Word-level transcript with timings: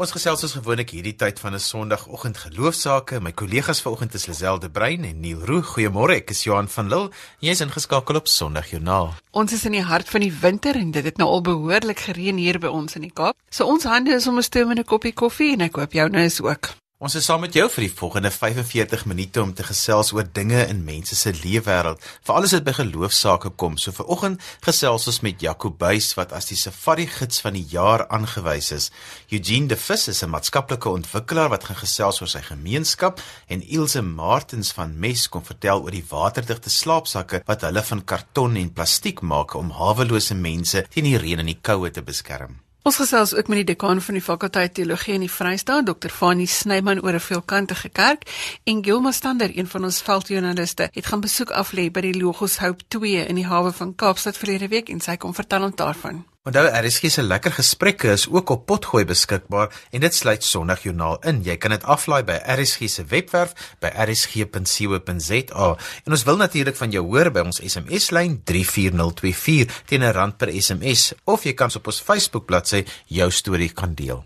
Ons 0.00 0.14
gesels 0.16 0.40
ons 0.46 0.54
gewoonlik 0.56 0.94
hierdie 0.94 1.12
tyd 1.12 1.36
van 1.42 1.52
'n 1.52 1.60
Sondagoggend 1.60 2.38
geloofsaake. 2.40 3.20
My 3.20 3.32
kollegas 3.32 3.82
vanoggend 3.84 4.14
is 4.14 4.26
Lisel 4.26 4.58
de 4.58 4.70
Bruin 4.70 5.04
en 5.04 5.20
Neil 5.20 5.44
Roo. 5.44 5.60
Goeiemôre, 5.60 6.14
ek 6.16 6.30
is 6.30 6.44
Johan 6.44 6.68
van 6.68 6.88
Lille. 6.88 7.10
Jy's 7.40 7.60
ingeskakel 7.60 8.16
op 8.16 8.26
Sondagjoernaal. 8.26 9.14
Ons 9.32 9.52
is 9.52 9.64
in 9.66 9.72
die 9.72 9.84
hart 9.84 10.08
van 10.08 10.20
die 10.20 10.32
winter 10.32 10.74
en 10.74 10.90
dit 10.90 11.04
het 11.04 11.18
nou 11.18 11.28
al 11.28 11.42
behoorlik 11.42 11.98
gereën 11.98 12.36
hier 12.36 12.58
by 12.58 12.68
ons 12.68 12.94
in 12.94 13.02
die 13.02 13.12
Kaap. 13.12 13.36
So 13.50 13.66
ons 13.66 13.84
hande 13.84 14.14
is 14.14 14.26
om 14.26 14.38
'n 14.38 14.42
stoomende 14.42 14.84
koppie 14.84 15.12
koffie 15.12 15.52
en 15.52 15.60
ek 15.60 15.76
hoop 15.76 15.92
joune 15.92 16.24
is 16.24 16.40
ook. 16.40 16.79
Ons 17.00 17.14
is 17.16 17.24
saam 17.24 17.40
met 17.40 17.54
jou 17.56 17.64
vir 17.72 17.86
die 17.86 17.94
volgende 17.96 18.28
45 18.28 19.06
minute 19.08 19.40
om 19.40 19.54
te 19.56 19.64
gesels 19.64 20.10
oor 20.12 20.26
dinge 20.36 20.66
in 20.68 20.82
mense 20.84 21.16
se 21.16 21.30
leefwêreld, 21.32 22.02
veral 22.28 22.44
as 22.44 22.52
dit 22.52 22.66
by 22.66 22.74
geloofsaake 22.76 23.54
kom. 23.62 23.78
So 23.80 23.96
vir 23.96 24.10
oggend 24.12 24.44
gesels 24.66 25.08
ons 25.08 25.22
met 25.24 25.40
Jacobuys 25.40 26.10
wat 26.18 26.36
as 26.36 26.50
die 26.52 26.60
safari 26.60 27.08
gids 27.08 27.40
van 27.40 27.56
die 27.56 27.64
jaar 27.72 28.04
aangewys 28.12 28.68
is. 28.76 28.90
Eugene 29.32 29.72
De 29.72 29.80
Vis 29.80 30.08
is 30.12 30.22
'n 30.22 30.28
maatskaplike 30.36 30.92
ontwikkelaar 30.92 31.48
wat 31.56 31.64
gaan 31.64 31.80
gesels 31.80 32.20
oor 32.20 32.28
sy 32.28 32.44
gemeenskap 32.52 33.20
en 33.48 33.64
Ilse 33.64 34.02
Martens 34.02 34.72
van 34.72 34.98
Mes 35.00 35.28
kom 35.28 35.42
vertel 35.42 35.80
oor 35.80 35.96
die 35.96 36.08
waterdigte 36.10 36.68
slaapsakke 36.68 37.44
wat 37.46 37.62
hulle 37.62 37.82
van 37.82 38.04
karton 38.04 38.56
en 38.56 38.72
plastiek 38.72 39.22
maak 39.22 39.54
om 39.54 39.70
hawelose 39.70 40.34
mense 40.34 40.84
teen 40.90 41.04
die 41.04 41.16
reën 41.16 41.38
en 41.38 41.46
die 41.46 41.60
koue 41.62 41.90
te 41.90 42.02
beskerm. 42.02 42.60
Ons 42.82 42.96
gesels 42.96 43.34
ook 43.34 43.48
met 43.52 43.58
die 43.60 43.74
dekaan 43.74 44.00
van 44.00 44.16
die 44.16 44.22
fakulteit 44.24 44.72
teologie 44.74 45.12
in 45.14 45.20
die 45.26 45.30
Vrystaat, 45.30 45.84
Dr. 45.84 46.08
Fanie 46.08 46.46
Snyman 46.48 47.02
oor 47.04 47.12
'n 47.12 47.20
veelkantige 47.20 47.88
kerk 47.88 48.22
en 48.64 48.84
Gilma 48.84 49.12
Stander, 49.12 49.50
een 49.58 49.68
van 49.68 49.84
ons 49.84 50.02
veldjoernaliste, 50.02 50.88
het 50.92 51.06
gaan 51.06 51.20
besoek 51.20 51.50
aflê 51.50 51.90
by 51.90 52.00
die 52.00 52.22
Logos 52.22 52.58
Hope 52.58 52.84
2 52.88 53.26
in 53.26 53.34
die 53.34 53.46
hawe 53.46 53.72
van 53.72 53.94
Kaapstad 53.94 54.36
verlede 54.36 54.68
week 54.68 54.88
en 54.88 55.00
sy 55.00 55.16
kom 55.16 55.34
vertel 55.34 55.62
ons 55.62 55.76
daarvan. 55.76 56.29
Onthou 56.48 56.70
RSG 56.72 57.10
se 57.12 57.22
lekker 57.22 57.52
gesprekke 57.52 58.14
is 58.16 58.22
ook 58.32 58.48
op 58.54 58.62
Potgooi 58.66 59.02
beskikbaar 59.04 59.74
en 59.92 60.00
dit 60.00 60.14
sluit 60.14 60.44
Sondagjoernaal 60.44 61.18
in. 61.28 61.42
Jy 61.44 61.58
kan 61.60 61.74
dit 61.74 61.84
aflaai 61.84 62.22
by 62.24 62.38
RSG 62.54 62.88
se 62.88 63.04
webwerf 63.10 63.52
by 63.84 63.90
rsg.co.za. 64.06 65.68
En 66.06 66.16
ons 66.16 66.24
wil 66.24 66.40
natuurlik 66.40 66.80
van 66.80 66.96
jou 66.96 67.04
hoor 67.10 67.28
by 67.28 67.44
ons 67.44 67.60
SMS 67.60 68.08
lyn 68.16 68.38
34024 68.48 69.84
teen 69.84 70.00
'n 70.00 70.16
rand 70.16 70.38
per 70.40 70.48
SMS 70.48 71.12
of 71.28 71.44
jy 71.44 71.52
kan 71.52 71.68
op 71.76 71.86
ons 71.86 72.00
Facebook 72.00 72.46
bladsy 72.46 72.86
jou 73.04 73.30
storie 73.30 73.72
kan 73.72 73.94
deel. 73.94 74.24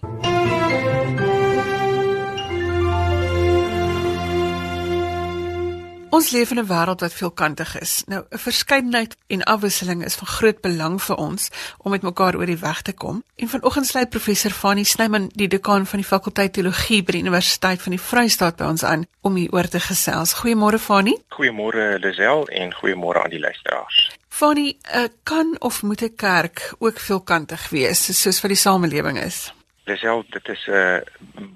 Ons 6.15 6.31
leef 6.31 6.51
in 6.51 6.59
'n 6.59 6.67
wêreld 6.67 7.01
wat 7.01 7.13
veelkantig 7.13 7.81
is. 7.81 8.03
Nou, 8.07 8.23
'n 8.31 8.39
verskeidenheid 8.39 9.17
en 9.27 9.43
afwisseling 9.43 10.05
is 10.05 10.15
van 10.15 10.27
groot 10.27 10.61
belang 10.61 11.03
vir 11.03 11.17
ons 11.17 11.51
om 11.79 11.91
met 11.91 12.03
mekaar 12.03 12.37
oor 12.37 12.47
die 12.47 12.59
weg 12.59 12.83
te 12.83 12.93
kom. 12.93 13.25
En 13.37 13.49
vanoggend 13.49 13.87
sluit 13.87 14.09
professor 14.09 14.51
Fanny 14.51 14.83
Snyman, 14.83 15.31
die 15.33 15.49
dekaan 15.49 15.87
van 15.87 15.99
die 15.99 16.09
fakulteit 16.09 16.53
teologie 16.53 17.03
by 17.03 17.13
die 17.13 17.21
Universiteit 17.21 17.83
van 17.83 17.91
die 17.91 18.01
Vrystaat 18.01 18.57
by 18.57 18.65
ons 18.65 18.85
aan 18.85 19.07
om 19.21 19.35
hier 19.35 19.53
oor 19.53 19.69
te 19.69 19.81
gesels. 19.81 20.35
Goeiemôre 20.35 20.79
Fanny. 20.79 21.19
Goeiemôre 21.29 21.99
Lisel 21.99 22.49
en 22.49 22.75
goeiemôre 22.75 23.23
aan 23.23 23.31
die 23.31 23.41
luisteraars. 23.41 24.11
Fanny, 24.29 24.77
uh, 24.95 25.05
kan 25.23 25.57
of 25.59 25.83
moet 25.83 26.03
'n 26.03 26.15
kerk 26.17 26.75
ook 26.79 26.99
veelkantig 26.99 27.69
wees 27.69 28.23
soos 28.23 28.41
vir 28.41 28.49
die 28.49 28.63
samelewing 28.67 29.19
is? 29.19 29.53
Lisel, 29.85 30.25
dit 30.31 30.49
is 30.49 30.67
'n 30.69 31.03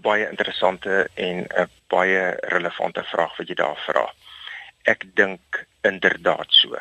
baie 0.03 0.29
interessante 0.31 1.09
en 1.15 1.47
'n 1.47 1.71
baie 1.87 2.37
relevante 2.41 3.05
vraag 3.05 3.37
wat 3.37 3.49
jy 3.49 3.55
daar 3.55 3.79
vra 3.87 4.13
ek 4.89 5.05
dink 5.19 5.67
inderdaad 5.87 6.51
so. 6.61 6.79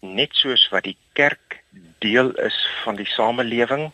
Net 0.00 0.34
soos 0.36 0.68
wat 0.72 0.84
die 0.88 0.98
kerk 1.18 1.60
deel 2.04 2.32
is 2.42 2.58
van 2.84 2.98
die 2.98 3.08
samelewing 3.08 3.90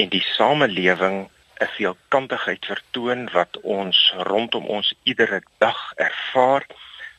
en 0.00 0.08
die 0.12 0.24
samelewing 0.34 1.28
'n 1.62 1.70
veelkantigheid 1.76 2.66
vertoon 2.66 3.28
wat 3.32 3.60
ons 3.62 3.98
rondom 4.30 4.66
ons 4.66 4.94
iedere 5.02 5.42
dag 5.58 5.92
ervaar, 5.96 6.66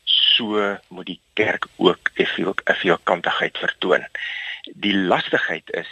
so 0.04 0.78
moet 0.88 1.06
die 1.06 1.22
kerk 1.34 1.68
ook 1.78 2.12
'n 2.16 2.26
veel 2.36 2.54
veelkantigheid 2.84 3.58
vertoon. 3.58 4.04
Die 4.74 4.96
lastigheid 4.96 5.70
is 5.70 5.90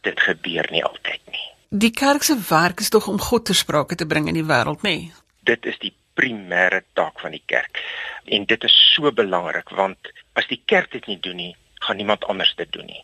dit 0.00 0.20
gebeur 0.20 0.66
nie 0.70 0.84
altyd 0.84 1.20
nie. 1.30 1.46
Die 1.68 1.90
kerk 1.90 2.22
se 2.22 2.38
werk 2.48 2.80
is 2.80 2.88
tog 2.88 3.06
om 3.06 3.20
God 3.20 3.44
ter 3.44 3.54
sprake 3.54 3.94
te 3.94 4.06
bring 4.06 4.28
in 4.28 4.34
die 4.34 4.46
wêreld, 4.46 4.82
nê? 4.82 4.96
Nee? 4.96 5.12
Dit 5.40 5.66
is 5.66 5.78
die 5.78 5.94
primêre 6.18 6.82
taak 6.98 7.20
van 7.22 7.34
die 7.36 7.42
kerk. 7.52 7.82
En 8.24 8.46
dit 8.48 8.64
is 8.64 8.76
so 8.94 9.12
belangrik 9.12 9.70
want 9.76 10.10
as 10.40 10.48
die 10.50 10.60
kerk 10.64 10.92
dit 10.92 11.06
nie 11.06 11.20
doen 11.20 11.36
nie, 11.36 11.52
gaan 11.84 12.00
niemand 12.00 12.24
anders 12.24 12.54
dit 12.56 12.72
doen 12.72 12.88
nie. 12.88 13.02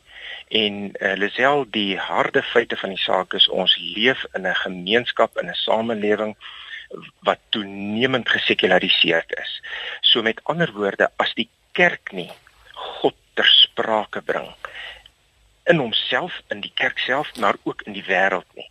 En 0.49 0.75
uh, 0.93 1.13
Lisel, 1.17 1.65
die 1.71 1.97
harde 1.99 2.43
feite 2.43 2.77
van 2.77 2.93
die 2.93 3.01
saak 3.01 3.37
is 3.39 3.49
ons 3.49 3.77
leef 3.81 4.25
in 4.37 4.47
'n 4.49 4.63
gemeenskap 4.65 5.39
in 5.41 5.49
'n 5.49 5.63
samelewing 5.65 6.37
wat 7.25 7.41
toenemend 7.49 8.29
gesekulariseerd 8.29 9.33
is. 9.41 9.63
So 10.01 10.23
met 10.23 10.41
ander 10.45 10.73
woorde, 10.73 11.11
as 11.17 11.33
die 11.35 11.49
kerk 11.73 12.13
nie 12.13 12.31
God 12.75 13.17
ter 13.35 13.47
sprake 13.47 14.21
bring 14.21 14.49
in 15.65 15.79
homself 15.79 16.41
in 16.49 16.61
die 16.61 16.73
kerk 16.75 16.99
self 16.99 17.31
maar 17.37 17.57
ook 17.63 17.83
in 17.83 17.95
die 17.97 18.05
wêreld 18.07 18.49
nie 18.59 18.69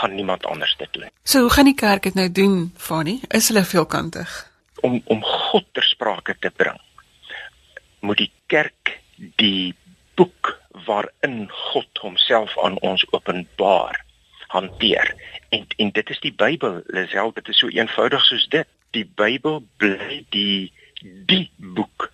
gaan 0.00 0.14
niemand 0.14 0.46
anders 0.46 0.74
dit 0.76 0.92
doen. 0.92 1.10
So 1.22 1.40
hoe 1.40 1.50
gaan 1.50 1.70
die 1.70 1.78
kerk 1.78 2.02
dit 2.02 2.14
nou 2.14 2.32
doen, 2.32 2.72
Fani? 2.76 3.20
Is 3.28 3.48
hulle 3.48 3.64
veelkantig? 3.64 4.52
Om 4.80 5.00
om 5.04 5.22
God 5.22 5.64
ter 5.72 5.82
sprake 5.82 6.36
te 6.38 6.50
bring, 6.50 6.80
moet 8.00 8.20
die 8.20 8.32
kerk 8.46 8.98
die 9.40 9.74
boek 10.14 10.54
waarin 10.86 11.46
God 11.50 11.98
homself 12.02 12.58
aan 12.58 12.78
ons 12.80 13.06
openbaar 13.10 14.04
hanteer. 14.54 15.14
En 15.48 15.66
en 15.76 15.90
dit 15.90 16.10
is 16.10 16.20
die 16.20 16.34
Bybel, 16.34 16.82
Lisel, 16.86 17.32
dit 17.32 17.48
is 17.48 17.58
so 17.58 17.68
eenvoudig 17.68 18.24
soos 18.24 18.48
dit. 18.48 18.68
Die 18.90 19.06
Bybel 19.14 19.62
bly 19.76 20.24
die 20.34 20.72
die 21.26 21.50
boek 21.56 22.10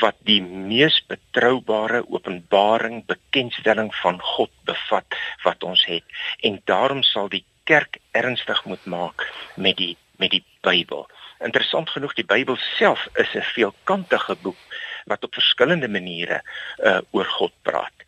wat 0.00 0.16
die 0.26 0.40
mees 0.42 0.98
betroubare 1.06 2.02
openbaring 2.10 3.04
bekendstelling 3.06 3.92
van 4.02 4.18
God 4.20 4.50
bevat 4.64 5.18
wat 5.44 5.62
ons 5.62 5.84
het 5.86 6.04
en 6.46 6.58
daarom 6.64 7.02
sal 7.06 7.30
die 7.30 7.44
kerk 7.64 7.98
ernstig 8.10 8.64
moet 8.64 8.84
maak 8.84 9.26
met 9.54 9.76
die 9.76 9.94
met 10.16 10.32
die 10.32 10.44
Bybel. 10.64 11.04
Interessant 11.44 11.90
genoeg 11.92 12.14
die 12.16 12.24
Bybel 12.24 12.56
self 12.78 13.08
is 13.20 13.34
'n 13.34 13.44
veelkantige 13.54 14.36
boek 14.42 14.56
wat 15.04 15.24
op 15.24 15.34
verskillende 15.34 15.88
maniere 15.88 16.42
uh 16.78 17.00
oor 17.10 17.28
God 17.38 17.52
praat. 17.62 18.05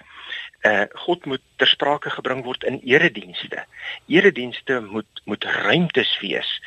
Uh 0.62 0.84
God 1.06 1.24
moet 1.24 1.42
ter 1.56 1.66
sprake 1.70 2.10
gebring 2.10 2.42
word 2.42 2.64
in 2.64 2.80
eredienste. 2.82 3.64
Eredienste 4.06 4.80
moet 4.80 5.20
moet 5.24 5.44
ruimtes 5.44 6.18
wees 6.18 6.62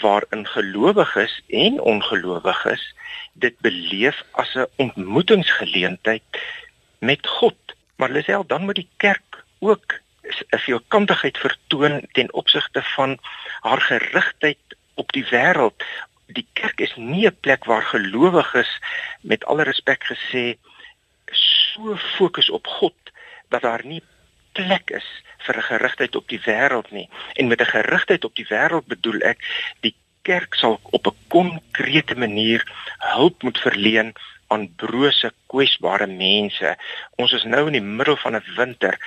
waarin 0.00 0.46
gelowiges 0.46 1.40
en 1.48 1.80
ongelowiges 1.80 2.94
dit 3.32 3.56
beleef 3.60 4.24
as 4.30 4.54
'n 4.54 4.66
ontmoetingsgeleentheid 4.76 6.22
met 6.98 7.26
God. 7.26 7.56
Maar 7.96 8.10
Lisel, 8.10 8.46
dan 8.46 8.64
moet 8.64 8.74
die 8.74 8.88
kerk 8.96 9.44
ook 9.58 10.00
'n 10.52 10.58
veelkantigheid 10.58 11.38
vertoon 11.38 12.06
ten 12.12 12.32
opsigte 12.32 12.82
van 12.82 13.18
haar 13.60 13.80
gerigtheid 13.80 14.58
op 14.94 15.12
die 15.12 15.24
wêreld. 15.24 15.84
Die 16.26 16.46
kerk 16.52 16.80
is 16.80 16.94
nie 16.96 17.26
'n 17.26 17.40
plek 17.40 17.64
waar 17.64 17.82
gelowiges 17.82 18.80
met 19.20 19.44
alle 19.44 19.62
respek 19.62 20.04
gesê 20.04 20.58
so 21.32 21.96
fokus 21.96 22.50
op 22.50 22.66
God 22.66 22.94
dat 23.50 23.62
daar 23.62 23.84
nie 23.84 24.02
plek 24.52 24.90
is 24.90 25.06
vir 25.46 25.56
'n 25.56 25.68
gerigtheid 25.72 26.16
op 26.16 26.28
die 26.28 26.42
wêreld 26.46 26.90
nie. 26.90 27.08
En 27.34 27.48
met 27.48 27.60
'n 27.60 27.72
gerigtheid 27.76 28.24
op 28.24 28.34
die 28.34 28.46
wêreld 28.50 28.86
bedoel 28.86 29.20
ek 29.20 29.38
die 29.80 29.94
kerk 30.22 30.54
sal 30.54 30.80
op 30.82 31.06
'n 31.06 31.16
konkrete 31.28 32.14
manier 32.14 32.62
hulp 32.98 33.42
moet 33.42 33.58
verleen 33.58 34.12
aan 34.50 34.74
brose, 34.76 35.32
kwesbare 35.46 36.06
mense. 36.06 36.76
Ons 37.16 37.32
is 37.32 37.44
nou 37.44 37.66
in 37.66 37.76
die 37.78 37.88
middel 37.98 38.16
van 38.16 38.36
'n 38.36 38.54
winter. 38.56 38.98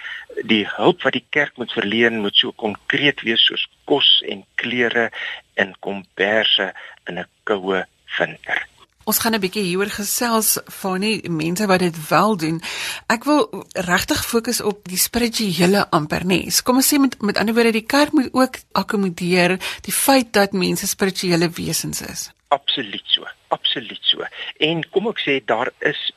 Die 0.44 0.68
hulp 0.76 1.02
wat 1.04 1.14
die 1.14 1.26
kerk 1.30 1.58
moet 1.58 1.72
verleen 1.72 2.20
moet 2.20 2.36
so 2.36 2.52
konkreet 2.52 3.22
wees 3.22 3.46
soos 3.46 3.68
kos 3.84 4.24
en 4.28 4.46
klere 4.56 5.12
en 5.54 5.76
komberse 5.80 6.74
in 7.06 7.20
'n 7.20 7.28
koue 7.44 7.86
winter. 8.18 8.73
Ons 9.04 9.20
gaan 9.20 9.36
'n 9.36 9.40
bietjie 9.40 9.64
hieroor 9.64 9.92
gesels 9.92 10.60
van 10.82 11.02
die 11.02 11.30
mense 11.30 11.66
wat 11.68 11.80
dit 11.80 12.08
wel 12.10 12.38
doen. 12.38 12.62
Ek 13.08 13.24
wil 13.24 13.66
regtig 13.74 14.26
fokus 14.26 14.62
op 14.62 14.88
die 14.88 14.98
spirituele 14.98 15.90
amper 15.90 16.26
nes. 16.26 16.62
Kom 16.62 16.76
ons 16.76 16.94
sê 16.94 17.00
met 17.00 17.22
met 17.22 17.38
ander 17.38 17.54
woorde 17.54 17.72
die 17.72 17.86
kerk 17.86 18.12
moet 18.12 18.30
ook 18.32 18.56
akkommodeer 18.72 19.60
die 19.82 19.94
feit 19.94 20.34
dat 20.34 20.52
mense 20.52 20.88
spirituele 20.88 21.50
wesens 21.50 22.02
is. 22.02 22.32
Absoluut 22.48 23.04
so. 23.06 23.26
Absoluut 23.48 24.00
so. 24.02 24.24
En 24.58 24.90
kom 24.90 25.08
ek 25.08 25.20
sê 25.20 25.46
daar 25.46 25.72
is 25.80 26.12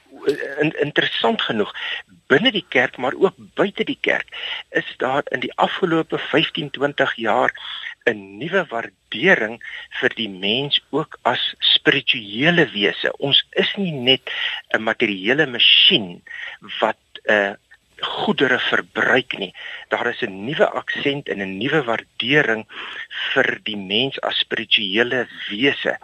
in, 0.61 0.73
interessant 0.81 1.43
genoeg 1.43 1.73
binne 2.31 2.51
die 2.53 2.65
kerk 2.69 2.97
maar 2.97 3.15
ook 3.15 3.35
buite 3.59 3.85
die 3.85 3.99
kerk 4.01 4.31
is 4.71 4.89
daar 5.03 5.23
in 5.31 5.41
die 5.41 5.53
afgelope 5.55 6.19
15 6.19 6.71
20 6.71 7.15
jaar 7.15 7.53
'n 8.07 8.39
nuwe 8.39 8.63
waardering 8.71 9.57
vir 10.01 10.13
die 10.21 10.29
mens 10.29 10.81
ook 10.91 11.19
as 11.23 11.43
spirituele 11.75 12.67
wese. 12.75 13.11
Ons 13.19 13.43
is 13.63 13.71
nie 13.77 13.93
net 13.93 14.31
'n 14.75 14.83
materiële 14.83 15.47
masjien 15.47 16.23
wat 16.81 17.03
'n 17.27 17.33
uh, 17.33 17.55
goedere 18.01 18.59
verbruik 18.59 19.39
nie. 19.39 19.53
Daar 19.89 20.07
is 20.07 20.23
'n 20.23 20.45
nuwe 20.45 20.67
aksent 20.83 21.29
en 21.29 21.43
'n 21.43 21.59
nuwe 21.59 21.83
waardering 21.83 22.67
vir 23.33 23.61
die 23.63 23.77
mens 23.77 24.21
as 24.21 24.39
spirituele 24.39 25.27
wese. 25.49 25.99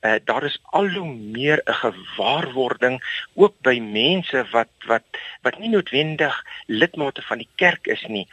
Uh, 0.00 0.14
daar 0.24 0.44
is 0.44 0.58
al 0.62 0.88
hoe 0.88 1.14
meer 1.14 1.60
'n 1.64 1.72
gewaarwording 1.72 2.96
ook 3.34 3.54
by 3.60 3.78
mense 3.78 4.46
wat 4.50 4.72
wat 4.86 5.04
wat 5.42 5.58
nie 5.58 5.68
noodwendig 5.68 6.44
lidmate 6.66 7.22
van 7.22 7.38
die 7.38 7.48
kerk 7.54 7.86
is 7.86 8.04
nie 8.08 8.28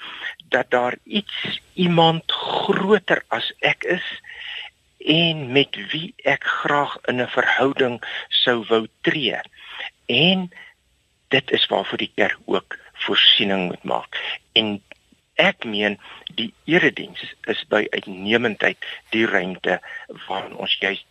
dat 0.50 0.72
daar 0.72 0.96
iets 1.04 1.62
iemand 1.74 2.32
groter 2.32 3.24
as 3.28 3.52
ek 3.60 3.84
is 3.84 4.22
en 5.08 5.52
met 5.52 5.76
wie 5.92 6.14
ek 6.24 6.44
graag 6.44 6.98
in 7.12 7.22
'n 7.22 7.28
verhouding 7.28 8.04
sou 8.30 8.66
wou 8.70 8.88
tree. 9.02 9.40
En 10.06 10.50
dit 11.28 11.52
is 11.52 11.66
waarvoor 11.66 11.98
die 11.98 12.12
kerk 12.16 12.40
ook 12.46 12.78
voorsiening 12.94 13.68
moet 13.68 13.84
maak. 13.84 14.40
En 14.52 14.84
ek 15.36 15.64
meen 15.64 16.00
die 16.36 16.54
erediens 16.64 17.36
is 17.42 17.64
by 17.68 17.88
uitnemendheid 17.90 18.78
die 19.10 19.26
ruimte 19.26 19.82
waarin 20.28 20.56
ons 20.56 20.78
juist 20.80 21.06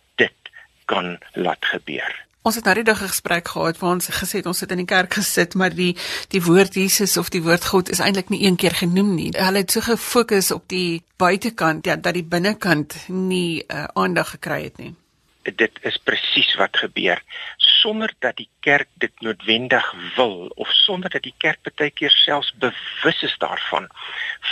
kan 0.87 1.17
laat 1.33 1.65
gebeur. 1.73 2.15
Ons 2.47 2.55
het 2.55 2.63
nou 2.63 2.75
die 2.79 2.87
dag 2.87 3.01
'n 3.03 3.11
gesprek 3.11 3.47
gehad 3.47 3.79
waar 3.79 3.95
ons 3.97 4.07
gesê 4.07 4.39
het 4.39 4.45
ons 4.45 4.57
sit 4.57 4.71
in 4.71 4.83
die 4.83 4.91
kerk 4.95 5.13
gesit, 5.13 5.53
maar 5.53 5.73
die 5.75 5.95
die 6.29 6.41
woord 6.41 6.73
Jesus 6.73 7.17
of 7.17 7.29
die 7.29 7.43
woord 7.43 7.65
God 7.65 7.89
is 7.89 7.99
eintlik 7.99 8.29
nie 8.29 8.45
een 8.45 8.55
keer 8.55 8.71
genoem 8.71 9.15
nie. 9.15 9.31
Hulle 9.35 9.57
het 9.57 9.71
so 9.71 9.81
gefokus 9.81 10.51
op 10.51 10.63
die 10.67 11.03
buitekant, 11.17 11.85
ja, 11.85 11.95
dat 11.95 12.13
die 12.13 12.23
binnekant 12.23 12.95
nie 13.07 13.63
uh, 13.67 13.83
aandag 13.93 14.29
gekry 14.29 14.63
het 14.63 14.77
nie. 14.77 14.95
Dit 15.43 15.79
is 15.81 15.97
presies 15.97 16.55
wat 16.55 16.77
gebeur 16.77 17.21
sonder 17.57 18.13
dat 18.19 18.35
die 18.37 18.49
kerk 18.59 18.87
dit 18.93 19.21
noodwendig 19.21 19.93
wil 20.15 20.51
of 20.55 20.71
sonder 20.71 21.09
dat 21.09 21.23
die 21.23 21.35
kerk 21.37 21.59
baie 21.75 21.91
keer 21.91 22.11
selfs 22.11 22.53
bewus 22.59 23.21
is 23.21 23.35
daarvan. 23.37 23.87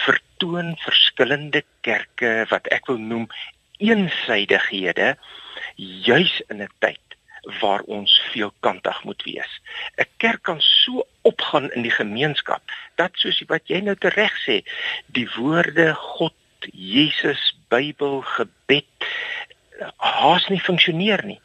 Vertoon 0.04 0.76
verskillende 0.84 1.64
kerke 1.82 2.46
wat 2.50 2.68
ek 2.68 2.92
wil 2.92 2.98
noem 2.98 3.28
eensydighede 3.78 5.16
juis 5.76 6.42
in 6.48 6.62
'n 6.62 6.70
tyd 6.80 7.00
waar 7.60 7.82
ons 7.82 8.22
veelkantig 8.32 9.04
moet 9.04 9.24
wees. 9.24 9.62
'n 9.98 10.08
Kerk 10.18 10.42
kan 10.42 10.62
so 10.62 11.08
opgaan 11.22 11.72
in 11.72 11.82
die 11.82 11.92
gemeenskap 11.92 12.62
dat 12.96 13.12
soos 13.14 13.44
wat 13.48 13.68
jy 13.68 13.80
nou 13.80 13.96
tereg 13.96 14.34
sê, 14.48 14.64
die 15.06 15.30
woorde 15.36 15.94
God, 15.94 16.34
Jesus, 16.72 17.58
Bybel, 17.70 18.22
gebed 18.22 18.86
haas 19.98 20.48
nie 20.48 20.60
funksioneer 20.60 21.26
nie. 21.26 21.42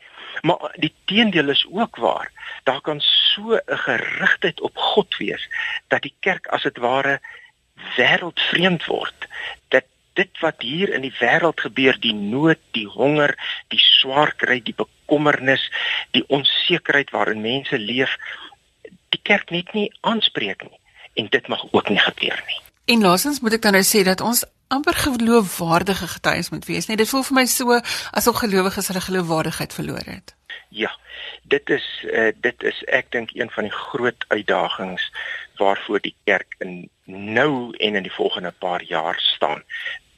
Maar 0.46 0.72
die 0.80 0.92
teendeel 1.04 1.48
is 1.48 1.66
ook 1.70 1.96
waar. 1.96 2.30
Daar 2.64 2.80
kan 2.80 3.00
so 3.00 3.56
'n 3.56 3.78
gerigtheid 3.86 4.60
op 4.60 4.76
God 4.76 5.16
wees 5.16 5.48
dat 5.88 6.02
die 6.02 6.14
kerk 6.20 6.46
as 6.46 6.62
dit 6.62 6.76
ware 6.76 7.20
wêreldvreemd 7.96 8.84
word. 8.86 9.28
Dat 9.68 9.84
dit 10.20 10.43
wat 10.44 10.62
hier 10.64 10.93
in 10.94 11.05
die 11.06 11.14
wêreld 11.20 11.61
gebeur, 11.64 11.99
die 12.00 12.14
nood, 12.14 12.61
die 12.76 12.87
honger, 12.88 13.34
die 13.72 13.81
swaar 13.81 14.34
kry, 14.37 14.61
die 14.64 14.76
bekommernis, 14.76 15.64
die 16.17 16.25
onsekerheid 16.28 17.12
waarin 17.17 17.43
mense 17.44 17.78
leef, 17.78 18.17
die 19.11 19.22
kerk 19.26 19.50
net 19.50 19.72
nie 19.75 19.88
aanspreek 20.06 20.64
nie 20.69 20.78
en 21.19 21.26
dit 21.31 21.49
mag 21.50 21.64
ook 21.72 21.88
nie 21.90 21.99
gebeur 21.99 22.38
nie. 22.46 22.61
En 22.90 23.02
laasens 23.02 23.40
moet 23.43 23.58
ek 23.58 23.67
dan 23.67 23.76
nou 23.78 23.84
sê 23.87 24.02
dat 24.06 24.22
ons 24.25 24.44
amper 24.70 24.94
geloofwaardige 24.94 26.06
getuies 26.14 26.50
moet 26.55 26.66
wees, 26.70 26.87
nee, 26.87 26.99
dit 26.99 27.08
voel 27.11 27.25
vir 27.26 27.38
my 27.40 27.46
so 27.50 27.78
asof 28.14 28.38
gelowiges 28.43 28.90
hulle 28.90 29.02
geloofwaardigheid 29.02 29.75
verloor 29.75 30.06
het. 30.06 30.34
Ja, 30.70 30.93
dit 31.50 31.70
is 31.75 31.87
uh, 32.06 32.31
dit 32.46 32.62
is 32.62 32.78
ek 32.87 33.11
dink 33.14 33.34
een 33.34 33.50
van 33.50 33.66
die 33.66 33.75
groot 33.75 34.25
uitdagings 34.28 35.11
waarvoor 35.58 36.00
die 36.06 36.14
kerk 36.25 36.55
in 36.58 36.88
nou 37.11 37.75
en 37.76 37.99
in 37.99 38.06
die 38.06 38.14
volgende 38.14 38.55
paar 38.62 38.82
jaar 38.82 39.19
staan. 39.19 39.62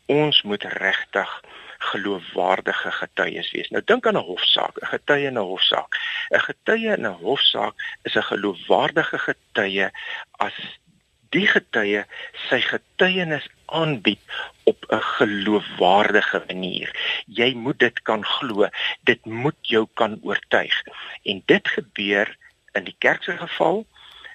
Ons 0.06 0.42
moet 0.42 0.62
regtig 0.62 1.40
geloofwaardige 1.78 2.90
getuies 2.90 3.50
wees. 3.50 3.70
Nou 3.70 3.82
dink 3.84 4.06
aan 4.06 4.16
'n 4.16 4.28
hofsaak, 4.30 4.76
'n 4.82 4.86
getuie 4.86 5.26
in 5.26 5.38
'n 5.38 5.48
hofsaak. 5.52 5.96
'n 6.30 6.40
Getuie 6.48 6.92
in 6.96 7.06
'n 7.06 7.18
hofsaak 7.26 7.74
is 8.02 8.14
'n 8.14 8.22
geloofwaardige 8.22 9.18
getuie 9.18 9.90
as 10.38 10.56
die 11.32 11.46
getuie 11.46 12.04
sy 12.48 12.60
getuienis 12.60 13.46
aanbied 13.66 14.20
op 14.64 14.84
'n 14.88 15.00
geloofwaardige 15.00 16.42
manier. 16.46 16.88
Jy 17.26 17.54
moet 17.54 17.78
dit 17.78 18.02
kan 18.02 18.24
glo. 18.24 18.68
Dit 19.00 19.24
moet 19.24 19.60
jou 19.60 19.86
kan 19.94 20.18
oortuig. 20.22 20.82
En 21.22 21.42
dit 21.46 21.68
gebeur 21.68 22.36
in 22.72 22.84
die 22.84 22.96
kerk 22.98 23.22
se 23.22 23.36
geval 23.36 23.86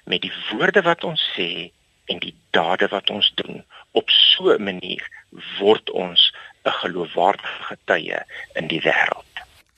met 0.04 0.22
die 0.22 0.32
woorde 0.50 0.82
wat 0.82 1.04
ons 1.04 1.22
sê 1.36 1.70
en 2.04 2.18
die 2.18 2.34
dade 2.50 2.88
wat 2.88 3.10
ons 3.10 3.32
doen. 3.34 3.64
Op 3.92 4.10
so 4.10 4.52
'n 4.54 4.62
manier 4.62 5.04
word 5.58 5.90
ons 5.90 6.32
'n 6.64 6.70
geloofwaardige 6.70 7.62
getuie 7.62 8.20
in 8.54 8.66
die 8.66 8.80
wêreld. 8.80 9.28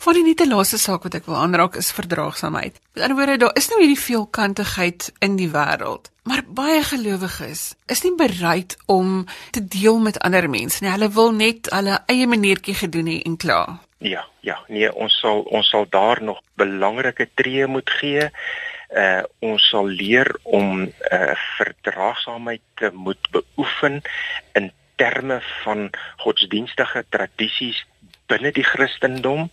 Van 0.01 0.17
die 0.17 0.23
nuute 0.23 0.47
laaste 0.49 0.79
saak 0.81 1.03
wat 1.05 1.15
ek 1.15 1.27
wil 1.29 1.37
aanraak 1.37 1.75
is 1.77 1.91
verdraagsaamheid. 1.93 2.79
Met 2.95 3.03
ander 3.03 3.17
woorde, 3.19 3.37
daar 3.37 3.57
is 3.61 3.69
nou 3.69 3.81
hierdie 3.83 4.01
veelkantigheid 4.01 5.13
in 5.19 5.37
die 5.37 5.51
wêreld, 5.53 6.09
maar 6.25 6.41
baie 6.57 6.81
gelowiges 6.83 7.75
is 7.87 8.01
nie 8.07 8.15
bereid 8.17 8.79
om 8.87 9.27
te 9.51 9.61
deel 9.61 10.01
met 10.01 10.19
ander 10.25 10.49
mense 10.51 10.81
nie. 10.81 10.93
Hulle 10.93 11.11
wil 11.13 11.37
net 11.37 11.69
hulle 11.75 11.99
eie 12.07 12.27
maniertjie 12.27 12.79
gedoen 12.81 13.13
hê 13.13 13.19
en 13.29 13.37
klaar. 13.37 13.77
Ja, 14.01 14.25
ja, 14.41 14.57
nee, 14.73 14.89
ons 14.89 15.21
sal 15.21 15.45
ons 15.53 15.69
sal 15.69 15.85
daar 15.93 16.23
nog 16.25 16.41
belangrike 16.57 17.29
tree 17.37 17.67
moet 17.69 17.91
gee. 18.01 18.31
Uh 18.91 19.23
ons 19.39 19.69
sal 19.71 19.87
leer 19.87 20.29
om 20.43 20.83
uh 20.89 21.35
verdraagsaamheid 21.57 22.63
te 22.75 22.91
moet 22.93 23.31
beoefen 23.31 24.03
in 24.53 24.73
terme 24.97 25.39
van 25.63 25.91
godsdienstige 26.17 27.05
tradisies 27.09 27.87
binne 28.27 28.53
die 28.53 28.67
Christendom. 28.67 29.51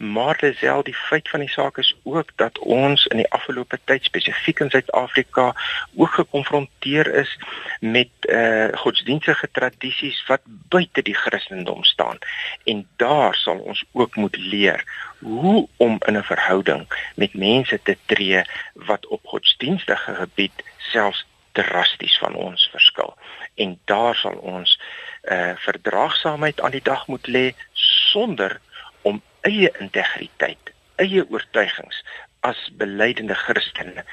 Maar 0.00 0.38
dieselfde 0.40 0.90
die 0.90 0.96
feit 0.96 1.28
van 1.28 1.42
die 1.44 1.48
saak 1.52 1.78
is 1.78 1.96
ook 2.02 2.30
dat 2.40 2.58
ons 2.58 3.04
in 3.06 3.20
die 3.20 3.30
afgelope 3.36 3.78
tyd 3.84 4.04
spesifiek 4.08 4.62
in 4.64 4.70
Suid-Afrika 4.72 5.50
ook 5.96 6.14
gekonfronteer 6.16 7.12
is 7.20 7.36
met 7.80 8.08
eh 8.20 8.38
uh, 8.38 8.78
godsdienstige 8.80 9.48
tradisies 9.52 10.24
wat 10.26 10.40
buite 10.44 11.02
die 11.02 11.14
Christendom 11.14 11.84
staan. 11.84 12.18
En 12.64 12.88
daar 12.96 13.34
sal 13.34 13.58
ons 13.58 13.84
ook 13.92 14.16
moet 14.16 14.36
leer 14.36 14.84
hoe 15.20 15.68
om 15.76 15.96
in 16.06 16.16
'n 16.16 16.22
verhouding 16.22 17.10
met 17.14 17.34
mense 17.34 17.80
te 17.82 17.96
tree 18.06 18.42
wat 18.74 19.06
op 19.06 19.26
godsdienstige 19.26 20.14
gebied 20.14 20.52
selfs 20.78 21.26
drasties 21.52 22.18
van 22.18 22.34
ons 22.34 22.68
verskil. 22.70 23.16
En 23.54 23.78
daar 23.84 24.14
sal 24.14 24.34
ons 24.34 24.80
eh 25.20 25.38
uh, 25.38 25.56
verdraagsaamheid 25.56 26.60
aan 26.60 26.70
die 26.70 26.82
dag 26.82 27.06
moet 27.06 27.26
lê 27.26 27.52
sonder 27.72 28.60
om 29.02 29.22
eie 29.40 29.72
integriteit, 29.78 30.72
eie 30.96 31.30
oortuigings 31.30 32.04
as 32.40 32.70
belydende 32.72 33.34
Christene 33.34 34.04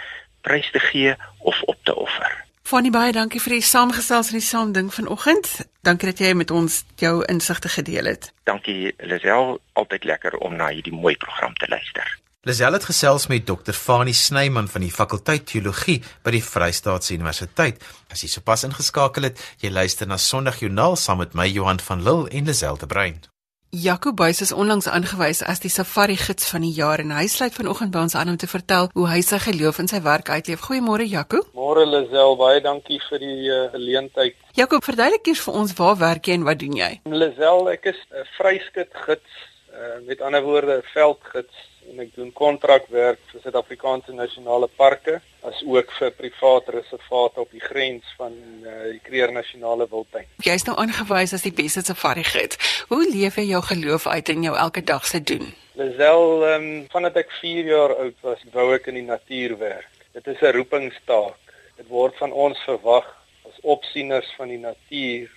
prys 0.42 0.72
te 0.72 0.80
gee 0.80 1.16
of 1.38 1.62
op 1.62 1.78
te 1.84 1.96
offer. 1.96 2.47
Fanny 2.68 2.90
baie 2.92 3.14
dankie 3.16 3.40
vir 3.40 3.54
die 3.56 3.64
saamgestels 3.64 4.28
en 4.34 4.36
die 4.36 4.44
saamding 4.44 4.88
vanoggend. 4.92 5.46
Dankie 5.88 6.10
dat 6.10 6.20
jy 6.20 6.34
met 6.36 6.50
ons 6.52 6.82
jou 7.00 7.22
insigte 7.32 7.70
gedeel 7.72 8.10
het. 8.12 8.28
Dankie 8.44 8.92
Lisel, 9.08 9.54
altyd 9.80 10.04
lekker 10.10 10.36
om 10.44 10.58
na 10.60 10.68
hierdie 10.74 10.92
mooi 10.92 11.14
program 11.16 11.56
te 11.56 11.70
luister. 11.72 12.12
Lisel 12.44 12.76
het 12.76 12.90
gesels 12.90 13.30
met 13.32 13.48
Dr. 13.48 13.72
Fanny 13.72 14.12
Snyman 14.12 14.68
van 14.68 14.84
die 14.84 14.92
fakulteit 14.92 15.48
teologie 15.48 16.02
by 16.28 16.36
die 16.36 16.44
Vrystaatse 16.44 17.16
Universiteit. 17.16 17.80
As 18.12 18.26
jy 18.26 18.34
sopas 18.36 18.68
ingeskakel 18.68 19.30
het, 19.30 19.40
jy 19.64 19.72
luister 19.72 20.12
na 20.12 20.20
Sondagjoernaal 20.20 21.00
saam 21.00 21.24
met 21.24 21.40
my 21.40 21.48
Johan 21.48 21.80
van 21.88 22.04
Lille 22.04 22.28
en 22.36 22.52
Lisel 22.52 22.84
de 22.84 22.92
Bruin. 22.92 23.24
Jaco 23.70 24.14
Buys 24.14 24.40
is 24.40 24.54
onlangs 24.54 24.88
aangewys 24.88 25.42
as 25.44 25.60
die 25.60 25.70
safari 25.70 26.16
gids 26.16 26.48
van 26.48 26.64
die 26.64 26.72
jaar 26.72 27.02
en 27.04 27.10
hy 27.12 27.26
sluit 27.28 27.52
vanoggend 27.52 27.92
by 27.92 28.00
ons 28.06 28.16
aan 28.16 28.30
om 28.32 28.38
te 28.40 28.48
vertel 28.48 28.88
hoe 28.94 29.08
hy 29.12 29.18
sy 29.20 29.42
geloof 29.44 29.82
in 29.84 29.90
sy 29.92 30.00
werk 30.06 30.30
uitleef. 30.32 30.62
Goeiemôre 30.64 31.04
Jaco. 31.04 31.42
Môre 31.52 31.84
Lisel, 31.84 32.38
baie 32.40 32.62
dankie 32.64 33.02
vir 33.10 33.20
die 33.20 33.50
uh, 33.52 33.66
geleentheid. 33.74 34.40
Jaco, 34.56 34.80
verduidelik 34.80 35.28
eers 35.28 35.44
vir 35.44 35.60
ons 35.60 35.76
waar 35.76 36.00
werk 36.00 36.32
jy 36.32 36.38
en 36.40 36.48
wat 36.48 36.62
doen 36.64 36.80
jy? 36.80 36.92
Lisel, 37.12 37.68
ek 37.74 37.92
is 37.92 38.00
'n 38.08 38.24
vryskut 38.38 38.96
gids, 39.04 39.44
uh, 39.76 40.00
met 40.08 40.24
ander 40.24 40.48
woorde 40.48 40.80
'n 40.80 40.88
veldgids 40.94 41.68
en 41.92 42.02
ek 42.04 42.14
doen 42.16 42.32
kontrakwerk 42.36 43.20
vir 43.32 43.44
Suid-Afrikaanse 43.44 44.14
nasionale 44.16 44.68
parke 44.80 45.20
as 45.48 45.60
ook 45.66 45.92
vir 46.00 46.12
private 46.18 46.74
reservate 46.76 47.44
op 47.44 47.52
die 47.56 47.64
grens 47.64 48.08
van 48.20 48.34
uh, 48.64 48.74
die 48.92 49.02
Kruger 49.06 49.32
Nasionale 49.36 49.88
Wildtuin. 49.92 50.28
Jy 50.44 50.58
is 50.60 50.68
nou 50.68 50.76
aangewys 50.82 51.36
as 51.38 51.46
die 51.48 51.54
beste 51.56 51.86
safari 51.88 52.26
gids. 52.28 52.60
Hoe 52.92 53.04
leef 53.08 53.40
jy 53.40 53.48
jou 53.54 53.62
geloof 53.70 54.08
uit 54.08 54.34
in 54.34 54.44
jou 54.50 54.56
elke 54.58 54.84
dag 54.84 55.08
se 55.08 55.22
doen? 55.24 55.48
Lisel, 55.78 56.44
um, 56.52 56.70
vandat 56.92 57.22
ek 57.24 57.32
4 57.40 57.72
jaar 57.72 57.96
oud 57.96 58.18
was, 58.26 58.44
wou 58.54 58.72
ek 58.76 58.90
in 58.92 59.00
die 59.02 59.08
natuur 59.08 59.58
werk. 59.62 59.92
Dit 60.18 60.28
is 60.28 60.42
'n 60.42 60.56
roepingstaak. 60.58 61.40
Dit 61.78 61.88
word 61.88 62.16
van 62.18 62.32
ons 62.34 62.60
verwag 62.66 63.06
as 63.48 63.60
opsieners 63.62 64.28
van 64.38 64.50
die 64.50 64.60
natuur 64.60 65.30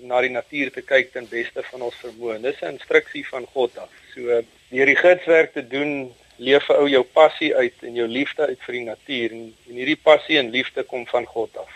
om 0.00 0.08
na 0.08 0.20
die 0.20 0.32
natuur 0.32 0.70
te 0.72 0.82
kyk 0.82 1.12
ten 1.12 1.28
beste 1.28 1.62
van 1.70 1.82
ons 1.82 2.00
vermoë. 2.04 2.40
Dis 2.42 2.62
'n 2.62 2.76
instruksie 2.76 3.26
van 3.28 3.46
God 3.54 3.78
af. 3.78 3.90
So 4.14 4.42
deur 4.70 4.86
die 4.86 4.96
gidswerk 4.96 5.52
te 5.52 5.66
doen, 5.66 6.14
leef 6.36 6.68
'n 6.68 6.80
ou 6.80 6.88
jou 6.88 7.02
passie 7.02 7.54
uit 7.56 7.82
en 7.82 7.94
jou 7.94 8.08
liefde 8.08 8.46
uit 8.46 8.60
vir 8.66 8.74
die 8.74 8.84
natuur 8.84 9.30
en, 9.32 9.54
en 9.68 9.74
hierdie 9.74 10.02
passie 10.02 10.38
en 10.38 10.50
liefde 10.50 10.82
kom 10.82 11.06
van 11.06 11.26
God 11.26 11.56
af. 11.56 11.72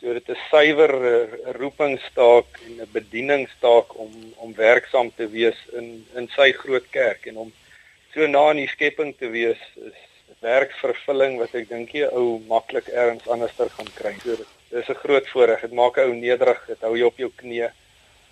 So 0.00 0.12
dit 0.12 0.28
is 0.28 0.38
suiwer 0.50 0.92
'n 0.96 1.52
roepingstaak 1.60 2.60
en 2.66 2.80
'n 2.80 2.92
bedieningstaak 2.92 3.98
om 3.98 4.12
om 4.36 4.54
werksaam 4.54 5.12
te 5.14 5.28
wees 5.28 5.58
in 5.72 6.06
in 6.14 6.28
sy 6.36 6.52
groot 6.52 6.86
kerk 6.90 7.26
en 7.26 7.36
om 7.36 7.52
so 8.14 8.26
na 8.26 8.50
in 8.50 8.56
die 8.56 8.68
skepping 8.76 9.14
te 9.18 9.28
wees 9.28 9.60
is 9.76 9.98
werksvervulling 10.40 11.38
wat 11.38 11.54
ek 11.54 11.68
dink 11.68 11.92
jy 11.92 12.08
ou 12.08 12.40
maklik 12.48 12.88
ergens 12.88 13.28
anderster 13.28 13.68
gaan 13.76 13.92
kry. 13.94 14.14
So 14.24 14.36
dit 14.36 14.59
is 14.70 14.88
'n 14.88 15.02
groot 15.04 15.28
voorreg. 15.28 15.60
Dit 15.60 15.72
maak 15.72 15.96
'n 15.96 16.00
ou 16.00 16.14
nederig, 16.14 16.66
dit 16.66 16.80
hou 16.80 16.96
jou 16.96 17.06
op 17.06 17.18
jou 17.18 17.30
knieë. 17.36 17.70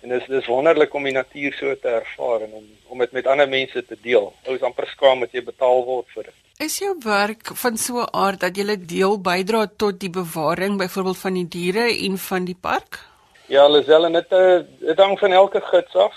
En 0.01 0.09
dis 0.09 0.27
dis 0.27 0.45
wonderlik 0.45 0.93
om 0.93 1.03
die 1.03 1.13
natuur 1.13 1.53
so 1.53 1.75
te 1.75 1.87
ervaar 1.87 2.41
en 2.41 2.53
om 2.53 2.65
om 2.87 2.99
dit 2.99 3.11
met 3.11 3.27
ander 3.27 3.49
mense 3.49 3.85
te 3.85 3.97
deel. 4.01 4.33
Ou 4.47 4.55
is 4.55 4.61
amper 4.61 4.87
skaam 4.87 5.19
dat 5.19 5.31
jy 5.31 5.43
betaal 5.43 5.83
word 5.85 6.07
vir 6.15 6.23
dit. 6.23 6.33
Is 6.65 6.79
jou 6.79 6.95
werk 7.03 7.51
van 7.55 7.77
so 7.77 8.01
'n 8.01 8.09
aard 8.11 8.39
dat 8.39 8.57
jy 8.57 8.77
deel 8.85 9.19
bydra 9.21 9.67
tot 9.77 9.99
die 9.99 10.09
bewaring 10.09 10.77
byvoorbeeld 10.77 11.17
van 11.17 11.33
die 11.33 11.47
diere 11.47 11.85
en 12.05 12.17
van 12.17 12.45
die 12.45 12.57
park? 12.61 12.99
Ja, 13.47 13.67
Lisel 13.67 14.05
en 14.05 14.13
dit 14.13 14.31
eh, 14.31 14.59
dit 14.79 14.97
hang 14.97 15.19
van 15.19 15.31
elke 15.31 15.61
gids 15.61 15.95
af. 15.95 16.15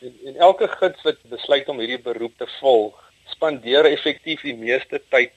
En, 0.00 0.12
en 0.24 0.36
elke 0.36 0.68
gids 0.68 1.02
wat 1.02 1.16
besluit 1.22 1.68
om 1.68 1.78
hierdie 1.78 2.02
beroep 2.02 2.38
te 2.38 2.46
volg, 2.60 2.94
spandeer 3.24 3.84
effektief 3.84 4.42
die 4.42 4.56
meeste 4.56 5.00
tyd 5.08 5.32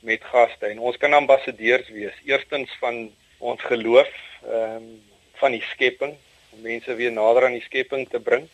met 0.00 0.24
gaste 0.24 0.66
en 0.66 0.78
ons 0.78 0.96
kan 0.96 1.12
ambassadeurs 1.12 1.88
wees. 1.88 2.14
Eerstens 2.24 2.70
van 2.80 3.10
ons 3.38 3.62
geloof, 3.62 4.12
ehm 4.46 4.76
um, 4.76 4.94
van 5.36 5.52
die 5.52 5.64
skepping 5.68 6.14
om 6.52 6.62
mense 6.64 6.94
weer 6.96 7.12
nader 7.12 7.44
aan 7.44 7.58
die 7.58 7.66
skepping 7.66 8.06
te 8.08 8.20
bring. 8.20 8.46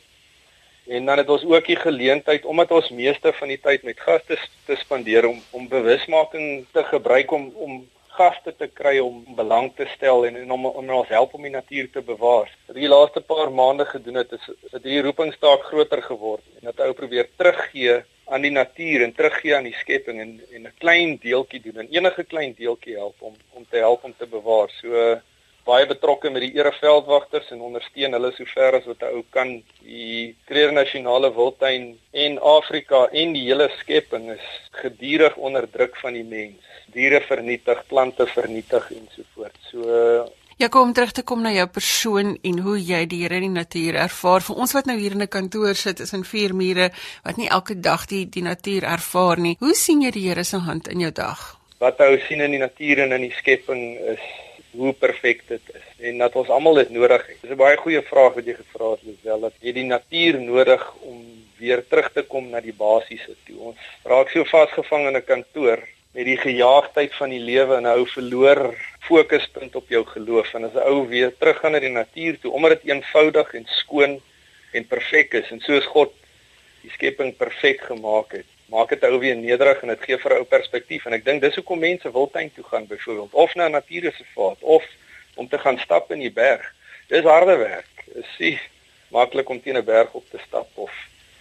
En 0.86 1.04
dan 1.06 1.18
het 1.18 1.28
ons 1.30 1.44
ook 1.46 1.66
die 1.66 1.78
geleentheid 1.78 2.44
omdat 2.44 2.70
ons 2.74 2.90
meeste 2.90 3.32
van 3.32 3.48
die 3.48 3.60
tyd 3.62 3.82
met 3.86 4.00
gaste 4.00 4.38
te 4.66 4.76
spandeer 4.76 5.28
om 5.28 5.38
om 5.50 5.68
bewusmaking 5.68 6.66
te 6.72 6.82
gebruik 6.84 7.30
om 7.30 7.52
om 7.54 7.76
gaste 8.12 8.52
te 8.58 8.66
kry 8.68 8.98
om 8.98 9.22
belang 9.36 9.70
te 9.76 9.86
stel 9.94 10.26
en, 10.26 10.36
en 10.36 10.50
om 10.50 10.66
om 10.66 10.90
ons 10.90 11.08
help 11.08 11.34
om 11.34 11.46
die 11.46 11.54
natuur 11.54 11.90
te 11.92 12.02
bewaar. 12.02 12.50
Wat 12.66 12.76
die 12.76 12.90
laaste 12.90 13.20
paar 13.20 13.52
maande 13.52 13.86
gedoen 13.88 14.20
het 14.20 14.32
is 14.32 14.50
dat 14.70 14.82
hierdie 14.82 15.04
roepingstaak 15.06 15.64
groter 15.70 16.02
geword 16.02 16.44
en 16.58 16.70
dat 16.70 16.82
ou 16.86 16.92
probeer 16.98 17.30
teruggee 17.36 18.02
aan 18.32 18.44
die 18.46 18.54
natuur 18.54 19.04
en 19.04 19.12
teruggee 19.16 19.56
aan 19.56 19.68
die 19.68 19.76
skepping 19.80 20.20
en 20.20 20.32
en 20.54 20.62
'n 20.68 20.78
klein 20.84 21.18
deeltjie 21.26 21.60
doen 21.66 21.82
en 21.82 21.92
enige 21.98 22.24
klein 22.24 22.54
deeltjie 22.62 22.96
help 22.96 23.28
om 23.28 23.36
om 23.58 23.66
te 23.70 23.76
help 23.76 24.04
om 24.04 24.14
te 24.18 24.26
bewaar. 24.26 24.70
So 24.80 25.20
baie 25.64 25.86
betrokke 25.86 26.30
met 26.30 26.42
die 26.42 26.56
ereveldwagters 26.58 27.50
en 27.54 27.60
ondersteun 27.68 28.16
hulle 28.16 28.32
sover 28.34 28.78
as 28.78 28.86
wat 28.90 29.02
'n 29.02 29.14
ou 29.16 29.22
kan. 29.36 29.50
Die 29.82 30.34
Kruger 30.46 30.72
Nasionale 30.72 31.30
Wildtuin 31.34 31.98
en 32.10 32.38
Afrika 32.38 33.06
en 33.22 33.32
die 33.32 33.46
hele 33.50 33.68
skepping 33.78 34.30
is 34.32 34.46
gedurig 34.82 35.36
onder 35.36 35.70
druk 35.70 35.96
van 35.96 36.12
die 36.12 36.24
mens. 36.24 36.60
Diere 36.94 37.20
vernietig, 37.20 37.86
plante 37.86 38.26
vernietig 38.26 38.90
en 38.90 39.08
so 39.14 39.22
voort. 39.34 39.56
So 39.70 40.32
Ja, 40.62 40.69
kom 40.69 40.92
terug 40.95 41.11
te 41.11 41.25
kom 41.26 41.40
na 41.42 41.50
jou 41.50 41.64
persoon 41.75 42.37
en 42.47 42.59
hoe 42.62 42.76
jy 42.78 43.00
die 43.11 43.16
Here 43.25 43.40
in 43.40 43.49
die 43.49 43.57
natuur 43.57 43.97
ervaar. 43.99 44.45
Vir 44.47 44.59
ons 44.62 44.75
wat 44.76 44.87
nou 44.87 44.95
hier 44.95 45.16
in 45.16 45.23
'n 45.23 45.28
kantoor 45.28 45.75
sit, 45.75 45.99
is 46.00 46.12
in 46.12 46.23
vier 46.23 46.54
mure 46.54 46.90
wat 47.25 47.37
nie 47.37 47.49
elke 47.49 47.75
dag 47.75 48.07
die 48.07 48.26
die 48.31 48.42
natuur 48.42 48.85
ervaar 48.85 49.40
nie. 49.40 49.57
Hoe 49.59 49.75
sien 49.75 50.02
jy 50.02 50.11
die 50.11 50.28
Here 50.28 50.45
se 50.45 50.59
hand 50.59 50.87
in 50.88 51.00
jou 51.00 51.11
dag? 51.11 51.59
Wat 51.78 51.99
jy 51.99 52.23
sien 52.28 52.40
in 52.40 52.50
die 52.50 52.61
natuur 52.61 52.99
en 52.99 53.12
in 53.12 53.21
die 53.23 53.35
skepping 53.40 53.99
is 54.14 54.21
hoe 54.71 54.92
perfek 54.92 55.42
dit 55.49 55.61
is 55.75 56.07
en 56.09 56.19
dat 56.19 56.37
ons 56.37 56.49
almal 56.49 56.75
dit 56.75 56.90
nodig 56.90 57.26
het. 57.26 57.42
Dis 57.42 57.50
'n 57.50 57.57
baie 57.57 57.76
goeie 57.76 58.02
vraag 58.02 58.35
wat 58.35 58.45
jy 58.45 58.54
gevra 58.54 58.90
het, 58.90 59.02
Lisel, 59.02 59.40
dat 59.40 59.54
jy 59.61 59.73
die 59.73 59.85
natuur 59.85 60.40
nodig 60.40 60.95
om 61.00 61.19
weer 61.59 61.83
terug 61.88 62.12
te 62.12 62.23
kom 62.23 62.50
na 62.50 62.61
die 62.61 62.78
basiese 62.78 63.35
toe. 63.47 63.59
Ons 63.59 63.76
raak 64.04 64.31
so 64.31 64.45
vasgevang 64.45 65.09
in 65.09 65.16
'n 65.16 65.25
kantoor 65.25 65.83
met 66.12 66.25
die 66.25 66.37
gejaagdheid 66.37 67.14
van 67.14 67.31
die 67.31 67.40
lewe 67.40 67.76
en 67.76 67.83
'n 67.83 67.99
ou 67.99 68.07
verloor 68.07 68.75
fokuspunt 69.00 69.76
op 69.76 69.88
jou 69.88 70.04
geloof 70.07 70.54
en 70.54 70.64
as 70.64 70.75
'n 70.75 70.88
ou 70.92 71.09
weer 71.09 71.37
teruggaan 71.37 71.73
na 71.73 71.81
die 71.81 71.88
natuur 71.88 72.38
toe 72.38 72.52
omdat 72.52 72.71
dit 72.71 72.90
eenvoudig 72.90 73.54
en 73.54 73.66
skoon 73.66 74.21
en 74.73 74.87
perfek 74.87 75.33
is 75.33 75.50
en 75.50 75.61
soos 75.61 75.87
God 75.87 76.12
die 76.83 76.90
skepping 76.90 77.37
perfek 77.37 77.81
gemaak 77.81 78.33
het 78.33 78.49
maak 78.73 78.88
dit 78.88 79.04
ou 79.04 79.19
weer 79.19 79.37
nederig 79.37 79.83
en 79.83 79.88
dit 79.88 80.04
gee 80.09 80.19
vir 80.19 80.33
'n 80.33 80.38
ou 80.40 80.45
perspektief 80.45 81.07
en 81.07 81.12
ek 81.12 81.25
dink 81.25 81.40
dis 81.40 81.54
hoekom 81.54 81.78
mense 81.78 82.12
wildtuin 82.12 82.52
toe 82.54 82.64
gaan 82.64 82.87
byvoorbeeld 82.87 83.33
of 83.33 83.54
na 83.54 83.66
'n 83.69 83.73
natuurreservaat 83.73 84.61
of 84.61 84.85
om 85.35 85.49
te 85.49 85.59
gaan 85.59 85.78
stap 85.78 86.12
in 86.12 86.19
die 86.19 86.33
berg. 86.33 86.75
Dis 87.09 87.25
harde 87.25 87.57
werk. 87.57 88.04
Is 88.14 88.38
nie 88.38 88.61
maklik 89.11 89.49
om 89.49 89.62
teen 89.62 89.76
'n 89.76 89.85
berg 89.85 90.12
op 90.12 90.25
te 90.31 90.38
stap 90.47 90.69
of 90.75 90.92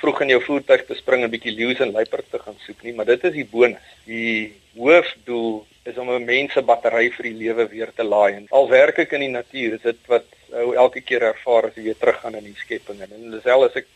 vroeg 0.02 0.22
in 0.26 0.34
jou 0.34 0.42
voertuig 0.44 0.86
te 0.86 0.96
spring 0.98 1.24
en 1.24 1.30
'n 1.30 1.36
bietjie 1.36 1.56
leeu's 1.56 1.80
en 1.80 1.92
luiperd 1.92 2.30
te 2.32 2.40
gaan 2.40 2.58
soek 2.66 2.84
nie, 2.84 2.94
maar 2.94 3.06
dit 3.06 3.24
is 3.24 3.34
die 3.34 3.46
bonus. 3.46 3.88
Die 4.06 4.54
hoofdoel 4.76 5.66
is 5.84 5.98
om 5.98 6.10
'n 6.10 6.26
mens 6.26 6.54
se 6.54 6.62
battery 6.62 7.12
vir 7.12 7.24
die 7.24 7.38
lewe 7.44 7.68
weer 7.68 7.92
te 7.96 8.04
laai. 8.04 8.34
En 8.34 8.46
al 8.50 8.70
werk 8.70 8.98
ek 9.00 9.12
in 9.12 9.20
die 9.20 9.36
natuur, 9.40 9.74
is 9.74 9.82
dit 9.82 10.08
wat 10.08 10.26
ou 10.52 10.74
elke 10.76 11.02
keer 11.02 11.24
ervaar 11.24 11.70
as 11.70 11.76
jy 11.76 11.84
weer 11.84 12.00
teruggaan 12.00 12.36
in 12.36 12.50
die 12.50 12.60
skepping 12.60 13.02
en 13.02 13.32
dis 13.32 13.48
al 13.48 13.66
as 13.68 13.78
ek 13.80 13.88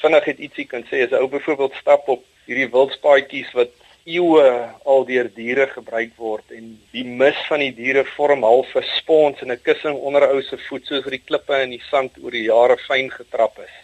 vinnig 0.00 0.24
het 0.30 0.40
ietsie 0.46 0.66
kan 0.70 0.84
sê 0.88 1.04
as 1.04 1.12
'n 1.12 1.22
ou 1.22 1.28
byvoorbeeld 1.28 1.74
stap 1.80 2.08
op 2.08 2.24
hierdie 2.46 2.70
wildspaadjies 2.72 3.52
wat 3.58 3.72
eeue 4.08 4.46
al 4.84 5.04
deur 5.04 5.28
diere 5.34 5.66
gebruik 5.66 6.12
word 6.16 6.52
en 6.56 6.72
die 6.92 7.04
mis 7.04 7.36
van 7.48 7.60
die 7.60 7.74
diere 7.76 8.04
vorm 8.16 8.42
half 8.42 8.74
'n 8.76 8.86
spons 8.96 9.42
en 9.42 9.52
'n 9.52 9.62
kussing 9.62 9.96
onder 9.96 10.28
ou 10.28 10.42
se 10.42 10.56
voet 10.68 10.86
soos 10.86 11.04
vir 11.04 11.18
die 11.18 11.26
klippe 11.26 11.54
en 11.54 11.70
die 11.70 11.82
sand 11.90 12.16
oor 12.22 12.30
die 12.30 12.48
jare 12.48 12.76
fyn 12.88 13.10
getrap 13.10 13.58
is. 13.58 13.74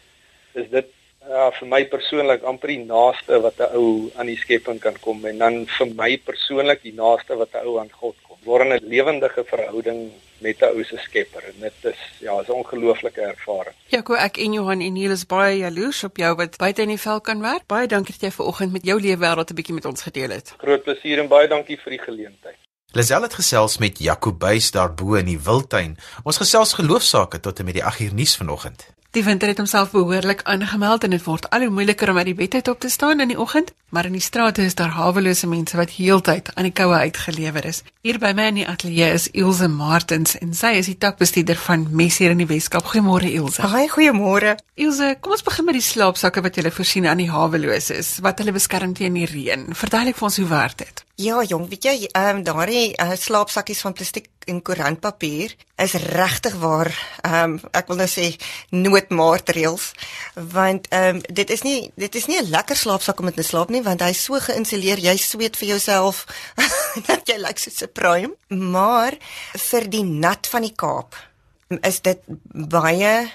Is 0.55 0.71
dit 0.71 0.89
ja 1.29 1.51
vir 1.59 1.69
my 1.69 1.83
persoonlik 1.91 2.45
amper 2.47 2.73
die 2.73 2.85
naaste 2.85 3.41
wat 3.43 3.59
'n 3.61 3.75
ou 3.81 4.11
aan 4.17 4.27
die 4.27 4.39
skepping 4.39 4.79
kan 4.81 4.97
kom 5.01 5.25
en 5.27 5.39
dan 5.39 5.67
vir 5.79 5.89
my 5.95 6.17
persoonlik 6.19 6.83
die 6.83 6.95
naaste 6.95 7.37
wat 7.37 7.55
'n 7.55 7.67
ou 7.67 7.79
aan 7.79 7.91
God 7.91 8.17
kom. 8.29 8.37
Word 8.45 8.67
'n 8.67 8.89
lewendige 8.89 9.45
verhouding 9.45 10.13
met 10.41 10.61
'n 10.61 10.75
ou 10.77 10.85
se 10.85 10.97
skepper 10.97 11.43
en 11.45 11.61
dit 11.61 11.85
is 11.93 12.01
ja, 12.21 12.41
is 12.41 12.49
'n 12.49 12.53
ongelooflike 12.53 13.21
ervaring. 13.21 13.75
Ja, 13.89 14.03
ko 14.03 14.15
ek 14.15 14.37
en 14.37 14.53
Johan 14.53 14.81
en 14.81 14.93
Niels 14.93 15.27
baie 15.27 15.59
jaloers 15.59 16.05
op 16.05 16.17
jou 16.17 16.35
wat 16.37 16.57
buite 16.57 16.83
in 16.83 16.89
die 16.89 17.01
vel 17.01 17.21
kan 17.21 17.41
werk. 17.41 17.67
Baie 17.67 17.87
dankie 17.87 18.13
dat 18.13 18.23
jy 18.23 18.31
vanoggend 18.31 18.73
met 18.73 18.85
jou 18.85 19.01
lewe 19.01 19.19
wêreld 19.19 19.51
'n 19.51 19.55
bietjie 19.55 19.75
met 19.75 19.85
ons 19.85 20.03
gedeel 20.03 20.31
het. 20.31 20.55
Groot 20.59 20.83
plesier 20.83 21.19
en 21.19 21.29
baie 21.29 21.49
dankie 21.49 21.79
vir 21.79 21.91
die 21.91 22.03
geleentheid. 22.03 22.57
Lisel 22.93 23.23
het 23.23 23.35
gesels 23.35 23.79
met 23.79 23.99
Jacobuys 23.99 24.71
daarbo 24.71 25.15
in 25.15 25.27
die 25.27 25.41
Wildtuin. 25.45 25.99
Ons 26.25 26.37
gesels 26.37 26.73
geloofsaake 26.73 27.41
tot 27.41 27.59
en 27.59 27.65
met 27.65 27.75
die 27.75 27.85
8 27.85 28.01
uur 28.01 28.15
nuus 28.15 28.37
vanoggend. 28.37 28.87
Die 29.17 29.25
winter 29.25 29.49
het 29.49 29.57
homself 29.57 29.91
behoorlik 29.91 30.43
aangemeld 30.45 31.05
en 31.07 31.15
dit 31.15 31.23
word 31.25 31.47
al 31.49 31.63
hoe 31.65 31.73
moeiliker 31.73 32.11
om 32.13 32.19
uit 32.21 32.27
die 32.29 32.35
bed 32.37 32.55
uit 32.55 32.67
op 32.69 32.81
te 32.85 32.91
staan 32.93 33.23
in 33.25 33.31
die 33.33 33.39
oggend, 33.41 33.71
maar 33.89 34.05
in 34.05 34.13
die 34.13 34.21
strate 34.21 34.61
is 34.69 34.77
daar 34.77 34.93
hawelose 34.93 35.49
mense 35.49 35.79
wat 35.81 35.95
heeltyd 35.97 36.51
aan 36.53 36.69
die 36.69 36.73
koue 36.77 36.99
uitgelewer 37.07 37.65
is. 37.65 37.81
Hier 38.05 38.19
by 38.21 38.35
my 38.37 38.51
in 38.51 38.59
die 38.61 38.67
ateljee 38.69 39.09
is 39.17 39.31
Ilse 39.33 39.71
Martens 39.73 40.37
en 40.37 40.53
sy 40.53 40.75
is 40.83 40.93
die 40.93 40.99
takbestuurder 41.01 41.57
van 41.65 41.89
Messier 41.97 42.37
in 42.37 42.45
die 42.45 42.49
Weskaap. 42.51 42.93
Goeiemôre 42.93 43.33
Ilse. 43.33 43.65
Haai, 43.65 43.89
goeiemôre. 43.95 44.59
Ilse, 44.77 45.15
kom 45.25 45.33
ons 45.33 45.49
begin 45.49 45.71
met 45.71 45.81
die 45.81 45.87
slaapsakke 45.89 46.45
wat 46.45 46.61
jy 46.61 46.69
voorsien 46.69 47.09
aan 47.09 47.25
die 47.25 47.33
haweloses, 47.33 48.19
wat 48.21 48.45
hulle 48.45 48.53
beskerm 48.53 48.93
teen 48.93 49.17
die 49.17 49.25
reën. 49.33 49.71
Verduidelik 49.73 50.21
vir 50.21 50.29
ons 50.29 50.41
hoe 50.45 50.51
werk 50.53 50.77
dit? 50.85 51.05
Ja, 51.25 51.41
jong, 51.41 51.71
weet 51.73 51.89
jy, 51.89 51.99
ehm 52.13 52.43
um, 52.43 52.45
daardie 52.45 52.91
uh, 53.01 53.17
slaapsakkies 53.17 53.81
van 53.81 53.97
plastiek 53.97 54.29
en 54.47 54.63
koerantpapier 54.63 55.55
is 55.77 55.93
regtig 55.93 56.55
waar 56.63 56.91
ehm 57.23 57.57
um, 57.57 57.61
ek 57.77 57.91
wil 57.91 58.01
nou 58.01 58.09
sê 58.11 58.27
noodmaatreëls 58.71 59.87
want 60.55 60.89
ehm 60.89 61.17
um, 61.17 61.23
dit 61.41 61.51
is 61.51 61.63
nie 61.67 61.91
dit 61.95 62.15
is 62.15 62.27
nie 62.27 62.39
'n 62.41 62.51
lekker 62.51 62.77
slaapsak 62.77 63.21
om 63.21 63.31
in 63.31 63.39
te 63.39 63.47
slaap 63.47 63.71
nie 63.71 63.83
want 63.83 64.01
hy's 64.01 64.23
so 64.25 64.41
geïnsuleer, 64.41 64.99
jy 64.99 65.17
sweet 65.17 65.57
vir 65.57 65.69
jouself 65.69 66.27
dat 67.09 67.29
jy 67.29 67.39
lyk 67.39 67.59
soos 67.59 67.83
'n 67.83 67.93
pruim, 67.93 68.35
maar 68.49 69.13
vir 69.71 69.91
die 69.91 70.05
nat 70.05 70.47
van 70.47 70.63
die 70.63 70.77
Kaap 70.77 71.15
is 71.83 72.01
dit 72.01 72.21
baie 72.53 73.31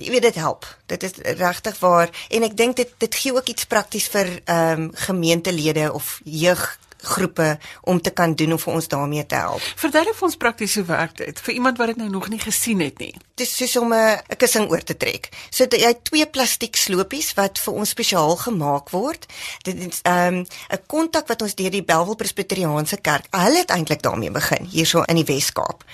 jy 0.00 0.10
weet 0.10 0.22
dit 0.22 0.34
help. 0.34 0.66
Dit 0.86 1.02
is 1.02 1.16
regtig 1.38 1.78
waar 1.78 2.10
en 2.28 2.42
ek 2.42 2.56
dink 2.56 2.76
dit 2.76 2.92
dit 2.98 3.14
gee 3.14 3.34
ook 3.34 3.48
iets 3.48 3.64
prakties 3.64 4.08
vir 4.08 4.40
ehm 4.44 4.80
um, 4.80 4.90
gemeentelede 4.94 5.92
of 5.92 6.20
jeug 6.24 6.78
groepe 7.02 7.58
om 7.82 8.00
te 8.00 8.10
kan 8.10 8.34
doen 8.34 8.52
om 8.52 8.58
vir 8.58 8.72
ons 8.72 8.88
daarmee 8.88 9.26
te 9.26 9.34
help. 9.34 9.64
Verduidelik 9.76 10.16
vir 10.16 10.28
ons 10.28 10.36
prakties 10.36 10.74
hoe 10.74 10.84
werk 10.84 11.16
dit 11.16 11.40
vir 11.40 11.54
iemand 11.54 11.78
wat 11.78 11.92
dit 11.92 11.96
nou 11.96 12.08
nog 12.10 12.28
nie 12.28 12.40
gesien 12.40 12.80
het 12.80 12.98
nie. 12.98 13.14
Dit 13.34 13.46
is 13.46 13.56
soos 13.56 13.76
om 13.76 13.94
'n 13.94 14.36
kussing 14.36 14.70
oor 14.70 14.82
te 14.82 14.96
trek. 14.96 15.28
So 15.50 15.64
jy 15.64 15.86
het 15.86 16.04
twee 16.04 16.26
plastiek 16.26 16.76
slopies 16.76 17.34
wat 17.34 17.58
vir 17.58 17.74
ons 17.74 17.88
spesiaal 17.88 18.36
gemaak 18.36 18.90
word. 18.90 19.26
Dit 19.62 19.76
is 19.76 20.00
ehm, 20.02 20.34
'n 20.34 20.46
um, 20.72 20.78
kontak 20.86 21.28
wat 21.28 21.42
ons 21.42 21.54
deur 21.54 21.70
die 21.70 21.84
Bellville 21.84 22.16
Presbyteriaanse 22.16 22.96
Kerk. 22.96 23.26
Hulle 23.30 23.58
het 23.58 23.70
eintlik 23.70 24.02
daarmee 24.02 24.30
begin 24.30 24.64
hierso 24.64 25.02
in 25.02 25.16
die 25.16 25.24
Wes-Kaap. 25.24 25.84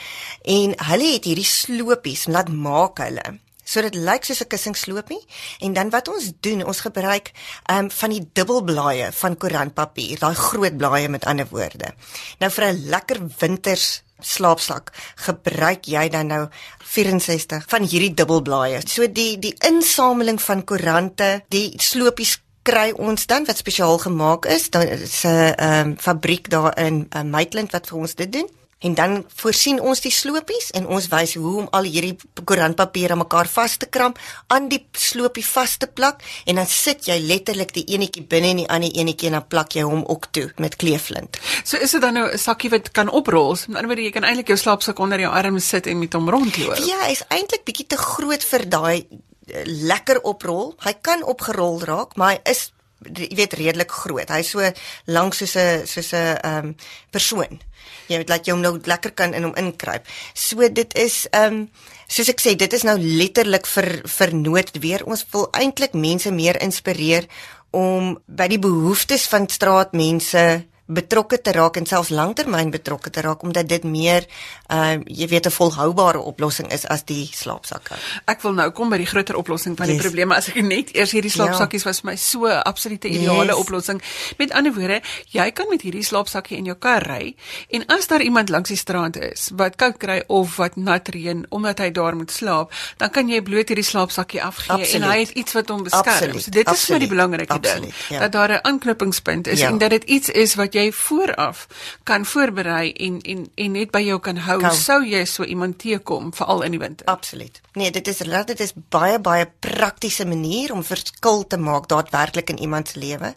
En 0.42 0.74
hulle 0.76 1.12
het 1.12 1.24
hierdie 1.24 1.44
slopies 1.44 2.26
laat 2.26 2.48
maak 2.48 2.98
hulle 2.98 3.45
So 3.66 3.82
dit 3.82 3.98
lyk 3.98 4.24
soos 4.24 4.42
'n 4.44 4.50
kussingsloopie 4.52 5.22
en 5.58 5.72
dan 5.74 5.90
wat 5.90 6.08
ons 6.08 6.30
doen, 6.40 6.64
ons 6.64 6.80
gebruik 6.80 7.32
ehm 7.66 7.84
um, 7.84 7.90
van 7.90 8.10
die 8.10 8.28
dubbelblaaie 8.32 9.12
van 9.12 9.36
koerantpapier, 9.36 10.18
daai 10.18 10.34
groot 10.34 10.76
blaaie 10.76 11.08
met 11.08 11.24
ander 11.24 11.46
woorde. 11.50 11.94
Nou 12.38 12.50
vir 12.50 12.64
'n 12.64 12.88
lekker 12.88 13.20
winters 13.38 14.02
slaapsak 14.20 14.92
gebruik 15.26 15.84
jy 15.84 16.08
dan 16.08 16.26
nou 16.26 16.48
64 16.78 17.64
van 17.68 17.82
hierdie 17.82 18.14
dubbelblaaie. 18.14 18.80
So 18.86 19.06
die 19.12 19.38
die 19.38 19.54
insameling 19.66 20.40
van 20.40 20.64
koerante, 20.64 21.42
die 21.48 21.72
slopies 21.76 22.38
kry 22.66 22.90
ons 22.98 23.26
dan 23.26 23.46
wat 23.46 23.56
spesiaal 23.56 23.98
gemaak 23.98 24.46
is. 24.46 24.70
Daar 24.70 24.86
is 24.86 25.24
'n 25.24 25.54
um, 25.62 25.96
fabriek 25.98 26.50
daar 26.50 26.78
in 26.78 27.06
uh, 27.16 27.22
Maitland 27.22 27.72
wat 27.72 27.86
vir 27.86 27.98
ons 27.98 28.14
dit 28.14 28.32
doen. 28.32 28.48
En 28.84 28.94
dan 28.94 29.24
voorsien 29.40 29.80
ons 29.80 30.00
die 30.04 30.12
slopies 30.12 30.68
en 30.76 30.84
ons 30.92 31.06
wys 31.08 31.34
hoe 31.40 31.52
om 31.62 31.68
al 31.72 31.86
hierdie 31.88 32.16
koerantpapier 32.44 33.14
aan 33.14 33.22
mekaar 33.22 33.48
vas 33.48 33.76
te 33.80 33.88
kram, 33.88 34.12
aan 34.52 34.68
die 34.68 34.82
slopie 34.92 35.44
vas 35.46 35.78
te 35.80 35.88
plak 35.88 36.20
en 36.44 36.60
dan 36.60 36.68
sit 36.68 37.08
jy 37.08 37.16
letterlik 37.24 37.72
die 37.72 37.86
enetjie 37.96 38.26
binne 38.28 38.52
en 38.52 38.60
die 38.60 38.68
ander 38.68 39.00
enetjie 39.00 39.30
en 39.30 39.38
dan 39.38 39.46
plak 39.48 39.78
jy 39.78 39.86
hom 39.88 40.04
ook 40.04 40.28
toe 40.36 40.50
met 40.60 40.76
kleeflint. 40.76 41.40
So 41.64 41.80
is 41.80 41.96
dit 41.96 42.04
dan 42.04 42.14
nou 42.20 42.28
'n 42.28 42.38
sakkie 42.38 42.70
wat 42.70 42.92
kan 42.92 43.08
oprol? 43.08 43.56
Met 43.68 43.76
ander 43.80 43.86
woorde, 43.86 44.02
jy 44.02 44.12
kan 44.12 44.24
eintlik 44.24 44.48
jou 44.48 44.58
slaapsak 44.58 44.98
onder 44.98 45.20
jou 45.20 45.32
arm 45.32 45.58
sit 45.58 45.86
en 45.86 45.98
met 45.98 46.12
hom 46.12 46.28
rondloop. 46.28 46.76
Ja, 46.76 47.00
hy's 47.08 47.24
eintlik 47.28 47.64
bietjie 47.64 47.86
te 47.86 47.96
groot 47.96 48.44
vir 48.44 48.68
daai 48.68 49.06
uh, 49.08 49.62
lekker 49.64 50.20
oprol. 50.20 50.74
Hy 50.84 50.92
kan 51.00 51.24
opgerol 51.24 51.80
raak, 51.80 52.16
maar 52.16 52.30
hy 52.30 52.40
is 52.50 52.72
jy 53.04 53.28
weet 53.36 53.56
redelik 53.58 53.90
groot. 53.90 54.30
Hy's 54.30 54.50
so 54.54 54.72
lank 55.06 55.34
soos 55.34 55.56
'n 55.56 55.86
soos 55.86 56.12
'n 56.12 56.38
ehm 56.42 56.64
um, 56.66 56.76
persoon. 57.10 57.60
Jy 58.08 58.16
weet 58.18 58.28
laat 58.28 58.46
jy 58.46 58.52
hom 58.52 58.62
nou 58.62 58.78
lekker 58.84 59.12
kan 59.14 59.34
in 59.34 59.42
hom 59.42 59.54
inkruip. 59.56 60.06
So 60.34 60.68
dit 60.68 60.94
is 60.94 61.26
ehm 61.30 61.52
um, 61.52 61.70
soos 62.08 62.28
ek 62.28 62.40
sê, 62.40 62.54
dit 62.56 62.72
is 62.72 62.82
nou 62.82 62.98
letterlik 62.98 63.66
vir 63.66 64.02
vir 64.04 64.34
noodweer. 64.34 65.04
Ons 65.04 65.26
wil 65.32 65.48
eintlik 65.52 65.94
mense 65.94 66.30
meer 66.30 66.56
inspireer 66.62 67.26
om 67.70 68.16
by 68.26 68.48
die 68.48 68.62
behoeftes 68.62 69.26
van 69.26 69.48
straatmense 69.48 70.64
betrokke 70.86 71.40
te 71.42 71.52
raak 71.52 71.76
en 71.80 71.86
selfs 71.86 72.12
langtermyn 72.14 72.70
betrokke 72.70 73.10
te 73.10 73.20
raak 73.20 73.42
omdat 73.42 73.68
dit 73.68 73.84
meer 73.84 74.26
ehm 74.66 75.00
uh, 75.00 75.14
jy 75.16 75.26
weet 75.28 75.46
'n 75.46 75.50
volhoubare 75.50 76.18
oplossing 76.18 76.72
is 76.72 76.86
as 76.86 77.04
die 77.04 77.30
slaapsakke. 77.32 77.94
Ek 78.24 78.42
wil 78.42 78.52
nou 78.52 78.70
kom 78.70 78.90
by 78.90 78.98
die 78.98 79.06
groter 79.06 79.36
oplossing 79.36 79.76
van 79.76 79.86
yes. 79.86 79.96
die 79.96 80.02
probleme 80.02 80.34
as 80.34 80.48
ek 80.48 80.62
net 80.62 80.94
eers 80.94 81.10
hierdie 81.10 81.30
slaapsakkies 81.30 81.82
ja. 81.82 81.88
was 81.88 82.00
vir 82.00 82.10
my 82.10 82.16
so 82.16 82.46
absolute 82.46 83.08
ideale 83.08 83.52
yes. 83.52 83.56
oplossing. 83.56 84.02
Met 84.38 84.52
ander 84.52 84.72
woorde, 84.74 85.00
jy 85.30 85.50
kan 85.50 85.66
met 85.70 85.82
hierdie 85.82 86.04
slaapsakkie 86.04 86.56
in 86.56 86.64
jou 86.64 86.76
kar 86.78 87.02
ry 87.02 87.34
en 87.70 87.86
as 87.86 88.06
daar 88.06 88.22
iemand 88.22 88.48
langs 88.48 88.68
die 88.68 88.78
straat 88.78 89.16
is 89.16 89.50
wat 89.54 89.76
koud 89.76 89.98
kry 89.98 90.22
of 90.26 90.56
wat 90.56 90.76
nat 90.76 91.08
reën 91.08 91.46
omdat 91.50 91.78
hy 91.78 91.90
daar 91.90 92.16
moet 92.16 92.30
slaap, 92.30 92.72
dan 92.96 93.10
kan 93.10 93.28
jy 93.28 93.42
bloot 93.42 93.68
hierdie 93.68 93.84
slaapsakkie 93.84 94.42
afgee 94.42 94.72
Absoluut. 94.72 95.02
en 95.02 95.10
hy 95.10 95.18
het 95.18 95.30
iets 95.30 95.52
wat 95.52 95.68
hom 95.68 95.82
beskerm. 95.82 96.06
Absoluut. 96.06 96.42
So 96.42 96.50
dit 96.50 96.70
is 96.70 96.84
vir 96.84 96.98
die 96.98 97.08
belangrike 97.08 97.52
Absoluut. 97.52 97.82
ding 97.82 97.94
ja. 98.08 98.20
dat 98.20 98.32
daar 98.32 98.52
'n 98.52 98.62
aanknopingspunt 98.62 99.46
is 99.46 99.60
ja. 99.60 99.68
en 99.68 99.78
dat 99.78 99.90
dit 99.90 100.04
iets 100.04 100.28
is 100.28 100.54
wat 100.54 100.75
jy 100.76 100.86
vooraf 100.92 101.66
kan 102.08 102.26
voorberei 102.28 102.92
en 103.06 103.20
en 103.22 103.46
en 103.54 103.72
net 103.78 103.94
by 103.94 104.02
jou 104.06 104.18
kan 104.20 104.40
hou, 104.48 104.58
kan. 104.60 104.76
sou 104.76 105.00
jy 105.04 105.24
so 105.28 105.44
iemand 105.44 105.78
teekom 105.82 106.32
veral 106.36 106.62
in 106.66 106.76
die 106.76 106.82
winter. 106.82 107.06
Absoluut. 107.10 107.60
Nee, 107.74 107.90
dit 107.90 108.08
is 108.08 108.22
dit 108.52 108.60
is 108.60 108.76
baie 108.94 109.18
baie 109.18 109.48
praktiese 109.60 110.26
manier 110.26 110.72
om 110.72 110.84
verskil 110.84 111.46
te 111.46 111.56
maak 111.56 111.88
daadwerklik 111.88 112.54
in 112.54 112.62
iemand 112.68 112.88
se 112.88 112.98
lewe. 113.02 113.34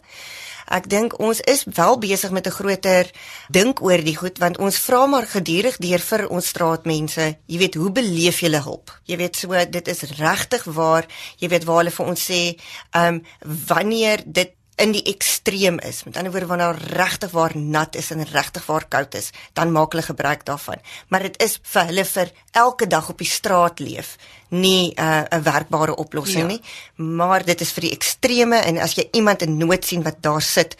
Ek 0.70 0.86
dink 0.86 1.16
ons 1.18 1.40
is 1.50 1.64
wel 1.74 1.98
besig 1.98 2.30
met 2.30 2.46
'n 2.46 2.54
groter 2.54 3.10
dink 3.50 3.82
oor 3.82 3.98
die 3.98 4.16
goed 4.16 4.38
want 4.38 4.58
ons 4.58 4.78
vra 4.78 5.06
maar 5.06 5.26
gedurig 5.26 5.76
deur 5.76 5.98
vir 5.98 6.28
ons 6.28 6.46
straatmense, 6.46 7.38
jy 7.46 7.58
weet, 7.58 7.74
hoe 7.74 7.90
beleef 7.90 8.40
julle 8.40 8.62
hulp? 8.62 8.90
Jy 9.04 9.16
weet 9.16 9.36
so 9.36 9.64
dit 9.70 9.88
is 9.88 10.02
regtig 10.02 10.64
waar, 10.64 11.06
jy 11.38 11.48
weet 11.48 11.64
waar 11.64 11.76
hulle 11.76 11.90
vir 11.90 12.06
ons 12.06 12.30
sê, 12.30 12.56
ehm 12.94 13.14
um, 13.14 13.22
wanneer 13.66 14.22
dit 14.26 14.54
in 14.80 14.94
die 14.96 15.02
ekstreem 15.12 15.78
is. 15.84 16.02
Met 16.04 16.16
ander 16.16 16.32
woorde 16.32 16.48
wanneer 16.50 16.78
regtig 16.96 17.30
waar 17.36 17.56
nat 17.56 17.96
is 17.96 18.10
en 18.10 18.24
regtig 18.24 18.66
waar 18.66 18.86
koud 18.88 19.14
is, 19.14 19.30
dan 19.52 19.72
maak 19.72 19.92
hulle 19.92 20.04
gebruik 20.06 20.44
daarvan. 20.48 20.80
Maar 21.08 21.28
dit 21.28 21.42
is 21.44 21.58
vir 21.72 21.90
hulle 21.90 22.04
vir 22.04 22.32
elke 22.52 22.86
dag 22.86 23.10
op 23.12 23.18
die 23.18 23.28
straat 23.28 23.80
leef 23.80 24.16
nie 24.50 24.92
'n 24.96 25.02
uh, 25.02 25.42
werkbare 25.42 25.96
oplossing 25.96 26.50
ja. 26.50 26.56
nie, 26.56 26.62
maar 26.96 27.44
dit 27.44 27.60
is 27.60 27.72
vir 27.72 27.80
die 27.80 27.92
ekstreme 27.92 28.56
en 28.56 28.78
as 28.78 28.94
jy 28.94 29.08
iemand 29.12 29.42
in 29.42 29.56
nood 29.56 29.84
sien 29.84 30.02
wat 30.02 30.22
daar 30.22 30.42
sit, 30.42 30.76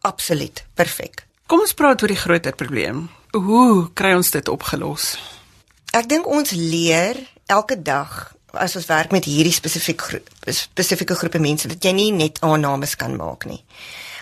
absoluut 0.00 0.64
perfek. 0.74 1.26
Kom 1.46 1.60
ons 1.60 1.74
praat 1.74 2.02
oor 2.02 2.08
die 2.08 2.16
groter 2.16 2.54
probleem. 2.54 3.08
Hoe 3.30 3.92
kry 3.94 4.14
ons 4.14 4.30
dit 4.30 4.48
opgelos? 4.48 5.18
Ek 5.92 6.08
dink 6.08 6.26
ons 6.26 6.50
leer 6.50 7.16
elke 7.46 7.82
dag 7.82 8.34
as 8.52 8.76
ons 8.76 8.86
werk 8.86 9.12
met 9.12 9.24
hierdie 9.24 9.54
spesifiek 9.54 10.02
spesifieke 10.52 11.16
groepe 11.16 11.40
mense 11.40 11.68
dat 11.68 11.84
jy 11.84 11.92
nie 11.96 12.10
net 12.12 12.40
aannames 12.44 12.96
kan 13.00 13.16
maak 13.16 13.46
nie. 13.48 13.62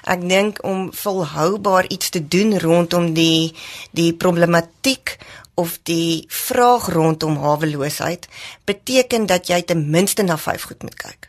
Ek 0.09 0.23
dink 0.25 0.63
om 0.65 0.89
volhoubaar 0.97 1.89
iets 1.93 2.11
te 2.15 2.23
doen 2.23 2.57
rondom 2.59 3.13
die 3.15 3.53
die 3.97 4.13
problematiek 4.15 5.19
of 5.61 5.79
die 5.85 6.25
vraag 6.29 6.89
rondom 6.95 7.37
haweloosheid 7.43 8.29
beteken 8.65 9.27
dat 9.27 9.51
jy 9.51 9.61
ten 9.63 9.91
minste 9.91 10.25
na 10.25 10.39
vyf 10.41 10.71
goed 10.71 10.87
moet 10.87 10.97
kyk. 10.97 11.29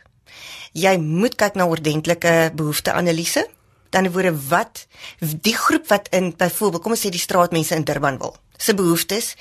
Jy 0.72 0.96
moet 0.96 1.36
kyk 1.36 1.58
na 1.58 1.68
ordentlike 1.68 2.52
behoefteanalise 2.56 3.44
dan 3.92 4.08
word 4.14 4.38
wat 4.48 4.86
die 5.20 5.56
groep 5.56 5.90
wat 5.92 6.08
in 6.16 6.32
byvoorbeeld 6.36 6.82
kom 6.82 6.96
ons 6.96 7.04
sê 7.04 7.12
die 7.12 7.20
straatmense 7.20 7.76
in 7.76 7.84
Durban 7.84 8.16
wil 8.22 8.38
se 8.62 8.74
behoeftes 8.78 9.34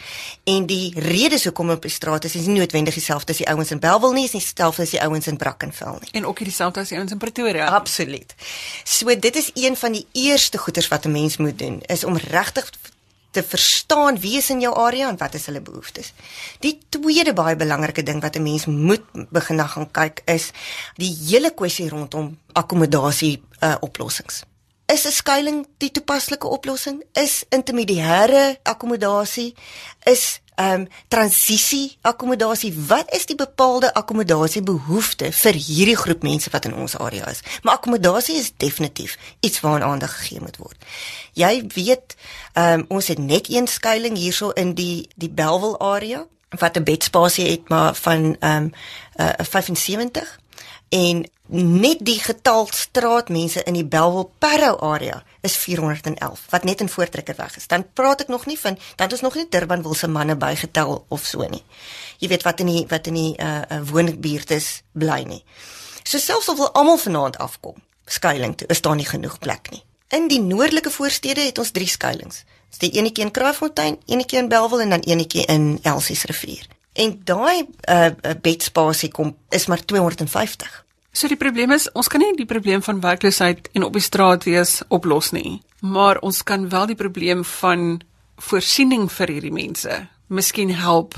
en 0.49 0.65
die 0.65 0.91
redes 0.99 1.43
hoekom 1.43 1.69
op 1.69 1.85
die 1.85 1.93
straat 1.93 2.25
is 2.25 2.35
is 2.35 2.47
nie 2.49 2.57
noodwendig 2.59 2.97
dieselfde 2.97 3.35
as 3.35 3.41
die 3.43 3.49
ouens 3.51 3.71
in 3.71 3.81
Belwel 3.83 4.15
nie, 4.17 4.25
is 4.25 4.33
nie 4.33 4.41
dieselfde 4.41 4.85
as 4.87 4.93
die 4.95 5.01
ouens 5.01 5.29
in 5.29 5.37
Brackenfell 5.37 5.99
nie. 6.01 6.13
En 6.17 6.25
ook 6.25 6.41
nie 6.41 6.49
dieselfde 6.49 6.81
as 6.81 6.93
die 6.93 6.97
ouens 6.97 7.13
in 7.13 7.21
Pretoria. 7.21 7.69
Absoluut. 7.77 8.33
So 8.83 9.13
dit 9.27 9.35
is 9.35 9.51
een 9.53 9.77
van 9.77 9.99
die 9.99 10.05
eerste 10.25 10.57
goeders 10.57 10.89
wat 10.89 11.05
'n 11.05 11.11
mens 11.11 11.37
moet 11.37 11.59
doen 11.59 11.81
is 11.85 12.03
om 12.03 12.17
regtig 12.17 12.69
te 13.31 13.43
verstaan 13.43 14.19
wie 14.19 14.37
is 14.37 14.49
in 14.49 14.59
jou 14.59 14.75
area 14.75 15.09
en 15.09 15.17
wat 15.17 15.33
is 15.33 15.45
hulle 15.45 15.61
behoeftes. 15.61 16.13
Die 16.59 16.79
tweede 16.89 17.33
baie 17.33 17.55
belangrike 17.55 18.03
ding 18.03 18.21
wat 18.21 18.35
'n 18.35 18.43
mens 18.43 18.65
moet 18.65 19.03
begin 19.29 19.55
na 19.55 19.67
gaan 19.67 19.91
kyk 19.91 20.21
is 20.25 20.51
die 20.95 21.17
hele 21.27 21.53
kwessie 21.53 21.89
rondom 21.89 22.37
akkommodasie 22.53 23.41
uh, 23.59 23.75
oplossings. 23.79 24.43
Is 24.91 25.05
'n 25.05 25.11
skuilings 25.11 25.67
die 25.77 25.91
toepaslike 25.91 26.47
oplossing? 26.47 27.03
Is 27.13 27.43
intermediêre 27.49 28.57
akkommodasie? 28.63 29.55
Is 30.03 30.41
ehm 30.55 30.81
um, 30.81 30.87
transisie 31.07 31.97
akkommodasie? 32.01 32.73
Wat 32.87 33.13
is 33.13 33.25
die 33.25 33.35
bepaalde 33.35 33.93
akkommodasie 33.93 34.61
behoefte 34.61 35.31
vir 35.31 35.53
hierdie 35.53 35.95
groep 35.95 36.23
mense 36.23 36.49
wat 36.49 36.65
in 36.65 36.75
ons 36.75 36.97
area 36.97 37.29
is? 37.29 37.39
Maar 37.61 37.73
akkommodasie 37.73 38.35
is 38.35 38.51
definitief 38.57 39.17
iets 39.39 39.59
waaraan 39.59 39.89
aandag 39.89 40.17
gegee 40.17 40.41
moet 40.41 40.57
word. 40.57 40.77
Jy 41.33 41.67
weet, 41.73 42.15
ehm 42.53 42.79
um, 42.79 42.85
ons 42.87 43.07
het 43.07 43.19
net 43.19 43.49
een 43.49 43.67
skuilings 43.67 44.19
hierso 44.19 44.49
in 44.49 44.73
die 44.73 45.07
die 45.15 45.29
Belwel 45.29 45.79
area 45.79 46.27
wat 46.49 46.77
'n 46.77 46.83
bedspasie 46.83 47.49
het 47.49 47.69
maar 47.69 47.95
van 47.95 48.35
ehm 48.39 48.63
um, 48.63 48.71
uh, 49.15 49.29
75 49.39 50.39
en 50.89 51.29
net 51.51 51.99
die 52.07 52.19
getal 52.19 52.67
straatmense 52.71 53.63
in 53.67 53.75
die 53.75 53.85
Belwel 53.85 54.29
Parow 54.39 54.77
area 54.87 55.21
is 55.43 55.57
411 55.59 56.45
wat 56.49 56.63
net 56.63 56.81
in 56.81 56.89
voortrekker 56.89 57.35
weg 57.35 57.57
is. 57.57 57.67
Dan 57.67 57.85
praat 57.93 58.23
ek 58.23 58.31
nog 58.31 58.45
nie 58.45 58.59
van 58.59 58.77
dan 58.95 59.11
ons 59.11 59.21
nog 59.21 59.35
nie 59.35 59.47
Durban 59.49 59.83
wil 59.83 59.93
se 59.93 60.07
manne 60.07 60.35
bygetel 60.35 61.05
of 61.07 61.25
so 61.25 61.47
nie. 61.49 61.63
Jy 62.23 62.31
weet 62.31 62.43
wat 62.47 62.59
in 62.63 62.71
die 62.71 62.85
wat 62.87 63.07
in 63.07 63.19
die 63.19 63.33
uh, 63.37 63.61
uh 63.67 63.81
woonbuurt 63.91 64.51
is 64.55 64.81
bly 64.91 65.23
nie. 65.27 65.43
So 66.03 66.17
selfs 66.17 66.49
al 66.49 66.55
wil 66.55 66.71
almal 66.71 66.97
vanaand 66.97 67.37
afkom, 67.37 67.75
skuilings 68.05 68.61
toe, 68.61 68.67
is 68.67 68.81
daar 68.81 68.95
nie 68.95 69.05
genoeg 69.05 69.39
plek 69.39 69.71
nie. 69.71 69.83
In 70.11 70.27
die 70.27 70.41
noordelike 70.41 70.91
voorstede 70.91 71.43
het 71.45 71.57
ons 71.57 71.71
drie 71.71 71.87
skuilings. 71.87 72.43
Dis 72.71 72.79
die 72.83 72.91
enetjie 72.99 73.25
in 73.25 73.31
Kraaifontein, 73.31 73.99
enetjie 74.05 74.39
in 74.39 74.47
Belwel 74.47 74.81
en 74.81 74.95
dan 74.95 75.03
enetjie 75.07 75.45
in 75.51 75.79
Elsies 75.83 76.23
rivier. 76.31 76.67
En 76.93 77.19
daai 77.23 77.67
uh 77.89 78.09
bedspasie 78.41 79.11
kom 79.11 79.35
is 79.49 79.65
maar 79.65 79.85
250. 79.85 80.80
So 81.11 81.27
die 81.27 81.35
probleem 81.35 81.73
is, 81.75 81.89
ons 81.91 82.07
kan 82.07 82.21
nie 82.23 82.31
die 82.39 82.47
probleem 82.47 82.79
van 82.85 83.01
werkloosheid 83.03 83.67
en 83.75 83.83
op 83.83 83.97
die 83.97 84.03
straat 84.03 84.45
wees 84.47 84.77
oplos 84.87 85.33
nie, 85.35 85.59
maar 85.83 86.21
ons 86.23 86.39
kan 86.47 86.69
wel 86.71 86.87
die 86.93 86.95
probleem 86.95 87.43
van 87.57 87.99
voorsiening 88.39 89.09
vir 89.11 89.33
hierdie 89.35 89.51
mense 89.51 89.97
miskien 90.31 90.71
help 90.71 91.17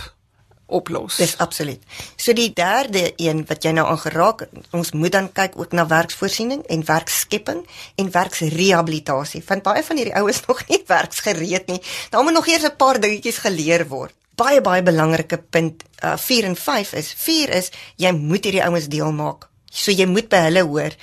oplos. 0.66 1.20
Dis 1.22 1.36
absoluut. 1.38 1.84
So 2.18 2.34
die 2.34 2.50
derde 2.58 3.12
een 3.22 3.44
wat 3.46 3.68
jy 3.68 3.76
nou 3.78 3.86
aangeraak, 3.92 4.48
ons 4.74 4.96
moet 4.98 5.14
dan 5.14 5.30
kyk 5.30 5.60
ook 5.62 5.78
na 5.78 5.86
werksvoorsiening 5.86 6.66
en 6.74 6.88
werkskepping 6.90 7.62
en 8.02 8.12
werksrehabilitasie. 8.18 9.44
Want 9.46 9.68
baie 9.70 9.86
van 9.86 10.02
hierdie 10.02 10.18
oues 10.18 10.42
nog 10.50 10.66
nie 10.74 10.82
werksgereed 10.90 11.70
nie. 11.70 11.80
Daar 12.10 12.26
moet 12.26 12.40
nog 12.40 12.50
eers 12.50 12.66
'n 12.66 12.76
paar 12.82 12.98
dingetjies 12.98 13.46
geleer 13.46 13.86
word. 13.94 14.18
Baie 14.36 14.62
baie 14.62 14.82
belangrike 14.82 15.38
punt 15.38 15.84
uh, 16.02 16.18
4 16.18 16.44
en 16.50 16.56
5 16.56 16.94
is 16.94 17.14
4 17.14 17.50
is 17.62 17.72
jy 17.96 18.12
moet 18.12 18.44
hierdie 18.44 18.66
ouens 18.66 18.90
deel 18.90 19.12
maak 19.14 19.53
So 19.74 19.92
jy 19.92 20.06
moet 20.10 20.30
by 20.30 20.46
hulle 20.48 20.66
hoor 20.70 20.96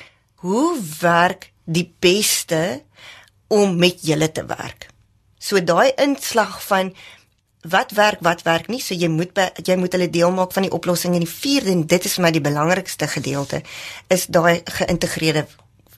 hoe 0.45 0.79
werk 1.01 1.51
die 1.67 1.87
beste 2.01 2.83
om 3.51 3.75
met 3.79 4.05
julle 4.07 4.31
te 4.33 4.45
werk. 4.47 4.87
So 5.41 5.61
daai 5.61 5.91
inslag 5.99 6.61
van 6.65 6.93
wat 7.69 7.91
werk, 7.93 8.23
wat 8.25 8.45
werk 8.47 8.71
nie, 8.73 8.81
so 8.81 8.97
jy 8.97 9.11
moet 9.13 9.35
by, 9.37 9.51
jy 9.67 9.77
moet 9.77 9.93
hulle 9.93 10.09
deel 10.13 10.33
maak 10.33 10.55
van 10.57 10.65
die 10.65 10.73
oplossing 10.73 11.17
en 11.17 11.25
die 11.27 11.29
vierde 11.29 11.75
en 11.75 11.83
dit 11.89 12.07
is 12.09 12.15
vir 12.17 12.25
my 12.25 12.31
die 12.33 12.45
belangrikste 12.45 13.09
gedeelte 13.11 13.61
is 14.09 14.29
daai 14.33 14.63
geïntegreerde 14.79 15.45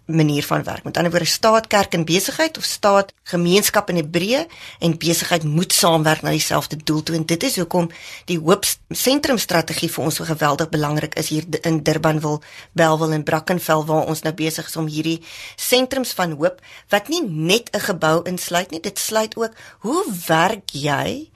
manier 0.06 0.42
van 0.42 0.62
werk. 0.62 0.84
Met 0.84 0.96
ander 0.96 1.10
woorde 1.10 1.26
staat 1.26 1.66
kerk 1.66 1.92
en 1.94 2.04
besigheid 2.04 2.56
of 2.56 2.64
staat 2.64 3.12
gemeenskap 3.22 3.88
in 3.88 3.96
Hebreë 3.96 4.46
en 4.78 4.98
besigheid 4.98 5.44
moet 5.44 5.72
saamwerk 5.72 6.22
na 6.22 6.30
dieselfde 6.30 6.76
doel 6.76 7.02
toe 7.02 7.16
en 7.16 7.26
dit 7.26 7.42
is 7.42 7.56
hoekom 7.56 7.90
die 8.24 8.38
hoop 8.38 8.66
sentrum 8.88 9.38
strategie 9.38 9.90
vir 9.90 10.04
ons 10.04 10.18
so 10.20 10.24
geweldig 10.24 10.68
belangrik 10.68 11.14
is 11.14 11.28
hier 11.28 11.46
in 11.62 11.82
Durban 11.82 12.20
wil 12.20 12.42
Belwel 12.72 13.12
en 13.12 13.24
Brackenfell 13.24 13.86
waar 13.86 14.10
ons 14.10 14.24
nou 14.26 14.34
besig 14.34 14.66
is 14.66 14.76
om 14.76 14.90
hierdie 14.90 15.20
sentrums 15.56 16.12
van 16.18 16.34
hoop 16.40 16.60
wat 16.88 17.08
nie 17.08 17.22
net 17.22 17.70
'n 17.72 17.80
gebou 17.80 18.22
insluit 18.24 18.70
nie 18.70 18.80
dit 18.80 18.98
sluit 18.98 19.36
ook 19.36 19.54
hoe 19.78 20.04
werk 20.26 20.70
jy 20.72 21.30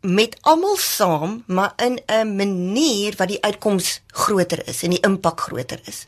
met 0.00 0.36
almal 0.40 0.76
saam 0.76 1.42
maar 1.46 1.72
in 1.76 2.00
'n 2.06 2.36
manier 2.36 3.14
wat 3.16 3.28
die 3.28 3.42
uitkoms 3.42 4.00
groter 4.06 4.68
is 4.68 4.82
en 4.82 4.90
die 4.90 5.04
impak 5.06 5.40
groter 5.40 5.80
is 5.84 6.06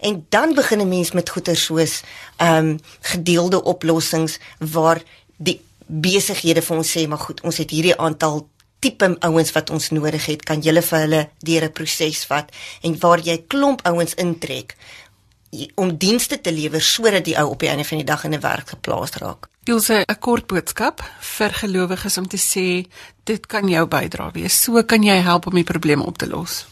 En 0.00 0.26
dan 0.28 0.54
begin 0.54 0.80
'n 0.80 0.88
mens 0.88 1.12
met 1.12 1.30
goeder 1.30 1.56
soos 1.56 2.02
ehm 2.36 2.56
um, 2.56 2.78
gedeelde 3.00 3.62
oplossings 3.62 4.38
waar 4.58 5.02
die 5.36 5.60
besighede 5.86 6.62
vir 6.62 6.76
ons 6.76 6.90
sê 6.98 7.08
maar 7.08 7.18
goed, 7.18 7.40
ons 7.40 7.56
het 7.56 7.70
hierdie 7.70 7.96
aantal 7.96 8.48
tipe 8.78 9.16
ouens 9.20 9.52
wat 9.52 9.70
ons 9.70 9.90
nodig 9.90 10.26
het, 10.26 10.44
kan 10.44 10.60
julle 10.60 10.82
vir 10.82 10.98
hulle 10.98 11.28
deur 11.38 11.64
'n 11.64 11.72
proses 11.72 12.24
vat 12.24 12.52
en 12.82 12.98
waar 12.98 13.20
jy 13.20 13.44
klomp 13.48 13.80
ouens 13.86 14.14
intrek 14.14 14.76
om 15.74 15.96
dienste 15.96 16.40
te 16.40 16.52
lewer 16.52 16.82
sodat 16.82 17.24
die 17.24 17.36
ou 17.38 17.50
op 17.50 17.60
die 17.60 17.68
einde 17.68 17.84
van 17.84 17.98
die 17.98 18.06
dag 18.06 18.24
in 18.24 18.34
'n 18.34 18.40
werk 18.40 18.68
geplaas 18.68 19.10
raak. 19.10 19.48
Ilse, 19.64 20.04
'n 20.06 20.18
kort 20.18 20.46
boodskap 20.46 21.02
vir 21.20 21.50
gelowiges 21.50 22.18
om 22.18 22.28
te 22.28 22.38
sê 22.38 22.86
dit 23.24 23.46
kan 23.46 23.68
jou 23.68 23.86
bydra 23.86 24.30
wees. 24.32 24.62
So 24.62 24.82
kan 24.82 25.02
jy 25.02 25.20
help 25.20 25.46
om 25.46 25.54
die 25.54 25.64
probleme 25.64 26.04
op 26.04 26.18
te 26.18 26.28
los. 26.28 26.66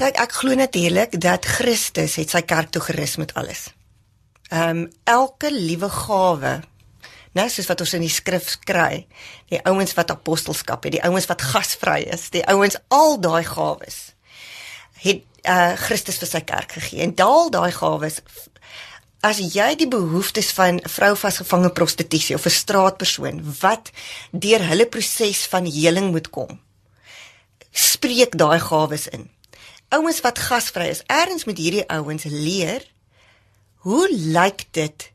Kyk, 0.00 0.16
ek 0.16 0.32
glo 0.32 0.56
natuurlik 0.56 1.12
dat 1.20 1.44
Christus 1.44 2.14
het 2.16 2.30
sy 2.32 2.40
kerk 2.48 2.70
toe 2.72 2.80
gerus 2.80 3.18
met 3.20 3.34
alles. 3.36 3.66
Ehm 4.48 4.68
um, 4.68 4.92
elke 5.04 5.50
liewe 5.52 5.90
gawe, 5.92 6.52
net 7.36 7.50
soos 7.52 7.66
wat 7.68 7.82
ons 7.84 7.92
in 7.98 8.06
die 8.06 8.12
skrif 8.12 8.54
kry, 8.64 9.02
die 9.52 9.58
ouens 9.68 9.92
wat 9.98 10.08
apostelskap 10.14 10.86
het, 10.88 10.94
die 10.94 11.02
ouens 11.04 11.28
wat 11.28 11.44
gasvry 11.44 12.06
is, 12.16 12.30
die 12.32 12.40
ouens 12.48 12.78
al 12.88 13.20
daai 13.20 13.44
gawes 13.44 14.14
het 15.02 15.20
uh 15.44 15.76
Christus 15.76 16.16
vir 16.22 16.30
sy 16.30 16.40
kerk 16.48 16.72
gegee. 16.78 17.02
En 17.04 17.12
daal 17.18 17.52
daai 17.52 17.72
gawes 17.76 18.22
as 19.20 19.42
jy 19.52 19.74
die 19.82 19.88
behoeftes 19.88 20.48
van 20.56 20.80
'n 20.80 20.88
vrou 20.88 21.12
vasgevangene 21.16 21.74
prostitusie 21.76 22.38
of 22.40 22.46
'n 22.46 22.56
straatpersoon 22.62 23.44
wat 23.60 23.92
deur 24.32 24.64
hulle 24.64 24.86
proses 24.86 25.44
van 25.44 25.68
heling 25.68 26.08
moet 26.10 26.30
kom, 26.30 26.60
spreek 27.70 28.32
daai 28.40 28.60
gawes 28.60 29.06
in 29.08 29.28
ouens 29.94 30.20
wat 30.24 30.38
gasvry 30.38 30.90
is, 30.92 31.02
ergens 31.06 31.44
met 31.48 31.58
hierdie 31.58 31.86
ouens 31.88 32.24
leer 32.28 32.86
hoe 33.86 34.06
lyk 34.10 34.66
dit 34.76 35.10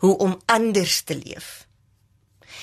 hoe 0.00 0.16
om 0.18 0.38
anders 0.46 1.00
te 1.02 1.16
leef. 1.16 1.66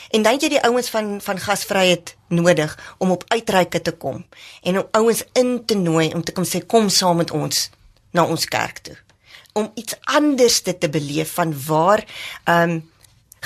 En 0.09 0.23
dan 0.23 0.39
jy 0.39 0.49
die 0.49 0.63
ouens 0.63 0.89
van 0.89 1.17
van 1.21 1.39
gasvryheid 1.39 2.15
nodig 2.27 2.77
om 2.97 3.11
op 3.11 3.25
uitreike 3.27 3.81
te 3.81 3.91
kom 3.91 4.23
en 4.61 4.79
om 4.79 4.87
ouens 4.91 5.23
in 5.33 5.65
te 5.65 5.75
nooi 5.75 6.13
om 6.13 6.23
te 6.23 6.31
kom 6.31 6.47
sê 6.47 6.63
kom 6.65 6.89
saam 6.89 7.19
met 7.21 7.31
ons 7.31 7.69
na 8.11 8.23
ons 8.25 8.45
kerk 8.45 8.79
toe 8.87 8.97
om 9.57 9.71
iets 9.73 9.97
anders 10.03 10.61
te, 10.61 10.77
te 10.77 10.89
beleef 10.89 11.33
van 11.39 11.55
waar 11.65 12.05
ehm 12.43 12.77
um, 12.77 12.85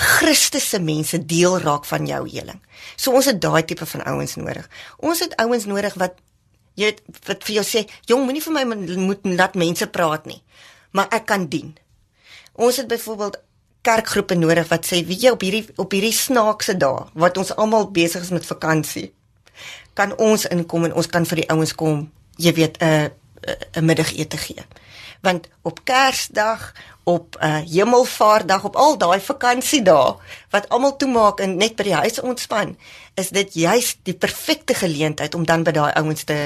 Christus 0.02 0.68
se 0.68 0.78
mense 0.80 1.18
deel 1.28 1.58
raak 1.60 1.84
van 1.84 2.06
jou 2.08 2.22
heling. 2.28 2.58
So 2.96 3.12
ons 3.12 3.26
het 3.28 3.40
daai 3.40 3.62
tipe 3.68 3.86
van 3.86 4.02
ouens 4.08 4.34
nodig. 4.40 4.64
Ons 4.96 5.20
het 5.20 5.36
ouens 5.36 5.66
nodig 5.68 5.94
wat 6.00 6.16
Jy 6.74 6.88
weet 6.88 7.00
wat 7.26 7.44
vir 7.44 7.54
jou 7.60 7.64
sê, 7.68 7.84
jong, 8.08 8.24
moenie 8.24 8.42
vir 8.42 8.54
my 8.56 8.64
moet 8.96 9.24
laat 9.24 9.56
mense 9.60 9.86
praat 9.92 10.26
nie, 10.26 10.40
maar 10.96 11.08
ek 11.12 11.26
kan 11.28 11.48
dien. 11.52 11.74
Ons 12.52 12.80
het 12.80 12.88
byvoorbeeld 12.88 13.40
kerkgroepe 13.82 14.34
nodig 14.38 14.68
wat 14.70 14.86
sê, 14.86 15.02
weet 15.06 15.24
jy 15.26 15.32
op 15.34 15.42
hierdie 15.42 15.64
op 15.76 15.92
hierdie 15.92 16.14
snaakse 16.14 16.76
dae 16.78 17.08
wat 17.18 17.38
ons 17.40 17.52
almal 17.56 17.90
besig 17.90 18.22
is 18.22 18.32
met 18.34 18.46
vakansie, 18.46 19.10
kan 19.98 20.14
ons 20.16 20.46
inkom 20.48 20.88
en 20.88 20.94
ons 20.96 21.10
kan 21.10 21.26
vir 21.28 21.42
die 21.42 21.50
ouens 21.52 21.74
kom, 21.74 22.06
jy 22.38 22.54
weet, 22.56 22.78
'n 22.80 23.10
'n 23.76 23.84
middagete 23.84 24.36
gee. 24.36 24.64
Want 25.20 25.48
op 25.62 25.84
Kersdag, 25.84 26.72
op 27.02 27.36
'n 27.40 27.46
uh, 27.46 27.60
Hemelvaartdag, 27.66 28.64
op 28.64 28.76
al 28.76 28.98
daai 28.98 29.20
vakansiedae 29.20 30.16
wat 30.50 30.68
almal 30.68 30.96
toemaak 30.96 31.40
en 31.40 31.56
net 31.56 31.76
by 31.76 31.82
die 31.82 31.94
huis 31.94 32.20
ontspan, 32.20 32.76
is 33.14 33.28
dit 33.28 33.54
juist 33.54 33.98
die 34.02 34.14
perfekte 34.14 34.74
geleentheid 34.74 35.34
om 35.34 35.44
dan 35.46 35.62
by 35.62 35.70
daai 35.70 35.92
ouens 35.92 36.24
te 36.24 36.38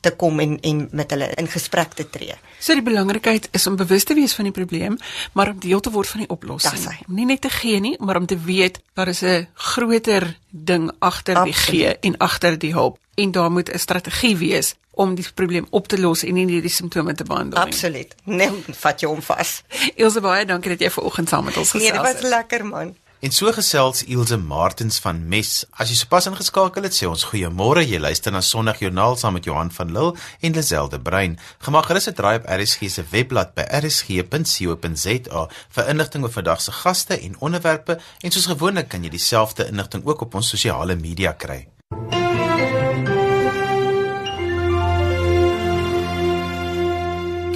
te 0.00 0.12
kom 0.14 0.38
en 0.40 0.60
en 0.60 0.88
met 0.92 1.10
hulle 1.10 1.26
in 1.34 1.48
gesprek 1.50 1.96
te 1.98 2.04
tree. 2.10 2.34
So 2.62 2.74
die 2.74 2.84
belangrikheid 2.86 3.48
is 3.50 3.66
om 3.66 3.76
bewus 3.76 4.04
te 4.06 4.14
wees 4.14 4.34
van 4.38 4.46
die 4.46 4.54
probleem, 4.54 4.98
maar 5.32 5.50
om 5.50 5.58
deel 5.60 5.80
te 5.80 5.90
word 5.90 6.08
van 6.08 6.22
die 6.22 6.30
oplossing. 6.30 6.86
Nie 7.06 7.26
net 7.26 7.42
te 7.42 7.50
gee 7.50 7.80
nie, 7.80 7.96
maar 7.98 8.16
om 8.16 8.26
te 8.26 8.38
weet 8.38 8.80
daar 8.94 9.08
is 9.08 9.22
'n 9.22 9.48
groter 9.54 10.38
ding 10.50 10.90
agter 10.98 11.44
die 11.44 11.52
gee 11.52 11.96
en 12.00 12.16
agter 12.16 12.58
die 12.58 12.72
hulp 12.72 12.98
en 13.14 13.30
daar 13.30 13.50
moet 13.50 13.70
'n 13.70 13.78
strategie 13.78 14.36
wees 14.36 14.74
om 14.90 15.14
die 15.14 15.26
probleem 15.34 15.66
op 15.70 15.88
te 15.88 16.00
los 16.00 16.22
en 16.22 16.34
nie 16.34 16.44
net 16.44 16.62
die 16.62 16.70
simptome 16.70 17.14
te 17.14 17.24
behandel 17.24 17.58
nie. 17.58 17.72
Absoluut. 17.72 18.14
Nee, 18.24 18.50
vat 18.66 19.00
jou 19.00 19.14
om 19.14 19.22
vas. 19.22 19.62
Ilse 20.02 20.20
baie 20.20 20.44
dankie 20.44 20.70
dat 20.70 20.80
jy 20.80 20.90
ver 20.90 21.02
oggend 21.02 21.28
saam 21.28 21.44
met 21.44 21.56
ons 21.56 21.70
gesels 21.70 21.90
het. 21.90 22.02
Nee, 22.02 22.12
dit 22.12 22.22
was 22.22 22.30
lekker 22.30 22.66
man. 22.66 22.96
En 23.20 23.32
so 23.34 23.50
gesels 23.50 24.04
Ilse 24.06 24.36
Martens 24.36 25.00
van 25.02 25.18
Mes. 25.26 25.64
As 25.74 25.90
jy 25.90 25.96
sopas 25.98 26.28
ingeskakel 26.30 26.84
het, 26.86 26.94
sê 26.94 27.08
ons 27.10 27.24
goeiemôre. 27.26 27.82
Jy 27.82 27.98
luister 27.98 28.30
na 28.30 28.38
Sondagjoernaal 28.46 29.18
saam 29.18 29.34
met 29.34 29.48
Johan 29.48 29.72
van 29.74 29.90
Lille 29.90 30.12
en 30.38 30.54
Lazelde 30.54 31.00
Brein. 31.02 31.34
Gemaak 31.66 31.88
gerus 31.90 32.06
'n 32.06 32.14
draai 32.14 32.36
op 32.38 32.46
RSG 32.46 32.86
se 32.88 33.02
webblad 33.10 33.54
by 33.54 33.64
rsg.co.za 33.82 35.48
vir 35.74 35.88
inligting 35.88 36.22
oor 36.22 36.30
vandag 36.30 36.60
se 36.60 36.72
gaste 36.72 37.18
en 37.18 37.34
onderwerpe 37.40 37.98
en 38.22 38.30
soos 38.30 38.46
gewoonlik 38.46 38.88
kan 38.88 39.02
jy 39.02 39.10
dieselfde 39.10 39.66
inligting 39.66 40.06
ook 40.06 40.20
op 40.20 40.34
ons 40.34 40.48
sosiale 40.48 40.94
media 40.94 41.32
kry. 41.32 41.66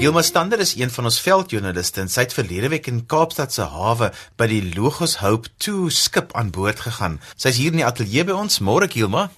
Gilma 0.03 0.23
Stander 0.23 0.59
is 0.59 0.75
een 0.75 0.91
van 0.91 1.07
ons 1.07 1.21
veldjoernaliste 1.23 2.01
en 2.03 2.09
sy 2.11 2.25
het 2.25 2.33
verlede 2.35 2.73
week 2.73 2.89
in 2.91 3.05
Kaapstad 3.07 3.53
se 3.55 3.63
hawe 3.71 4.09
by 4.35 4.49
die 4.51 4.73
Logos 4.75 5.21
Hope 5.21 5.53
2 5.63 5.93
skip 5.95 6.35
aan 6.35 6.51
boord 6.51 6.83
gegaan. 6.83 7.21
Sy's 7.39 7.61
hier 7.63 7.71
in 7.71 7.79
die 7.79 7.87
ateljee 7.87 8.25
by 8.27 8.35
ons. 8.35 8.59
Môre 8.67 8.91
Gilma. 8.91 9.29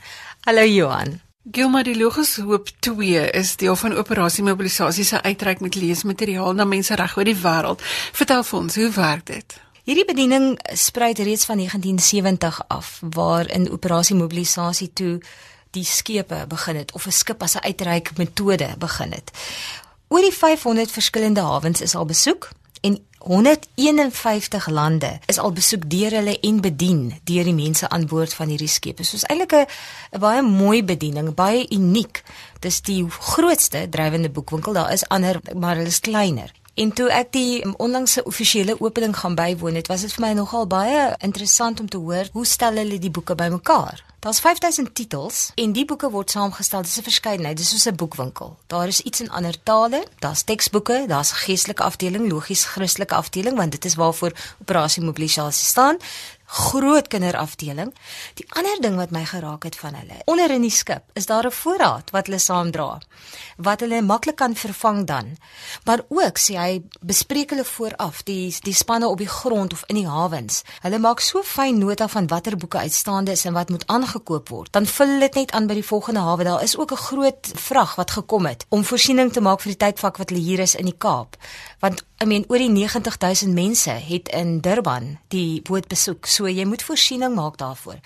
Hallo 0.48 0.64
Johan. 0.64 1.18
Gilma, 1.52 1.84
die 1.84 1.98
Logos 1.98 2.38
Hope 2.40 2.72
2 2.80 3.26
is 3.36 3.52
deel 3.60 3.76
van 3.76 3.98
operasie 4.00 4.46
mobilisasie 4.48 5.04
se 5.04 5.20
uitreik 5.20 5.60
met 5.60 5.76
leesmateriaal 5.76 6.56
na 6.56 6.64
mense 6.64 6.96
reg 6.96 7.18
oor 7.20 7.28
die 7.28 7.36
wêreld. 7.44 7.84
Vertel 8.16 8.48
vir 8.48 8.60
ons, 8.62 8.80
hoe 8.80 8.90
werk 8.96 9.28
dit? 9.34 9.60
Hierdie 9.84 10.08
bediening 10.08 10.54
spruit 10.72 11.20
reeds 11.20 11.44
van 11.44 11.60
1970 11.60 12.64
af 12.72 13.02
waar 13.04 13.52
in 13.52 13.68
operasie 13.68 14.16
mobilisasie 14.16 14.94
toe 14.96 15.18
die 15.76 15.84
skepe 15.84 16.44
begin 16.48 16.76
het 16.80 16.92
of 16.96 17.06
'n 17.06 17.12
skip 17.12 17.42
as 17.42 17.54
'n 17.54 17.66
uitreik 17.68 18.16
metode 18.16 18.74
begin 18.78 19.12
het. 19.12 19.30
Oor 20.14 20.22
die 20.22 20.32
500 20.32 20.92
verskillende 20.94 21.42
hawens 21.42 21.80
is 21.80 21.94
al 21.98 22.04
besoek 22.06 22.48
en 22.86 23.00
151 23.18 24.68
lande 24.70 25.08
is 25.26 25.40
al 25.42 25.50
besoek 25.52 25.88
deur 25.90 26.14
hulle 26.14 26.36
en 26.38 26.60
bedien 26.62 27.00
deur 27.26 27.48
die 27.50 27.54
mense 27.56 27.88
aan 27.88 28.06
boord 28.06 28.34
van 28.38 28.52
hierdie 28.52 28.70
skepe. 28.70 29.02
So 29.02 29.18
is 29.18 29.26
eintlik 29.26 29.56
'n 29.56 30.20
baie 30.22 30.42
mooi 30.42 30.84
bediening, 30.84 31.34
baie 31.34 31.66
uniek. 31.70 32.22
Dis 32.60 32.80
die 32.80 33.04
grootste 33.10 33.88
drywende 33.90 34.30
boekwinkel. 34.30 34.72
Daar 34.72 34.92
is 34.92 35.08
ander, 35.08 35.40
maar 35.54 35.76
hulle 35.76 35.88
is 35.88 36.00
kleiner. 36.00 36.52
En 36.74 36.92
toe 36.92 37.10
ek 37.10 37.32
die 37.32 37.76
onlangse 37.76 38.24
offisiële 38.24 38.80
opening 38.80 39.16
gaan 39.16 39.34
bywoon 39.34 39.74
het, 39.74 39.86
was 39.86 40.00
dit 40.00 40.12
vir 40.12 40.26
my 40.26 40.32
nogal 40.32 40.66
baie 40.66 41.16
interessant 41.18 41.80
om 41.80 41.88
te 41.88 41.96
hoor 41.96 42.28
hoe 42.32 42.46
stel 42.46 42.76
hulle 42.76 42.98
die 42.98 43.10
boeke 43.10 43.34
bymekaar. 43.34 44.13
Daar's 44.24 44.40
5000 44.40 44.94
titels 44.94 45.50
en 45.54 45.72
die 45.76 45.84
boeke 45.84 46.08
word 46.10 46.30
saamgestel. 46.32 46.82
Dis 46.82 46.96
'n 46.98 47.02
verskeidenheid. 47.02 47.56
Dis 47.56 47.68
soos 47.68 47.84
'n 47.86 47.94
boekwinkel. 47.94 48.56
Daar 48.66 48.86
is 48.86 49.00
iets 49.00 49.20
in 49.20 49.30
ander 49.30 49.62
tale, 49.62 50.06
daar's 50.18 50.42
teksboeke, 50.42 51.04
daar's 51.06 51.32
geestelike 51.32 51.82
afdeling, 51.82 52.30
logies 52.30 52.64
Christelike 52.64 53.14
afdeling 53.14 53.56
want 53.56 53.72
dit 53.72 53.84
is 53.84 53.94
waarvoor 53.94 54.32
operasie 54.60 55.02
mobilisasie 55.02 55.66
staan 55.66 55.96
groot 56.44 57.08
kinderafdeling. 57.08 57.94
Die 58.34 58.46
ander 58.48 58.80
ding 58.80 58.96
wat 58.96 59.10
my 59.10 59.24
geraak 59.24 59.64
het 59.64 59.76
van 59.76 59.94
hulle, 59.94 60.20
onder 60.24 60.50
in 60.50 60.62
die 60.62 60.70
skip, 60.70 61.02
is 61.12 61.26
daar 61.26 61.46
'n 61.46 61.52
voorraad 61.52 62.10
wat 62.10 62.26
hulle 62.26 62.38
saamdra 62.38 63.00
wat 63.56 63.80
hulle 63.80 64.02
maklik 64.02 64.36
kan 64.36 64.54
vervang 64.54 65.06
dan. 65.06 65.36
Maar 65.84 66.02
ook 66.08 66.38
sê 66.38 66.56
hy 66.58 66.82
bespreek 67.00 67.50
hulle 67.50 67.64
vooraf 67.64 68.22
die 68.22 68.54
die 68.64 68.74
spanne 68.74 69.08
op 69.08 69.18
die 69.18 69.28
grond 69.28 69.72
of 69.72 69.84
in 69.86 70.00
die 70.00 70.08
hawens. 70.08 70.62
Hulle 70.82 70.98
maak 70.98 71.20
so 71.20 71.42
fyn 71.42 71.78
nota 71.78 72.08
van 72.08 72.26
watter 72.26 72.56
boeke 72.56 72.78
uitstaande 72.78 73.32
is 73.32 73.44
en 73.44 73.52
wat 73.52 73.70
moet 73.70 73.86
aangekoop 73.86 74.48
word. 74.48 74.72
Dan 74.72 74.86
vul 74.86 75.06
hulle 75.06 75.20
dit 75.28 75.34
net 75.34 75.52
aan 75.52 75.66
by 75.66 75.74
die 75.74 75.86
volgende 75.86 76.20
hawe. 76.20 76.44
Daar 76.44 76.62
is 76.62 76.76
ook 76.76 76.92
'n 76.92 76.96
groot 76.96 77.52
vrag 77.54 77.94
wat 77.94 78.10
gekom 78.10 78.46
het 78.46 78.66
om 78.68 78.84
voorsiening 78.84 79.32
te 79.32 79.40
maak 79.40 79.60
vir 79.60 79.72
die 79.76 79.86
tydvak 79.86 80.16
wat 80.16 80.28
hulle 80.28 80.42
hier 80.42 80.58
is 80.58 80.74
in 80.74 80.84
die 80.84 80.98
Kaap. 80.98 81.36
Want 81.80 82.04
I 82.22 82.26
mean 82.26 82.44
oor 82.48 82.58
die 82.58 82.70
90000 82.70 83.52
mense 83.54 83.90
het 83.90 84.28
in 84.28 84.60
Durban 84.60 85.18
die 85.28 85.62
boot 85.62 85.88
besoek. 85.88 86.26
So 86.34 86.50
jy 86.50 86.66
moet 86.66 86.82
voorsiening 86.82 87.34
maak 87.34 87.60
daarvoor. 87.62 88.00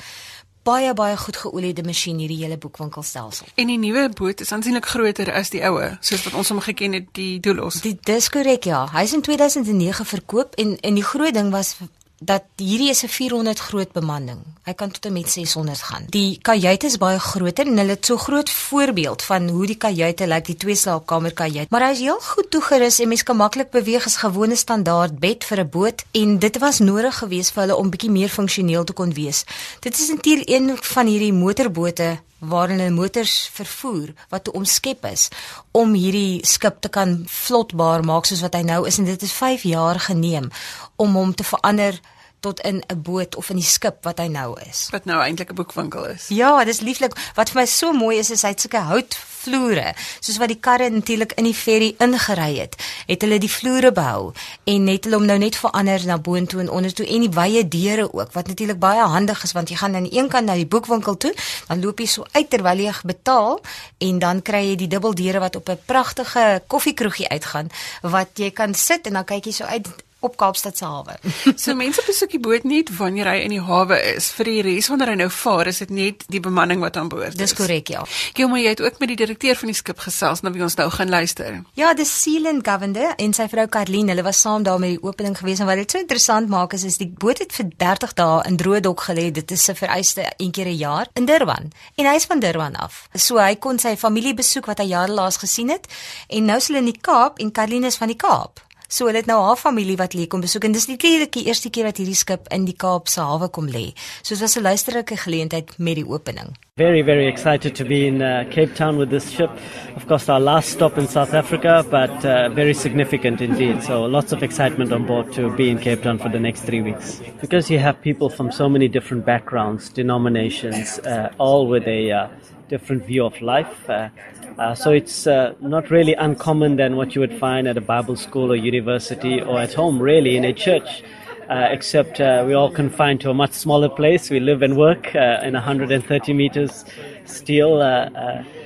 baie 0.69 0.93
baie 0.95 1.17
goed 1.17 1.37
geoliede 1.41 1.83
masjien 1.87 2.19
hierdie 2.21 2.43
hele 2.43 2.59
boekwinkelstelsel. 2.61 3.49
En 3.61 3.71
die 3.71 3.79
nuwe 3.81 4.09
boot 4.15 4.43
is 4.45 4.53
aansienlik 4.53 4.89
groter 4.91 5.31
as 5.33 5.53
die 5.55 5.63
ou, 5.65 5.79
soos 6.05 6.27
wat 6.27 6.37
ons 6.37 6.53
hom 6.53 6.61
geken 6.65 6.99
het, 6.99 7.09
die 7.17 7.41
Doulos. 7.45 7.81
Die 7.85 7.97
dis 8.11 8.29
korrek 8.33 8.69
ja. 8.69 8.85
Hy 8.93 9.07
is 9.09 9.15
in 9.17 9.25
2009 9.25 10.09
verkoop 10.13 10.59
en 10.61 10.77
en 10.85 10.99
die 11.01 11.07
groot 11.07 11.35
ding 11.35 11.53
was 11.55 11.77
dat 12.19 12.43
hierdie 12.57 12.91
is 12.91 13.03
'n 13.03 13.09
400 13.09 13.59
groot 13.59 13.93
bemanning. 13.93 14.41
Hy 14.65 14.75
kan 14.75 14.91
tot 14.91 15.07
en 15.07 15.13
met 15.13 15.31
600 15.31 15.83
gaan. 15.83 16.05
Die 16.09 16.39
kajuit 16.43 16.85
is 16.85 16.99
baie 16.99 17.19
groter 17.19 17.67
en 17.67 17.79
hulle 17.79 17.91
het 17.91 18.07
so 18.07 18.17
groot 18.17 18.51
voorbeeld 18.51 19.23
van 19.23 19.49
hoe 19.49 19.67
die 19.67 19.77
kajuite 19.77 20.27
lyk, 20.27 20.45
die 20.45 20.57
twee 20.57 20.75
slaapkamer 20.75 21.33
kajuit. 21.33 21.71
Maar 21.71 21.87
hy 21.87 21.91
is 21.91 21.99
heel 21.99 22.21
goed 22.21 22.51
toegerus 22.51 22.99
en 22.99 23.09
mens 23.09 23.23
kan 23.23 23.37
maklik 23.37 23.71
beweeg 23.71 24.05
as 24.05 24.17
gewone 24.17 24.57
standaard 24.57 25.19
bed 25.19 25.45
vir 25.45 25.61
'n 25.61 25.69
boot 25.69 26.05
en 26.13 26.39
dit 26.39 26.59
was 26.59 26.79
nodig 26.79 27.19
geweest 27.19 27.53
vir 27.53 27.63
hulle 27.63 27.77
om 27.77 27.91
bietjie 27.91 28.11
meer 28.11 28.29
funksioneel 28.29 28.85
te 28.85 28.93
kon 28.93 29.15
wees. 29.15 29.45
Dit 29.81 29.99
is 29.99 30.09
natuurlik 30.09 30.49
een 30.49 30.79
van 30.81 31.07
hierdie 31.07 31.33
motorbote 31.33 32.19
waarin 32.39 32.79
hulle 32.79 32.95
motors 32.95 33.51
vervoer 33.53 34.13
wat 34.31 34.45
te 34.45 34.53
omskep 34.53 35.05
is 35.11 35.29
om 35.71 35.95
hierdie 35.95 36.47
skip 36.47 36.81
te 36.81 36.89
kan 36.89 37.25
vlotbaar 37.27 38.05
maak 38.07 38.29
soos 38.29 38.45
wat 38.47 38.55
hy 38.55 38.63
nou 38.63 38.85
is 38.87 38.99
en 38.99 39.09
dit 39.09 39.21
het 39.21 39.33
5 39.33 39.63
jaar 39.63 39.99
geneem 40.01 40.51
om 40.99 41.15
hom 41.15 41.35
te 41.35 41.47
verander 41.47 42.01
tot 42.41 42.61
in 42.61 42.83
'n 42.87 43.03
boot 43.03 43.37
of 43.37 43.51
in 43.51 43.57
die 43.57 43.65
skip 43.65 43.97
wat 44.05 44.19
hy 44.19 44.27
nou 44.27 44.61
is. 44.69 44.89
Wat 44.91 45.05
nou 45.05 45.23
eintlik 45.23 45.51
'n 45.51 45.55
boekwinkel 45.55 46.05
is. 46.05 46.29
Ja, 46.29 46.65
dis 46.65 46.81
lieflik. 46.81 47.13
Wat 47.35 47.51
vir 47.51 47.61
my 47.61 47.67
so 47.67 47.93
mooi 47.93 48.19
is 48.19 48.31
is 48.31 48.43
hy 48.43 48.49
het 48.49 48.61
sulke 48.61 48.79
houtvloere, 48.79 49.95
soos 50.21 50.37
wat 50.37 50.49
die 50.49 50.61
karre 50.61 50.91
natuurlik 50.91 51.33
in 51.33 51.45
die 51.45 51.55
ferry 51.55 51.95
ingery 51.99 52.59
het. 52.59 52.77
Het 53.07 53.23
hulle 53.23 53.39
die 53.39 53.51
vloere 53.51 53.93
behou 53.93 54.33
en 54.65 54.85
net 54.85 55.05
hulle 55.05 55.17
hom 55.17 55.27
nou 55.27 55.39
net 55.39 55.57
verander 55.57 56.07
na 56.07 56.19
boontoe 56.19 56.61
en 56.61 56.71
ondertoe 56.71 57.07
en 57.07 57.21
die 57.21 57.31
wye 57.31 57.69
deure 57.69 58.13
ook 58.13 58.33
wat 58.33 58.47
natuurlik 58.47 58.79
baie 58.79 59.03
handig 59.03 59.43
is 59.43 59.53
want 59.53 59.69
jy 59.69 59.77
gaan 59.77 59.95
aan 59.95 60.03
die 60.03 60.19
een 60.19 60.29
kant 60.29 60.47
na 60.47 60.55
die 60.55 60.67
boekwinkel 60.67 61.17
toe, 61.17 61.35
dan 61.67 61.81
loop 61.81 61.99
jy 61.99 62.07
so 62.07 62.25
uit 62.33 62.51
terwyl 62.51 62.79
jy 62.79 62.93
betaal 63.05 63.61
en 63.99 64.19
dan 64.19 64.43
kry 64.43 64.69
jy 64.69 64.77
die 64.77 64.89
dubbeldeure 64.89 65.39
wat 65.39 65.57
op 65.57 65.69
'n 65.69 65.79
pragtige 65.87 66.63
koffiekroegie 66.67 67.29
uitgaan 67.29 67.71
wat 68.03 68.29
jy 68.35 68.51
kan 68.51 68.75
sit 68.75 69.07
en 69.07 69.13
dan 69.13 69.25
kyk 69.25 69.45
jy 69.45 69.53
so 69.53 69.65
uit 69.65 69.87
op 70.21 70.37
Kaapstad 70.37 70.77
se 70.77 70.85
hawe. 70.85 71.19
So 71.63 71.75
mense 71.75 72.03
besoek 72.07 72.33
die 72.35 72.41
boot 72.43 72.65
net 72.65 72.91
wanneer 72.97 73.29
hy 73.31 73.43
in 73.45 73.53
die 73.55 73.63
hawe 73.63 73.99
is. 74.15 74.31
Vir 74.35 74.49
die 74.51 74.61
res 74.67 74.89
wanneer 74.91 75.13
hy 75.13 75.17
nou 75.21 75.29
vaar, 75.31 75.71
is 75.71 75.81
dit 75.83 75.91
net 75.95 76.25
die 76.33 76.41
bemanning 76.43 76.81
wat 76.83 76.97
aan 76.97 77.11
boord 77.13 77.35
is. 77.35 77.39
Dis 77.39 77.55
korrek, 77.59 77.93
ja. 77.93 78.05
Gilma, 78.37 78.59
jy 78.63 78.75
het 78.75 78.83
ook 78.83 78.99
met 79.03 79.13
die 79.13 79.19
direkteur 79.21 79.59
van 79.59 79.73
die 79.73 79.77
skip 79.79 80.03
gesels, 80.03 80.43
na 80.43 80.53
wie 80.55 80.63
ons 80.65 80.79
nou 80.79 80.89
gaan 80.95 81.13
luister. 81.13 81.61
Ja, 81.79 81.93
dis 81.99 82.13
Seelan 82.23 82.63
Governor 82.67 83.15
en 83.19 83.35
sy 83.37 83.49
vrou 83.51 83.67
Karlien, 83.71 84.11
hulle 84.13 84.25
was 84.27 84.41
saam 84.43 84.67
daar 84.67 84.81
met 84.83 84.97
die 84.97 85.03
opening 85.03 85.37
gewees 85.39 85.63
en 85.63 85.71
wat 85.71 85.81
dit 85.83 85.95
so 85.95 86.03
interessant 86.03 86.51
maak 86.51 86.75
is 86.77 86.87
is 86.89 86.99
die 86.99 87.11
boot 87.11 87.43
het 87.43 87.55
vir 87.55 87.71
30 87.79 88.15
dae 88.19 88.43
in 88.51 88.59
droë 88.61 88.83
dok 88.87 89.07
gelê. 89.09 89.29
Dit 89.35 89.51
is 89.55 89.69
'n 89.69 89.75
vereiste 89.75 90.27
een 90.37 90.51
keer 90.51 90.67
'n 90.67 90.77
jaar 90.77 91.07
in 91.15 91.27
Durban. 91.27 91.73
En 91.97 92.07
hy 92.07 92.15
is 92.15 92.27
van 92.27 92.41
Durban 92.41 92.77
af. 92.77 93.09
So 93.15 93.39
hy 93.39 93.57
kon 93.57 93.79
sy 93.79 93.97
familie 93.97 94.35
besoek 94.35 94.67
wat 94.67 94.79
hy 94.79 94.87
jare 94.87 95.13
laas 95.13 95.37
gesien 95.37 95.71
het 95.71 95.87
en 96.29 96.45
nou 96.45 96.57
is 96.57 96.67
hulle 96.67 96.79
in 96.79 96.93
die 96.93 97.01
Kaap 97.01 97.39
en 97.39 97.53
Karlien 97.53 97.85
is 97.85 97.97
van 97.97 98.09
die 98.09 98.17
Kaap. 98.17 98.68
So 98.89 99.05
hulle 99.05 99.21
het 99.21 99.27
nou 99.29 99.37
haar 99.45 99.59
familie 99.61 99.99
wat 100.01 100.15
lê 100.17 100.25
kom 100.33 100.41
besoek 100.41 100.65
en 100.65 100.73
dis 100.73 100.87
die 100.89 100.97
eerste 101.45 101.69
keer 101.69 101.85
wat 101.91 101.99
hierdie 102.01 102.17
skip 102.17 102.47
in 102.55 102.65
die 102.65 102.77
Kaapse 102.77 103.21
hawe 103.21 103.51
kom 103.53 103.69
lê. 103.69 103.93
So 104.23 104.35
dit 104.35 104.41
was 104.41 104.57
'n 104.57 104.63
luisterlike 104.63 105.17
geleentheid 105.17 105.79
met 105.79 105.97
die 105.97 106.09
opening. 106.09 106.57
Very, 106.77 107.03
very 107.03 107.27
excited 107.27 107.75
to 107.75 107.85
be 107.85 108.07
in 108.07 108.23
uh, 108.23 108.45
Cape 108.51 108.75
Town 108.75 108.97
with 108.97 109.11
this 109.11 109.31
ship. 109.31 109.51
Of 109.97 110.07
course, 110.07 110.33
our 110.33 110.41
last 110.41 110.69
stop 110.71 110.97
in 110.97 111.09
South 111.09 111.35
Africa, 111.35 111.85
but 111.91 112.25
uh, 112.25 112.49
very 112.55 112.73
significant 112.73 113.41
indeed. 113.41 113.83
So, 113.83 114.07
lots 114.07 114.33
of 114.33 114.43
excitement 114.43 114.93
on 114.93 115.05
board 115.05 115.33
to 115.33 115.51
be 115.57 115.69
in 115.71 115.79
Cape 115.79 116.03
Town 116.03 116.19
for 116.19 116.31
the 116.31 116.39
next 116.39 116.63
three 116.63 116.81
weeks. 116.81 117.21
Because 117.41 117.69
you 117.69 117.81
have 117.81 118.01
people 118.01 118.31
from 118.31 118.53
so 118.53 118.69
many 118.69 118.89
different 118.89 119.27
backgrounds, 119.27 119.91
denominations, 119.91 121.01
uh, 121.01 121.31
all 121.39 121.67
with 121.67 121.87
a 121.87 122.13
uh, 122.13 122.29
different 122.69 123.05
view 123.05 123.27
of 123.27 123.41
life. 123.43 123.91
Uh, 123.91 124.09
uh, 124.59 124.75
so 124.75 124.91
it's 124.91 125.27
uh, 125.27 125.55
not 125.61 125.91
really 125.91 126.15
uncommon 126.15 126.77
than 126.77 126.97
what 126.97 127.15
you 127.15 127.21
would 127.21 127.39
find 127.39 127.69
at 127.69 127.77
a 127.77 127.81
Bible 127.81 128.17
school 128.17 128.51
or 128.51 128.57
university 128.57 129.41
or 129.41 129.61
at 129.61 129.73
home, 129.73 130.01
really, 130.01 130.37
in 130.37 130.45
a 130.45 130.53
church. 130.53 131.03
Uh, 131.49 131.67
except 131.71 132.21
uh, 132.21 132.45
we're 132.47 132.57
all 132.57 132.71
confined 132.71 133.23
to 133.23 133.31
a 133.31 133.35
much 133.35 133.53
smaller 133.53 133.89
place. 133.89 134.29
We 134.29 134.39
live 134.39 134.61
and 134.61 134.77
work 134.77 135.15
uh, 135.15 135.41
in 135.43 135.55
130 135.55 136.33
meters 136.35 136.85
steel. 137.25 137.79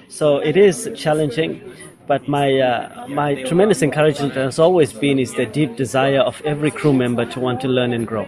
so 0.09 0.39
it 0.39 0.57
is 0.57 0.91
challenging. 0.97 1.63
But 2.09 2.27
my, 2.27 3.07
my 3.09 3.43
tremendous 3.45 3.83
encouragement 3.83 4.35
has 4.35 4.59
always 4.59 4.93
been 4.93 5.21
is 5.21 5.33
the 5.35 5.47
deep 5.47 5.77
desire 5.77 6.21
of 6.21 6.43
every 6.45 6.73
crew 6.73 6.93
member 6.93 7.25
to 7.27 7.39
want 7.39 7.61
to 7.61 7.69
learn 7.69 7.93
and 7.93 8.05
grow. 8.05 8.25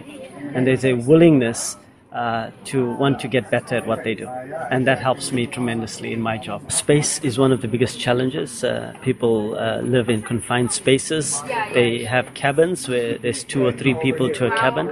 And 0.53 0.65
there's 0.65 0.85
a 0.85 0.93
willingness 0.93 1.75
uh, 2.15 2.49
to 2.63 2.93
want 2.95 3.19
to 3.19 3.27
get 3.27 3.51
better 3.51 3.75
at 3.75 3.85
what 3.85 4.03
they 4.05 4.15
do. 4.15 4.27
And 4.71 4.87
that 4.87 4.99
helps 4.99 5.33
me 5.33 5.47
tremendously 5.47 6.13
in 6.13 6.21
my 6.21 6.37
job. 6.37 6.71
Space 6.71 7.19
is 7.19 7.37
one 7.37 7.51
of 7.51 7.61
the 7.61 7.67
biggest 7.67 7.99
challenges. 7.99 8.63
Uh, 8.63 8.93
people 9.01 9.59
uh, 9.59 9.81
live 9.81 10.09
in 10.09 10.21
confined 10.21 10.71
spaces. 10.71 11.41
They 11.73 12.05
have 12.05 12.33
cabins 12.33 12.87
where 12.87 13.17
there's 13.17 13.43
two 13.43 13.65
or 13.65 13.73
three 13.73 13.95
people 13.95 14.29
to 14.31 14.47
a 14.47 14.57
cabin, 14.57 14.89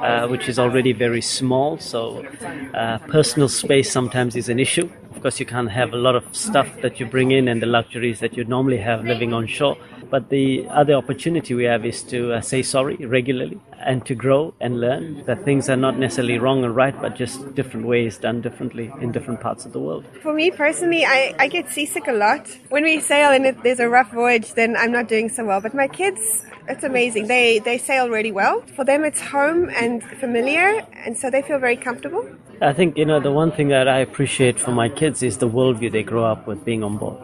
uh, 0.00 0.28
which 0.28 0.48
is 0.50 0.58
already 0.58 0.92
very 0.92 1.22
small. 1.22 1.78
So 1.78 2.26
uh, 2.74 2.98
personal 3.08 3.48
space 3.48 3.90
sometimes 3.90 4.36
is 4.36 4.50
an 4.50 4.60
issue. 4.60 4.90
Of 5.14 5.22
course, 5.22 5.40
you 5.40 5.46
can't 5.46 5.70
have 5.70 5.94
a 5.94 5.96
lot 5.96 6.14
of 6.14 6.24
stuff 6.36 6.68
that 6.82 7.00
you 7.00 7.06
bring 7.06 7.30
in 7.30 7.48
and 7.48 7.62
the 7.62 7.66
luxuries 7.66 8.20
that 8.20 8.36
you 8.36 8.44
normally 8.44 8.76
have 8.78 9.02
living 9.02 9.32
on 9.32 9.46
shore. 9.46 9.78
But 10.10 10.28
the 10.28 10.68
other 10.68 10.92
opportunity 10.92 11.54
we 11.54 11.64
have 11.64 11.86
is 11.86 12.02
to 12.04 12.40
say 12.42 12.62
sorry 12.62 12.96
regularly 12.96 13.58
and 13.80 14.04
to 14.06 14.14
grow 14.14 14.54
and 14.60 14.80
learn 14.80 15.24
that 15.26 15.44
things 15.44 15.68
are 15.68 15.76
not 15.76 15.98
necessarily 15.98 16.38
wrong 16.38 16.64
or 16.64 16.72
right, 16.72 16.98
but 17.00 17.16
just 17.16 17.54
different 17.54 17.86
ways 17.86 18.18
done 18.18 18.40
differently 18.40 18.92
in 19.00 19.12
different 19.12 19.40
parts 19.40 19.64
of 19.64 19.72
the 19.72 19.80
world. 19.80 20.04
For 20.22 20.32
me 20.32 20.50
personally, 20.50 21.04
I, 21.04 21.34
I 21.38 21.48
get 21.48 21.68
seasick 21.70 22.06
a 22.08 22.12
lot. 22.12 22.48
When 22.68 22.84
we 22.84 23.00
sail 23.00 23.30
and 23.30 23.46
it, 23.46 23.62
there's 23.62 23.80
a 23.80 23.88
rough 23.88 24.12
voyage, 24.12 24.54
then 24.54 24.76
I'm 24.76 24.92
not 24.92 25.08
doing 25.08 25.28
so 25.28 25.44
well. 25.44 25.60
But 25.60 25.74
my 25.74 25.88
kids, 25.88 26.44
it's 26.68 26.84
amazing. 26.84 27.26
They, 27.26 27.58
they 27.58 27.78
sail 27.78 28.08
really 28.08 28.32
well. 28.32 28.62
For 28.74 28.84
them, 28.84 29.04
it's 29.04 29.20
home 29.20 29.70
and 29.70 30.02
familiar, 30.02 30.86
and 31.04 31.16
so 31.16 31.30
they 31.30 31.42
feel 31.42 31.58
very 31.58 31.76
comfortable. 31.76 32.28
I 32.60 32.72
think, 32.72 32.96
you 32.96 33.04
know, 33.04 33.20
the 33.20 33.32
one 33.32 33.52
thing 33.52 33.68
that 33.68 33.86
I 33.86 33.98
appreciate 33.98 34.58
for 34.58 34.70
my 34.70 34.88
kids 34.88 35.22
is 35.22 35.38
the 35.38 35.48
worldview 35.48 35.92
they 35.92 36.02
grow 36.02 36.24
up 36.24 36.46
with 36.46 36.64
being 36.64 36.82
on 36.82 36.96
board 36.96 37.22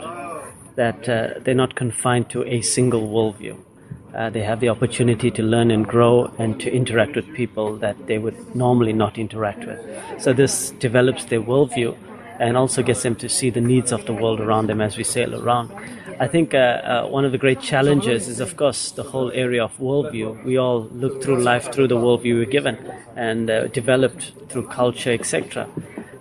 that 0.76 1.08
uh, 1.08 1.38
they're 1.40 1.54
not 1.54 1.74
confined 1.74 2.30
to 2.30 2.44
a 2.44 2.62
single 2.62 3.08
worldview. 3.08 3.58
Uh, 4.14 4.29
they 4.29 4.42
have 4.42 4.61
the 4.61 4.68
opportunity 4.68 5.31
to 5.31 5.42
learn 5.42 5.70
and 5.70 5.87
grow 5.87 6.31
and 6.38 6.61
to 6.61 6.70
interact 6.70 7.16
with 7.16 7.33
people 7.35 7.77
that 7.77 8.07
they 8.07 8.18
would 8.18 8.55
normally 8.55 8.92
not 8.92 9.16
interact 9.16 9.64
with. 9.64 9.81
So 10.18 10.33
this 10.33 10.70
develops 10.72 11.25
their 11.25 11.40
worldview 11.40 11.96
and 12.38 12.57
also 12.57 12.83
gets 12.83 13.03
them 13.03 13.14
to 13.16 13.29
see 13.29 13.51
the 13.51 13.61
needs 13.61 13.92
of 13.92 14.05
the 14.07 14.12
world 14.12 14.40
around 14.40 14.66
them 14.66 14.81
as 14.81 14.96
we 14.96 15.05
sail 15.05 15.35
around. 15.35 15.72
I 16.20 16.29
think 16.29 16.55
uh, 16.55 16.59
uh, 16.59 17.07
one 17.07 17.25
of 17.25 17.33
the 17.33 17.38
great 17.38 17.61
challenges 17.61 18.29
is, 18.29 18.38
of 18.38 18.57
course, 18.57 18.90
the 18.92 19.03
whole 19.03 19.33
area 19.33 19.64
of 19.64 19.77
worldview. 19.79 20.44
We 20.44 20.57
all 20.57 20.83
look 20.92 21.22
through 21.22 21.42
life 21.42 21.72
through 21.72 21.88
the 21.88 21.96
worldview 21.96 22.35
we're 22.35 22.44
given 22.44 22.77
and 23.16 23.48
uh, 23.48 23.68
developed 23.68 24.33
through 24.48 24.68
culture, 24.68 25.12
etc. 25.12 25.68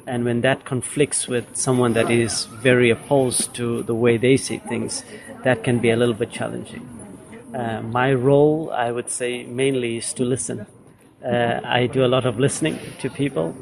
And 0.08 0.23
when 0.23 0.41
that 0.41 0.63
conflicts 0.63 1.27
with 1.27 1.56
someone 1.56 1.93
that 1.93 2.10
is 2.10 2.45
very 2.45 2.89
opposed 2.89 3.54
to 3.56 3.84
the 3.84 3.95
way 3.95 4.17
they 4.17 4.38
see 4.38 4.60
things, 4.60 5.04
that 5.43 5.63
can 5.63 5.80
be 5.80 5.89
a 5.89 5.95
little 5.95 6.15
bit 6.15 6.32
challenging. 6.32 7.00
Uh, 7.53 7.81
my 7.81 8.13
role, 8.13 8.71
I 8.71 8.91
would 8.91 9.09
say, 9.09 9.43
mainly 9.43 9.97
is 9.97 10.13
to 10.13 10.23
listen. 10.23 10.65
Uh, 11.23 11.59
I 11.63 11.87
do 11.87 12.05
a 12.05 12.07
lot 12.07 12.25
of 12.25 12.39
listening 12.39 12.79
to 12.99 13.09
people. 13.09 13.55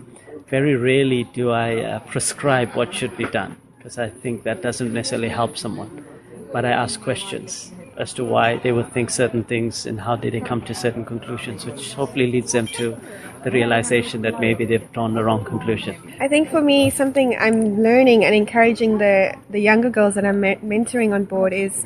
Very 0.47 0.75
rarely 0.75 1.23
do 1.25 1.51
I 1.51 1.81
uh, 1.81 1.99
prescribe 1.99 2.75
what 2.75 2.93
should 2.93 3.15
be 3.17 3.25
done 3.25 3.57
because 3.77 3.97
I 3.97 4.09
think 4.09 4.43
that 4.43 4.61
doesn't 4.61 4.93
necessarily 4.93 5.29
help 5.29 5.57
someone. 5.57 6.05
But 6.51 6.65
I 6.65 6.71
ask 6.71 7.01
questions 7.01 7.71
as 7.97 8.13
to 8.13 8.23
why 8.23 8.57
they 8.57 8.71
would 8.71 8.91
think 8.93 9.09
certain 9.09 9.43
things 9.43 9.85
and 9.85 9.99
how 9.99 10.15
did 10.15 10.33
they 10.33 10.39
come 10.39 10.61
to 10.61 10.73
certain 10.73 11.03
conclusions, 11.05 11.65
which 11.65 11.93
hopefully 11.93 12.31
leads 12.31 12.51
them 12.53 12.67
to 12.67 12.97
the 13.43 13.51
realization 13.51 14.21
that 14.21 14.39
maybe 14.39 14.65
they've 14.65 14.91
drawn 14.93 15.13
the 15.13 15.23
wrong 15.23 15.43
conclusion. 15.43 15.95
I 16.19 16.27
think 16.27 16.49
for 16.49 16.61
me, 16.61 16.89
something 16.89 17.37
I'm 17.39 17.83
learning 17.83 18.23
and 18.23 18.33
encouraging 18.33 18.97
the, 18.99 19.35
the 19.49 19.59
younger 19.59 19.89
girls 19.89 20.15
that 20.15 20.25
I'm 20.25 20.41
mentoring 20.41 21.13
on 21.13 21.25
board 21.25 21.53
is 21.53 21.85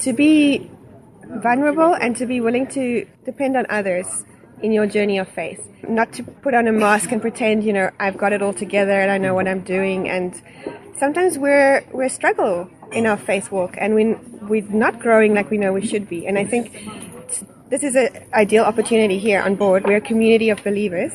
to 0.00 0.12
be 0.12 0.70
vulnerable 1.38 1.94
and 1.94 2.16
to 2.16 2.26
be 2.26 2.40
willing 2.40 2.66
to 2.68 3.06
depend 3.24 3.56
on 3.56 3.66
others 3.70 4.24
in 4.62 4.72
your 4.72 4.86
journey 4.86 5.18
of 5.18 5.28
faith. 5.28 5.66
Not 5.88 6.12
to 6.14 6.22
put 6.22 6.54
on 6.54 6.66
a 6.66 6.72
mask 6.72 7.12
and 7.12 7.20
pretend, 7.20 7.64
you 7.64 7.72
know, 7.72 7.90
I've 7.98 8.18
got 8.18 8.32
it 8.32 8.42
all 8.42 8.52
together 8.52 9.00
and 9.00 9.10
I 9.10 9.18
know 9.18 9.34
what 9.34 9.48
I'm 9.48 9.60
doing. 9.60 10.08
And 10.08 10.40
sometimes 10.98 11.38
we're 11.38 11.84
we're 11.92 12.08
struggle 12.08 12.70
in 12.92 13.06
our 13.06 13.16
faith 13.16 13.50
walk 13.50 13.76
and 13.78 13.94
we 13.94 14.14
we're 14.42 14.68
not 14.68 15.00
growing 15.00 15.34
like 15.34 15.50
we 15.50 15.58
know 15.58 15.72
we 15.72 15.86
should 15.86 16.08
be. 16.08 16.26
And 16.26 16.38
I 16.38 16.44
think 16.44 16.72
this 17.70 17.82
is 17.84 17.94
an 17.94 18.08
ideal 18.34 18.64
opportunity 18.64 19.18
here 19.18 19.40
on 19.40 19.54
board. 19.54 19.84
We're 19.84 19.98
a 19.98 20.00
community 20.00 20.50
of 20.50 20.62
believers. 20.62 21.12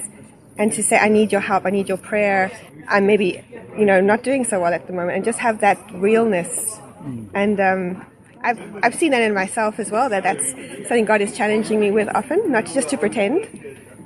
And 0.58 0.72
to 0.74 0.82
say, 0.82 0.98
I 0.98 1.10
need 1.10 1.34
your 1.34 1.42
help, 1.42 1.66
I 1.66 1.70
need 1.70 1.90
your 1.90 1.98
prayer. 1.98 2.50
I'm 2.88 3.06
maybe, 3.06 3.44
you 3.78 3.84
know, 3.84 4.00
not 4.00 4.24
doing 4.24 4.46
so 4.46 4.62
well 4.62 4.74
at 4.74 4.88
the 4.88 4.94
moment, 4.94 5.18
and 5.18 5.26
just 5.26 5.40
have 5.40 5.60
that 5.60 5.78
realness. 5.94 6.80
Mm. 7.04 7.30
And 7.34 7.60
um, 7.60 8.06
I've, 8.46 8.62
I've 8.84 8.96
seen 8.96 9.12
that 9.12 9.24
in 9.24 9.34
myself 9.34 9.80
as 9.80 9.90
well, 9.90 10.08
that 10.10 10.22
that's 10.22 10.52
something 10.88 11.06
God 11.06 11.22
is 11.22 11.36
challenging 11.36 11.80
me 11.80 11.90
with 11.90 12.08
often, 12.16 12.52
not 12.52 12.66
just 12.68 12.90
to 12.90 12.98
pretend, 12.98 13.50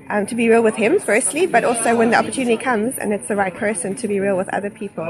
um, 0.09 0.25
to 0.27 0.35
be 0.35 0.47
real 0.47 0.63
with 0.63 0.75
him 0.75 0.97
firstly, 0.99 1.45
but 1.45 1.65
also 1.65 1.95
when 1.95 2.09
the 2.09 2.15
opportunity 2.15 2.55
comes 2.55 2.97
and 2.97 3.13
it's 3.13 3.27
the 3.27 3.35
right 3.35 3.53
person 3.53 3.95
to 3.95 4.07
be 4.07 4.19
real 4.21 4.37
with 4.37 4.47
other 4.53 4.69
people. 4.69 5.05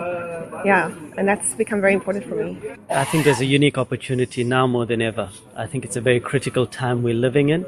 Yeah, 0.66 0.92
and 1.16 1.28
that's 1.28 1.54
become 1.54 1.80
very 1.80 1.94
important 1.94 2.26
for 2.26 2.36
me. 2.36 2.60
I 2.90 3.06
think 3.06 3.24
there's 3.24 3.40
a 3.40 3.46
unique 3.46 3.78
opportunity 3.78 4.44
now 4.44 4.66
more 4.66 4.88
than 4.88 5.02
ever. 5.02 5.30
I 5.56 5.68
think 5.68 5.86
it's 5.86 5.96
a 5.96 6.02
very 6.02 6.20
critical 6.20 6.66
time 6.66 7.04
we're 7.04 7.14
living 7.14 7.50
in. 7.50 7.66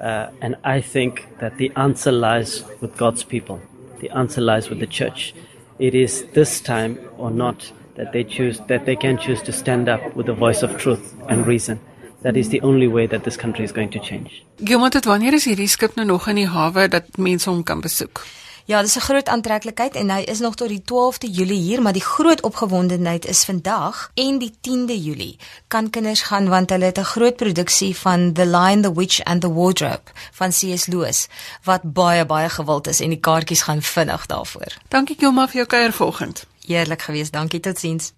Uh, 0.00 0.30
and 0.42 0.56
I 0.64 0.80
think 0.80 1.26
that 1.38 1.56
the 1.56 1.70
answer 1.76 2.12
lies 2.12 2.64
with 2.80 2.96
God's 2.96 3.22
people. 3.22 3.60
The 4.00 4.10
answer 4.10 4.40
lies 4.40 4.68
with 4.68 4.80
the 4.80 4.86
church. 4.86 5.34
It 5.78 5.94
is 5.94 6.24
this 6.32 6.60
time 6.60 6.98
or 7.16 7.30
not 7.30 7.72
that 7.96 8.12
they 8.12 8.24
choose 8.24 8.60
that 8.66 8.84
they 8.84 8.96
can 8.96 9.18
choose 9.18 9.42
to 9.42 9.52
stand 9.52 9.88
up 9.88 10.14
with 10.14 10.26
the 10.26 10.34
voice 10.34 10.62
of 10.62 10.76
truth 10.76 11.14
and 11.28 11.46
reason. 11.46 11.80
That 12.22 12.36
is 12.36 12.48
the 12.48 12.60
only 12.62 12.88
way 12.88 13.06
that 13.06 13.24
this 13.24 13.36
country 13.36 13.64
is 13.64 13.72
going 13.72 13.90
to 13.90 14.00
change. 14.00 14.44
Gilmont, 14.64 14.92
tot 14.92 15.04
wanneer 15.04 15.36
is 15.36 15.44
hierdie 15.44 15.68
skip 15.68 15.94
nou 15.94 16.06
nog 16.06 16.28
in 16.28 16.40
die 16.40 16.48
hawe 16.48 16.88
dat 16.88 17.16
mense 17.16 17.50
hom 17.50 17.62
kan 17.62 17.80
besoek? 17.80 18.24
Ja, 18.66 18.80
dis 18.82 18.96
'n 18.96 19.00
groot 19.00 19.28
aantreklikheid 19.28 19.94
en 19.94 20.10
hy 20.10 20.20
is 20.20 20.38
nog 20.38 20.54
tot 20.54 20.68
die 20.68 20.82
12de 20.82 21.30
Julie 21.30 21.60
hier, 21.60 21.82
maar 21.82 21.92
die 21.92 22.02
groot 22.02 22.42
opgewondenheid 22.42 23.26
is 23.26 23.44
vandag 23.44 24.10
en 24.14 24.38
die 24.38 24.50
10de 24.60 25.02
Julie. 25.02 25.36
Kan 25.68 25.90
kinders 25.90 26.22
gaan 26.22 26.48
want 26.48 26.70
hulle 26.70 26.84
het 26.84 26.98
'n 26.98 27.04
groot 27.04 27.36
produksie 27.36 27.96
van 27.96 28.32
The 28.32 28.46
Lion, 28.46 28.82
the 28.82 28.92
Witch 28.92 29.24
and 29.24 29.40
the 29.40 29.52
Wardrobe 29.52 30.10
van 30.32 30.50
C.S. 30.50 30.86
Lewis 30.86 31.28
wat 31.62 31.82
baie 31.82 32.26
baie 32.26 32.48
gewild 32.48 32.86
is 32.86 33.00
en 33.00 33.08
die 33.08 33.20
kaartjies 33.20 33.62
gaan 33.62 33.82
vinnig 33.82 34.26
daarvoor. 34.26 34.72
Dankie 34.88 35.16
Gilma 35.18 35.46
vir 35.46 35.54
jou 35.54 35.66
kuier 35.66 35.92
vanoggend. 35.92 36.46
Eerlik 36.66 37.02
geweest, 37.02 37.32
dankie 37.32 37.60
totsiens. 37.60 38.12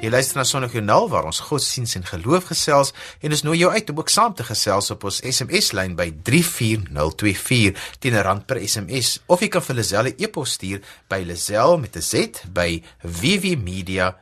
Jy 0.00 0.08
luister 0.08 0.38
na 0.40 0.46
Sonogjoernaal 0.48 1.10
waar 1.12 1.26
ons 1.28 1.42
godsdiens 1.44 1.92
en 1.98 2.06
geloof 2.08 2.46
gesels 2.48 2.94
en 3.20 3.34
ons 3.36 3.42
nooi 3.44 3.58
jou 3.60 3.68
uit 3.68 3.90
om 3.92 3.98
ook 4.00 4.08
saam 4.08 4.32
te 4.34 4.44
gesels 4.48 4.88
op 4.94 5.04
ons 5.10 5.20
SMS 5.20 5.76
lyn 5.76 5.92
by 5.98 6.08
34024 6.24 7.76
teen 8.00 8.14
'n 8.16 8.24
rand 8.24 8.46
per 8.46 8.56
SMS 8.64 9.20
of 9.26 9.40
jy 9.44 9.48
kan 9.48 9.62
vir 9.62 9.76
Lazelle 9.76 10.14
e-pos 10.16 10.50
stuur 10.56 10.80
by 11.08 11.24
lazelle 11.26 11.78
met 11.78 11.96
'n 11.96 12.02
z 12.02 12.14
by 12.48 12.82
wwmedia.co.za. 13.02 14.14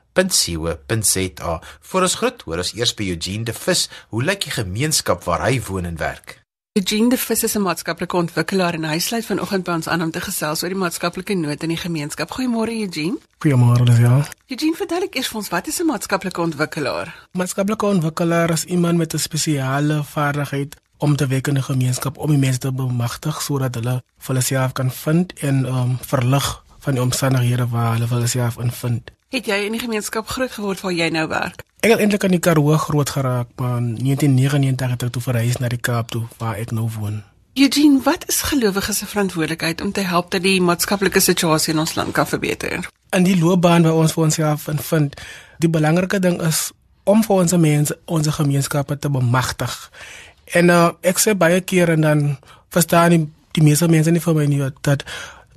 Vir 1.81 2.03
ons 2.03 2.14
groet, 2.14 2.42
hoor 2.42 2.59
ons 2.59 2.75
eers 2.75 2.94
by 2.94 3.05
Eugene 3.14 3.44
de 3.44 3.53
Vis, 3.53 3.88
hoe 4.09 4.23
lyk 4.23 4.40
die 4.40 4.51
gemeenskap 4.51 5.25
waar 5.25 5.40
hy 5.47 5.61
woon 5.61 5.85
en 5.85 5.97
werk? 5.97 6.38
Eugene 6.79 7.09
de 7.09 7.17
Vis 7.17 7.43
is 7.43 7.55
'n 7.57 7.62
maatskaplike 7.62 8.17
ontwikkelaar 8.17 8.75
en 8.75 8.85
hy 8.85 8.99
sluit 8.99 9.27
vanoggend 9.27 9.64
by 9.64 9.73
ons 9.73 9.88
aan 9.88 10.03
om 10.03 10.11
te 10.11 10.21
gesels 10.21 10.62
oor 10.62 10.69
die 10.69 10.79
maatskaplike 10.79 11.35
nood 11.35 11.62
in 11.62 11.69
die 11.69 11.77
gemeenskap. 11.77 12.31
Goeiemôre 12.31 12.75
Eugene. 12.85 13.19
Goeiemôre 13.43 13.83
Lisel. 13.83 14.23
Eugene, 14.47 14.77
vertel 14.77 15.03
ek 15.03 15.14
eers 15.14 15.29
vir 15.29 15.38
ons 15.38 15.49
wat 15.49 15.67
is 15.67 15.81
'n 15.81 15.87
maatskaplike 15.87 16.41
ontwikkelaar? 16.41 17.29
Maatskaplike 17.33 17.87
ontwikkelaar 17.87 18.51
is 18.51 18.64
iemand 18.64 18.99
met 18.99 19.14
'n 19.14 19.19
spesiale 19.19 20.05
vaardigheid 20.05 20.77
om 20.99 21.17
te 21.17 21.27
werk 21.27 21.47
in 21.47 21.57
'n 21.57 21.62
gemeenskap 21.62 22.19
om 22.19 22.31
die 22.31 22.38
mense 22.38 22.59
te 22.59 22.73
bemagtig 22.73 23.43
sodat 23.43 23.75
hulle 23.75 24.03
hulle 24.27 24.41
self 24.41 24.73
kan 24.73 24.91
vind 24.91 25.33
en 25.33 25.67
um, 25.67 25.99
verlig 26.01 26.64
van 26.79 26.93
die 26.95 27.03
omstandighede 27.03 27.69
waar 27.69 27.93
hulle 27.93 28.07
hulle 28.07 28.27
self 28.27 28.59
invind. 28.59 29.11
Het 29.29 29.45
jy 29.45 29.57
in 29.67 29.75
die 29.77 29.81
gemeenskap 29.81 30.29
groot 30.33 30.53
geword 30.57 30.81
waar 30.81 30.93
jy 30.97 31.11
nou 31.12 31.27
werk? 31.29 31.61
Ek 31.85 31.91
het 31.93 32.01
eintlik 32.01 32.23
in 32.25 32.33
die 32.33 32.41
Karoo 32.41 32.77
groot 32.81 33.11
geraak, 33.12 33.51
maar 33.61 33.77
in 33.77 33.91
1999 34.01 34.95
het 34.95 35.03
ek 35.05 35.11
toe 35.12 35.23
verhuis 35.23 35.59
na 35.61 35.69
die 35.69 35.81
Kaap 35.88 36.09
toe 36.14 36.23
waar 36.41 36.57
ek 36.57 36.73
nou 36.73 36.87
woon. 36.95 37.19
Eugene, 37.53 38.01
wat 38.07 38.25
is 38.33 38.41
gelowiges 38.49 39.03
se 39.03 39.07
verantwoordelikheid 39.07 39.85
om 39.85 39.93
te 39.93 40.01
help 40.01 40.31
dat 40.33 40.47
die 40.47 40.62
maatskaplike 40.64 41.21
situasie 41.21 41.75
in 41.75 41.85
ons 41.85 41.93
land 41.95 42.17
kan 42.17 42.27
verbeter? 42.27 42.88
In 43.12 43.29
die 43.29 43.37
loopbaan 43.37 43.85
waar 43.85 44.01
ons 44.01 44.17
vir 44.17 44.25
onsself 44.25 44.64
vind, 44.88 45.21
die 45.61 45.69
belangrike 45.77 46.23
ding 46.25 46.41
is 46.41 46.71
om 47.05 47.21
vir 47.25 47.37
ons 47.37 47.53
mense, 47.53 47.99
ons 48.05 48.35
gemeenskappe 48.41 48.97
te 48.97 49.12
bemagtig. 49.12 49.77
En 50.57 50.73
uh, 50.73 50.87
ek 51.05 51.21
sê 51.21 51.37
baie 51.37 51.61
keer 51.61 51.93
en 51.99 52.01
dan 52.01 52.29
verstaan 52.73 53.12
die, 53.12 53.27
die 53.61 53.69
meeste 53.69 53.93
mense 53.93 54.09
nie 54.09 54.25
vir 54.25 54.41
my 54.41 54.49
nie 54.49 54.64
dat 54.81 55.05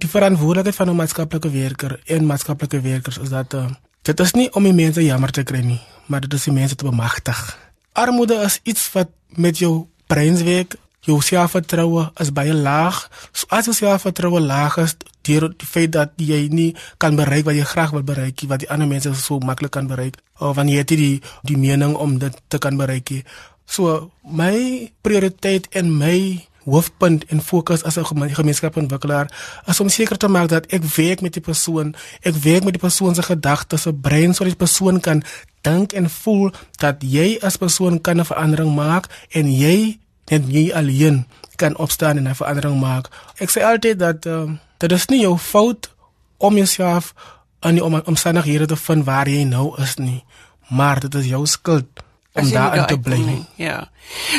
die 0.02 0.10
verantwoordelikheid 0.10 0.76
van 0.76 0.90
'n 0.90 0.96
maatskaplike 0.96 1.50
werker 1.50 2.00
en 2.06 2.26
maatskaplike 2.26 2.82
werkers 2.82 3.18
is 3.18 3.30
dat 3.30 3.54
uh, 3.54 3.70
dit 4.02 4.20
is 4.20 4.32
nie 4.34 4.54
om 4.54 4.64
die 4.64 4.74
mense 4.74 5.06
jammer 5.06 5.32
te 5.32 5.44
kry 5.44 5.62
nie, 5.62 5.82
maar 6.06 6.22
dit 6.22 6.34
is 6.34 6.44
die 6.44 6.54
mense 6.54 6.76
te 6.76 6.86
bemagtig. 6.86 7.58
Armoede 7.94 8.36
is 8.44 8.60
iets 8.64 8.92
wat 8.92 9.10
met 9.28 9.58
jou 9.58 9.88
brein 10.08 10.44
werk. 10.44 10.76
Jou 11.02 11.22
selfvertroue 11.22 12.12
is 12.22 12.30
baie 12.32 12.54
laag. 12.54 13.10
So 13.32 13.46
as 13.50 13.66
jou 13.66 13.76
selfvertroue 13.76 14.40
laag 14.40 14.78
is 14.78 14.96
deur 15.26 15.50
die 15.50 15.68
feit 15.68 15.92
dat 15.92 16.12
jy 16.16 16.48
nie 16.50 16.76
kan 16.98 17.16
bereik 17.16 17.46
wat 17.46 17.56
jy 17.56 17.64
graag 17.64 17.92
wil 17.92 18.04
bereik, 18.04 18.42
wat 18.48 18.60
die 18.60 18.70
ander 18.70 18.88
mense 18.88 19.14
so 19.18 19.40
maklik 19.40 19.72
kan 19.72 19.88
bereik, 19.88 20.18
of 20.40 20.56
wanneer 20.56 20.84
jy 20.84 20.86
die 20.96 21.22
die 21.42 21.58
mening 21.58 21.96
om 21.96 22.20
dit 22.20 22.42
te 22.48 22.58
kan 22.58 22.78
bereik. 22.78 23.26
So 23.66 24.12
my 24.22 24.92
prioriteit 25.02 25.68
en 25.72 25.98
my 25.98 26.48
hoofpunt 26.63 27.26
en 27.26 27.41
fokus 27.41 27.84
as 27.84 27.97
'n 27.97 28.06
gemeenskapsontwikkelaar 28.34 29.28
is 29.65 29.80
om 29.80 29.89
seker 29.89 30.17
te 30.17 30.28
maak 30.28 30.50
dat 30.50 30.65
ek 30.65 30.84
werk 30.84 31.21
met 31.21 31.34
die 31.34 31.41
persoon, 31.41 31.95
ek 32.21 32.36
werk 32.36 32.63
met 32.63 32.74
die 32.74 32.82
persoon 32.82 33.15
se 33.15 33.24
gedagtes, 33.24 33.82
se 33.82 33.93
brein 33.93 34.34
sodat 34.34 34.58
die 34.58 34.65
persoon 34.65 35.00
kan 35.00 35.24
dink 35.62 35.91
en 35.93 36.10
voel 36.10 36.52
dat 36.78 36.95
jy 37.00 37.38
as 37.41 37.58
persoon 37.58 38.02
kan 38.02 38.19
'n 38.19 38.26
verandering 38.26 38.76
maak 38.76 39.06
en 39.30 39.58
jy 39.58 40.00
net 40.30 40.43
jy 40.47 40.71
alleen 40.74 41.26
kan 41.56 41.78
opstaan 41.78 42.17
en 42.17 42.28
'n 42.28 42.36
verandering 42.36 42.80
maak. 42.80 43.10
Ek 43.38 43.50
sê 43.50 43.62
altyd 43.63 44.00
dat 44.00 44.26
uh, 44.26 44.50
dit 44.78 44.91
is 44.91 45.06
nie 45.06 45.21
jou 45.21 45.38
fout 45.38 45.91
om 46.38 46.56
jouself 46.56 47.13
in 47.60 47.76
die 47.76 47.84
omstandighede 47.84 48.65
te 48.65 48.76
vind 48.76 49.06
waar 49.06 49.30
jy 49.30 49.43
nou 49.43 49.82
is 49.82 49.95
nie, 49.95 50.24
maar 50.69 51.00
dit 51.00 51.15
is 51.15 51.26
jou 51.26 51.45
skuld 51.45 51.88
om 52.34 52.50
daar 52.50 52.88
te 52.88 53.00
bly. 53.00 53.17
Nie. 53.17 53.46
Ja. 53.56 53.89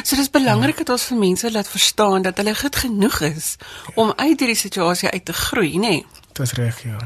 So 0.02 0.16
dis 0.16 0.30
belangrik 0.30 0.78
ja. 0.78 0.84
dat 0.84 0.94
ons 0.96 1.04
vir 1.10 1.18
mense 1.18 1.52
laat 1.52 1.68
verstaan 1.68 2.22
dat 2.22 2.36
hulle 2.36 2.54
goed 2.54 2.76
genoeg 2.76 3.20
is 3.20 3.56
om 3.94 4.12
uit 4.16 4.38
hierdie 4.38 4.58
situasie 4.58 5.10
uit 5.10 5.24
te 5.24 5.32
groei, 5.32 5.76
nê? 5.76 5.78
Nee. 5.78 6.06
Dis 6.32 6.52
reg, 6.52 6.78
ja. 6.84 6.98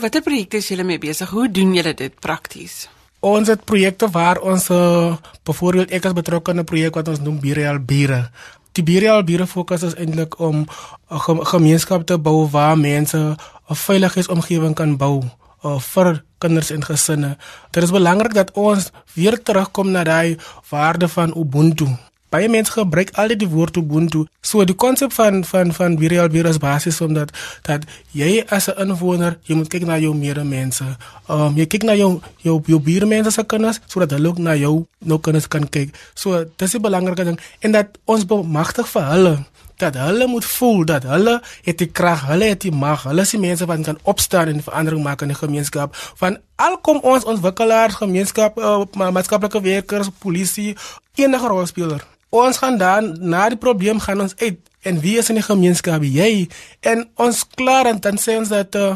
Watter 0.00 0.22
projekte 0.24 0.56
is 0.56 0.70
julle 0.72 0.84
mee 0.84 0.98
besig? 0.98 1.28
Hoe 1.30 1.50
doen 1.50 1.74
julle 1.76 1.92
dit 1.94 2.14
prakties? 2.20 2.88
Ons 3.20 3.50
het 3.52 3.64
projekte 3.68 4.08
waar 4.08 4.40
ons 4.40 4.70
uh, 4.72 5.16
byvoorbeeld 5.44 5.92
ek 5.92 6.08
as 6.08 6.16
betrokke 6.16 6.54
in 6.54 6.60
'n 6.60 6.64
projek 6.64 6.94
wat 6.96 7.08
ons 7.08 7.20
noem 7.20 7.40
Bireal 7.40 7.78
Bure. 7.78 8.30
Die 8.72 8.82
Bireal 8.82 9.24
Bure 9.24 9.46
fokus 9.46 9.82
is 9.82 9.94
eintlik 9.94 10.38
om 10.38 10.64
'n 11.10 11.44
gemeenskap 11.52 12.06
te 12.06 12.18
bou 12.18 12.48
waar 12.48 12.78
mense 12.78 13.36
'n 13.68 13.76
veilige 13.76 14.28
omgewing 14.28 14.74
kan 14.74 14.96
bou 14.96 15.22
uh, 15.64 15.78
vir 15.78 16.24
kinders 16.40 16.70
en 16.74 16.84
gesinne. 16.84 17.36
Dit 17.70 17.86
is 17.86 17.94
belangrik 17.94 18.34
dat 18.34 18.52
ons 18.58 18.90
weer 19.14 19.38
terugkom 19.42 19.92
na 19.94 20.04
daai 20.04 20.38
waarde 20.70 21.08
van 21.08 21.34
Ubuntu. 21.36 21.88
Baie 22.30 22.46
mense 22.46 22.70
gebruik 22.70 23.10
altyd 23.18 23.40
die 23.42 23.48
woord 23.50 23.76
Ubuntu. 23.80 24.22
So 24.40 24.62
die 24.64 24.76
konsep 24.78 25.12
van 25.12 25.42
van 25.44 25.72
van 25.74 25.96
Virial 25.98 26.30
Virus 26.30 26.60
basis 26.62 27.00
omdat 27.02 27.32
dat 27.66 27.86
jy 28.14 28.44
as 28.48 28.70
'n 28.70 28.78
inwoner, 28.86 29.38
jy 29.42 29.54
moet 29.54 29.68
kyk 29.68 29.84
na 29.84 29.98
jou 29.98 30.14
medemense. 30.14 30.84
Um 31.28 31.56
jy 31.56 31.66
kyk 31.66 31.82
na 31.82 31.94
jou 31.94 32.20
jou 32.36 32.62
jou 32.66 32.80
buurmense 32.80 33.30
se 33.30 33.44
kinders 33.44 33.80
sodat 33.86 34.10
hulle 34.10 34.28
ook 34.28 34.38
na 34.38 34.54
jou 34.54 34.86
nou 34.98 35.18
kinders 35.18 35.48
kan 35.48 35.68
kyk. 35.68 35.94
So 36.14 36.44
dis 36.56 36.74
'n 36.74 36.82
belangrike 36.82 37.24
ding 37.24 37.40
en 37.60 37.72
dat 37.72 37.98
ons 38.04 38.26
bemagtig 38.26 38.88
vir 38.88 39.02
hulle 39.02 39.44
dat 39.80 39.96
hulle 39.98 40.26
moet 40.26 40.44
voel 40.44 40.84
dat 40.84 41.02
hulle 41.08 41.40
het 41.66 41.78
die 41.78 41.88
krag, 41.88 42.26
hulle 42.28 42.52
het 42.52 42.60
die 42.64 42.72
mag, 42.72 43.02
hulle 43.08 43.24
is 43.26 43.34
die 43.34 43.40
mense 43.40 43.66
wat 43.66 43.84
kan 43.86 43.98
opstaan 44.02 44.52
en 44.52 44.62
verandering 44.62 45.02
maak 45.02 45.22
in 45.24 45.32
die 45.32 45.38
gemeenskap. 45.38 45.96
Van 46.20 46.38
alkom 46.56 47.00
ons 47.02 47.24
ontwikkelaars, 47.24 48.00
gemeenskap, 48.00 48.58
uh, 48.58 48.84
maatskaplike 48.94 49.60
werkers, 49.60 50.12
polisie, 50.18 50.76
enige 51.14 51.48
rolspeler. 51.48 52.04
Ons 52.30 52.60
gaan 52.62 52.78
dan 52.78 53.16
na 53.18 53.48
die 53.50 53.58
probleem 53.58 53.98
gaan 54.00 54.20
ons 54.20 54.36
uit 54.38 54.60
en 54.86 55.00
wie 55.00 55.16
is 55.18 55.28
in 55.28 55.40
die 55.40 55.44
gemeenskap? 55.44 56.04
Jy 56.04 56.48
en 56.80 57.08
ons 57.20 57.42
klaar 57.58 57.90
en 57.90 57.98
dan 58.00 58.20
sê 58.20 58.38
ons 58.38 58.48
dat 58.48 58.76
uh, 58.78 58.94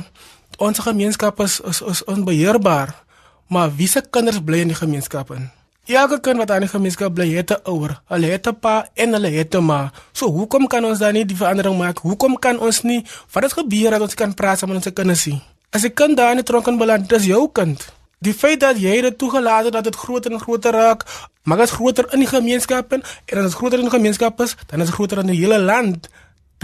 ons 0.62 0.78
gemeenskap 0.78 1.40
is, 1.44 1.58
is, 1.60 1.82
is 1.82 2.04
onbeheerbaar. 2.04 2.94
Maar 3.52 3.74
wie 3.76 3.88
se 3.88 4.00
kinders 4.10 4.40
bly 4.40 4.62
in 4.64 4.72
die 4.72 4.78
gemeenskap 4.78 5.34
in? 5.34 5.50
Elke 5.84 6.16
kind 6.20 6.40
wat 6.40 6.50
aan 6.50 6.64
die 6.64 6.68
gemeenskap 6.68 7.12
bly, 7.12 7.26
het 7.36 7.50
'n 7.50 7.60
ouer, 7.68 8.00
hulle 8.08 8.26
het 8.26 8.46
'n 8.48 8.56
pa 8.56 8.88
en 8.94 9.12
hulle 9.12 9.28
het 9.28 9.54
'n 9.54 9.64
ma. 9.64 9.92
So 10.12 10.30
hoekom 10.30 10.66
kan 10.66 10.84
ons 10.84 10.98
dan 10.98 11.12
nie 11.12 11.24
die 11.24 11.36
verandering 11.36 11.78
maak? 11.78 11.98
Hoekom 11.98 12.38
kan 12.38 12.58
ons 12.58 12.82
nie 12.82 13.04
wat 13.32 13.42
het 13.42 13.52
gebeur 13.52 13.90
dat 13.90 14.00
ons 14.00 14.14
kan 14.14 14.34
praat 14.34 14.58
saam 14.58 14.68
met 14.68 14.76
ons 14.76 14.94
kinders 14.94 15.26
nie? 15.26 15.42
As 15.70 15.84
'n 15.84 15.92
kind 15.92 16.16
daar 16.16 16.30
in 16.30 16.36
die 16.36 16.44
tronk 16.44 16.78
beland, 16.78 17.08
dis 17.08 17.24
jou 17.24 17.48
kind. 17.52 17.92
Die 18.18 18.34
feit 18.34 18.60
dat 18.60 18.80
jy 18.80 19.00
dit 19.00 19.18
toegelaat 19.18 19.64
het 19.64 19.72
dat 19.72 19.84
dit 19.84 19.96
groter 19.96 20.32
en 20.32 20.40
groter 20.40 20.72
raak, 20.72 21.04
maar 21.42 21.58
dit 21.58 21.70
groter 21.70 22.12
in 22.12 22.18
die 22.18 22.28
gemeenskap 22.28 22.92
en 22.92 23.02
as 23.02 23.42
dit 23.42 23.54
groter 23.54 23.78
in 23.78 23.84
die 23.84 23.94
gemeenskap 23.94 24.40
is, 24.40 24.56
dan 24.66 24.80
is 24.80 24.86
dit 24.86 24.94
groter 24.94 25.18
in 25.18 25.26
die 25.26 25.36
hele 25.36 25.58
land. 25.58 26.08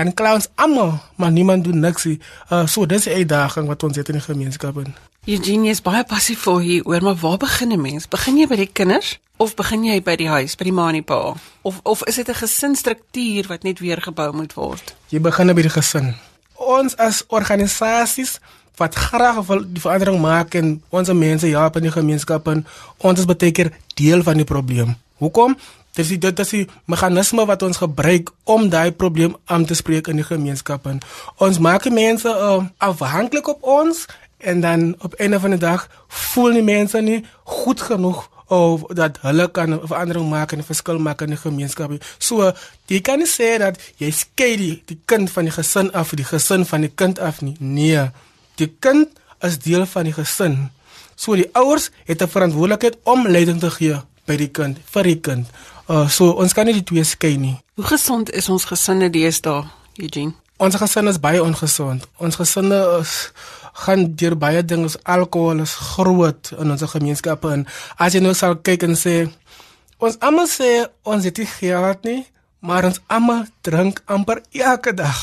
Dan 0.00 0.14
clowns 0.14 0.48
almal, 0.54 0.98
maar 1.14 1.30
niemand 1.30 1.64
doen 1.64 1.78
niks 1.78 2.04
nie. 2.04 2.20
Uh 2.48 2.66
so 2.66 2.86
dis 2.86 3.05
'n 3.05 3.12
uitdaging 3.20 3.66
wat 3.66 3.82
ons 3.82 3.96
het 3.96 4.09
in 4.09 4.14
die 4.14 4.22
gemeenskap. 4.22 4.76
In. 4.76 4.94
Eugenie 5.24 5.70
is 5.70 5.82
baie 5.82 6.05
passievol 6.05 6.59
hier 6.59 6.84
oor, 6.84 7.03
maar 7.03 7.16
waar 7.16 7.36
begin 7.36 7.72
'n 7.72 7.80
mens? 7.80 8.09
Begin 8.09 8.36
jy 8.36 8.46
by 8.46 8.57
die 8.57 8.70
kinders 8.72 9.18
of 9.36 9.55
begin 9.55 9.84
jy 9.84 10.03
by 10.03 10.16
die 10.16 10.28
huis, 10.28 10.57
by 10.57 10.64
die 10.64 10.72
ma 10.72 10.86
en 10.86 10.92
die 10.92 11.03
pa? 11.03 11.34
Of 11.62 11.80
of 11.82 12.05
is 12.05 12.14
dit 12.14 12.28
'n 12.28 12.34
gesinsstruktuur 12.34 13.46
wat 13.46 13.62
net 13.62 13.78
weer 13.78 14.03
gebou 14.03 14.32
moet 14.32 14.55
word? 14.55 14.94
Jy 15.09 15.20
begin 15.20 15.55
by 15.55 15.62
die 15.62 15.70
gesin. 15.70 16.14
Ons 16.55 16.96
as 16.96 17.24
organisasies 17.26 18.38
wat 18.76 18.94
graag 18.94 19.46
wil 19.46 19.64
die 19.72 19.80
verandering 19.80 20.20
maak 20.20 20.55
en 20.55 20.82
ons 20.88 21.12
mense 21.12 21.46
help 21.46 21.76
in 21.76 21.82
die 21.82 21.92
gemeenskap 21.92 22.48
en 22.48 22.66
ons 22.96 23.18
is 23.18 23.24
baie 23.24 23.53
keer 23.53 23.72
deel 23.94 24.22
van 24.22 24.36
die 24.36 24.44
probleem. 24.44 24.96
Hoekom? 25.16 25.57
Dit 25.95 26.11
is 26.11 26.18
dit 26.18 26.38
is 26.38 26.49
die 26.49 26.66
meganisme 26.84 27.47
wat 27.47 27.62
ons 27.62 27.76
gebruik 27.76 28.30
om 28.45 28.68
daai 28.68 28.93
probleem 28.93 29.36
aan 29.45 29.64
te 29.64 29.74
spreek 29.74 30.07
in 30.07 30.16
die 30.16 30.26
gemeenskap 30.26 30.86
en 30.86 31.01
ons 31.36 31.59
maak 31.59 31.91
mense 31.91 32.28
uh, 32.28 32.64
afhanklik 32.78 33.49
op 33.49 33.62
ons 33.62 34.07
en 34.38 34.61
dan 34.61 34.95
op 34.99 35.14
'n 35.18 35.34
of 35.34 35.45
ander 35.45 35.59
dag 35.59 35.88
voel 36.09 36.53
die 36.53 36.62
mense 36.62 37.01
nie 37.01 37.24
goed 37.45 37.80
genoeg 37.80 38.28
of 38.51 38.82
dat 38.82 39.18
hulle 39.22 39.51
kan 39.51 39.80
verandering 39.82 40.28
maak 40.28 40.53
en 40.53 40.59
'n 40.59 40.64
verskil 40.64 40.99
maak 40.99 41.20
in 41.20 41.28
die 41.28 41.36
gemeenskap. 41.36 41.91
So, 42.18 42.53
jy 42.86 43.01
kan 43.01 43.18
nie 43.18 43.26
sê 43.26 43.59
dat 43.59 43.78
jy 43.97 44.11
skei 44.11 44.57
die, 44.57 44.82
die 44.86 44.99
kind 45.05 45.30
van 45.30 45.45
die 45.45 45.53
gesin 45.53 45.93
af, 45.93 46.11
die 46.11 46.24
gesin 46.24 46.66
van 46.66 46.80
die 46.80 46.93
kind 46.95 47.18
af 47.18 47.41
nie. 47.41 47.57
Nee. 47.59 48.11
Die 48.55 48.76
kind 48.78 49.09
is 49.41 49.59
deel 49.59 49.86
van 49.86 50.05
die 50.05 50.12
gesin. 50.12 50.70
So 51.14 51.34
die 51.34 51.51
ouers 51.53 51.91
het 52.05 52.22
'n 52.22 52.28
verantwoordelikheid 52.28 52.97
om 53.03 53.28
leiding 53.28 53.61
te 53.61 53.70
gee 53.70 54.01
by 54.26 54.36
die 54.36 54.49
kind, 54.49 54.78
vir 54.84 55.03
die 55.03 55.20
kind. 55.20 55.47
Uh 55.91 56.07
so 56.07 56.30
ons 56.38 56.55
kan 56.55 56.68
nie 56.68 56.76
die 56.78 56.86
twee 56.86 57.05
skei 57.05 57.34
nie. 57.36 57.57
Hoe 57.74 57.88
gesond 57.88 58.30
is 58.30 58.49
ons 58.49 58.68
gesinne 58.70 59.11
deesdae, 59.11 59.64
Eugene? 59.99 60.36
Ons 60.61 60.76
gesin 60.78 61.09
is 61.11 61.18
baie 61.18 61.41
ongesond. 61.43 62.05
Ons 62.22 62.36
gesinne 62.38 62.78
is 63.01 63.32
gaan 63.72 64.14
deur 64.14 64.36
baie 64.36 64.62
dinge 64.64 64.91
alkohol 65.03 65.62
is 65.64 65.74
groot 65.74 66.53
in 66.59 66.70
ons 66.70 66.84
gemeenskappe 66.95 67.53
en 67.55 67.66
as 67.97 68.14
jy 68.14 68.22
nou 68.24 68.34
sal 68.34 68.59
kyk 68.68 68.84
en 68.88 68.97
sê 68.99 69.14
ons 69.99 70.18
almal 70.26 70.49
sê 70.51 70.70
ons 71.03 71.24
het 71.24 71.38
nie 71.38 71.49
geld 71.55 72.05
nie 72.09 72.20
maar 72.61 72.88
ons 72.88 73.01
almal 73.09 73.47
drink 73.66 74.03
amper 74.07 74.43
elke 74.53 74.93
dag 74.97 75.22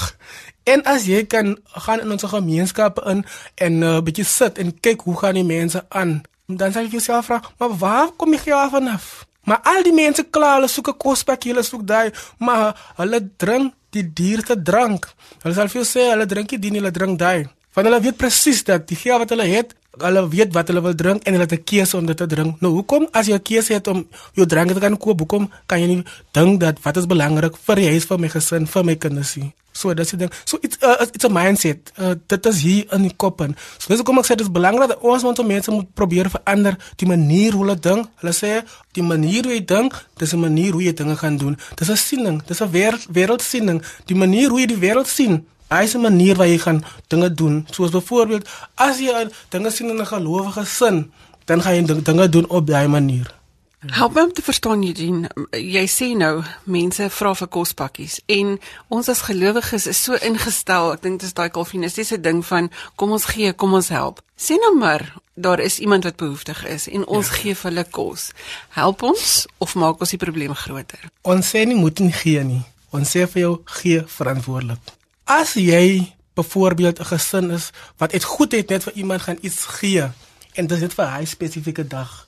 en 0.68 0.84
as 0.90 1.08
jy 1.10 1.24
kan 1.30 1.56
gaan 1.86 2.04
in 2.06 2.16
ons 2.16 2.28
gemeenskappe 2.34 3.04
in 3.12 3.26
en 3.56 3.80
'n 3.80 3.84
uh, 3.84 4.02
bietjie 4.02 4.26
sit 4.26 4.58
en 4.58 4.74
kyk 4.80 5.06
hoe 5.06 5.18
gaan 5.18 5.40
die 5.40 5.48
mense 5.48 5.86
aan 5.90 6.22
dan 6.48 6.74
sal 6.74 6.84
jy 6.84 6.98
jouself 6.98 7.26
vra 7.26 7.42
maar 7.60 7.78
waar 7.78 8.10
kom 8.18 8.32
die 8.32 8.42
geld 8.42 8.72
vanaf 8.72 9.27
maar 9.48 9.64
al 9.64 9.84
die 9.88 9.96
mense 9.96 10.28
kla 10.30 10.56
hulle 10.58 10.70
soek 10.70 10.92
'n 10.94 10.98
kospak 11.06 11.48
hulle 11.50 11.64
soek 11.64 11.84
daai 11.88 12.12
maar 12.38 12.76
hulle 13.00 13.20
drink 13.38 13.74
die 13.96 14.04
duurste 14.04 14.56
drank. 14.62 15.08
Hulle 15.44 15.56
sal 15.56 15.70
vir 15.72 15.82
jou 15.82 15.88
sê 15.88 16.10
hulle 16.12 16.28
drink 16.30 16.52
nie 16.52 16.60
die 16.60 16.74
hulle 16.80 16.92
drink 16.92 17.20
daai. 17.20 17.48
Want 17.74 17.88
hulle 17.88 18.02
weet 18.02 18.18
presies 18.18 18.64
dat 18.68 18.88
die 18.90 18.98
geld 18.98 19.24
wat 19.24 19.30
hulle 19.30 19.48
het, 19.48 19.74
hulle 20.00 20.28
weet 20.30 20.54
wat 20.54 20.68
hulle 20.72 20.82
wil 20.82 20.96
drink 20.96 21.24
en 21.24 21.34
hulle 21.36 21.46
het 21.46 21.54
'n 21.60 21.64
keuse 21.64 21.98
om 21.98 22.06
dit 22.06 22.18
te 22.18 22.26
drink. 22.26 22.62
Nou 22.62 22.74
hoekom 22.74 23.08
as 23.12 23.28
jy 23.28 23.34
'n 23.34 23.42
keuse 23.42 23.74
het 23.74 23.88
om 23.88 24.08
jou 24.34 24.48
drank 24.48 24.72
te 24.72 24.80
kan 24.80 24.98
koop, 24.98 25.20
hoekom 25.20 25.50
kan 25.66 25.80
jy 25.80 25.88
nie 25.88 26.04
dink 26.32 26.60
dat 26.60 26.82
wat 26.82 26.98
is 26.98 27.06
belangrik 27.06 27.56
vir 27.58 27.76
die 27.76 27.88
huis 27.88 28.06
vir 28.06 28.20
my 28.20 28.30
gesin, 28.30 28.68
vir 28.68 28.84
my 28.84 28.96
kinders 28.96 29.36
nie? 29.36 29.54
So 29.72 29.94
dis 29.94 30.10
die 30.10 30.18
ding. 30.18 30.32
So 30.46 30.58
it's 30.62 30.78
uh, 30.82 31.06
it's 31.14 31.26
a 31.26 31.30
mindset. 31.30 31.92
Uh, 32.00 32.14
dit 32.28 32.46
is 32.46 32.62
hier 32.62 32.86
in 32.92 33.02
die 33.02 33.14
kop 33.16 33.42
en 33.42 33.56
so 33.78 33.88
dis 33.88 33.98
hoekom 33.98 34.18
ek 34.18 34.26
sê 34.26 34.36
dit 34.36 34.42
is 34.42 34.52
belangrik 34.52 34.90
dat 34.90 35.00
ons 35.02 35.24
ons 35.24 35.44
mense 35.44 35.72
moet 35.72 35.94
probeer 35.94 36.30
verander 36.30 36.78
die 36.96 37.08
manier 37.08 37.54
hoe 37.54 37.66
hulle 37.66 37.80
dink. 37.80 38.10
Hulle 38.22 38.34
sê 38.34 38.64
die 38.98 39.04
manier 39.04 39.44
hoe 39.44 39.54
jy 39.54 39.66
dink, 39.66 39.94
dis 40.18 40.34
'n 40.34 40.40
manier 40.40 40.72
hoe 40.74 40.84
jy 40.84 40.94
dinge 40.94 41.16
gaan 41.16 41.38
doen. 41.38 41.58
Dis 41.76 41.90
'n 41.90 41.96
siening, 41.96 42.42
dis 42.48 42.62
'n 42.62 42.72
wêreld 42.72 43.06
wêreldsiening. 43.14 43.84
Die 44.06 44.16
manier 44.16 44.50
hoe 44.50 44.60
jy 44.60 44.68
die 44.68 44.82
wêreld 44.82 45.08
sien 45.08 45.46
Hy 45.70 45.84
is 45.84 45.96
'n 45.96 46.02
manier 46.02 46.36
waar 46.36 46.48
jy 46.48 46.58
gaan 46.58 46.84
dinge 47.08 47.34
doen. 47.34 47.68
Soos 47.72 47.92
byvoorbeeld, 47.92 48.48
as 48.76 49.00
jy 49.00 49.28
dinge 49.50 49.72
sien 49.72 49.90
in 49.90 50.02
'n 50.02 50.06
gelowige 50.06 50.66
sin, 50.66 51.12
dan 51.46 51.62
gaan 51.62 51.76
jy 51.76 52.02
dinge 52.04 52.30
doen 52.30 52.50
op 52.50 52.68
daai 52.68 52.88
manier. 52.88 53.38
Help 53.78 54.14
my 54.14 54.22
om 54.22 54.34
te 54.34 54.42
verstaan 54.42 54.84
Eugene. 54.84 55.30
Jy 55.52 55.86
sê 55.88 56.08
nou 56.18 56.42
mense 56.64 57.10
vra 57.14 57.34
vir 57.38 57.48
kospakkies 57.48 58.16
en 58.26 58.56
ons 58.90 59.10
as 59.10 59.22
gelowiges 59.22 59.86
is 59.88 60.00
so 60.04 60.18
ingestel. 60.26 60.92
Ek 60.96 61.04
dink 61.06 61.20
dit 61.20 61.28
is 61.30 61.36
daai 61.38 61.50
kalvinistiese 61.54 62.18
ding 62.18 62.42
van 62.46 62.72
kom 62.96 63.12
ons 63.12 63.30
gee, 63.30 63.54
kom 63.54 63.78
ons 63.78 63.92
help. 63.94 64.24
Sien 64.36 64.58
nou 64.66 64.74
maar, 64.80 65.06
daar 65.38 65.62
is 65.62 65.80
iemand 65.80 66.10
wat 66.10 66.18
behoeftig 66.18 66.66
is 66.66 66.90
en 66.90 67.06
ons 67.06 67.30
ja. 67.30 67.34
gee 67.34 67.56
vir 67.56 67.70
hulle 67.70 67.86
kos. 68.00 68.32
Help 68.74 69.06
ons 69.06 69.46
of 69.62 69.76
maak 69.76 70.02
ons 70.02 70.16
die 70.16 70.22
probleem 70.26 70.58
groter? 70.58 71.12
Ons 71.22 71.54
sê 71.54 71.68
nie 71.70 71.78
moet 71.78 72.02
nie 72.02 72.14
gee 72.14 72.44
nie. 72.44 72.64
Ons 72.90 73.14
sê 73.14 73.28
vir 73.30 73.44
jou 73.46 73.56
gee 73.78 74.02
verantwoordelik. 74.18 74.97
As 75.28 75.58
jy 75.60 76.08
byvoorbeeld 76.40 77.00
'n 77.00 77.06
gesin 77.06 77.52
is 77.52 77.70
wat 77.98 78.12
dit 78.12 78.24
goed 78.24 78.52
het 78.52 78.70
net 78.70 78.84
vir 78.84 78.94
iemand 78.94 79.22
gaan 79.22 79.38
iets 79.42 79.66
gee 79.66 80.08
en 80.54 80.68
dit 80.68 80.82
is 80.82 80.94
vir 80.94 81.06
'n 81.06 81.28
spesifieke 81.28 81.88
dag. 81.88 82.28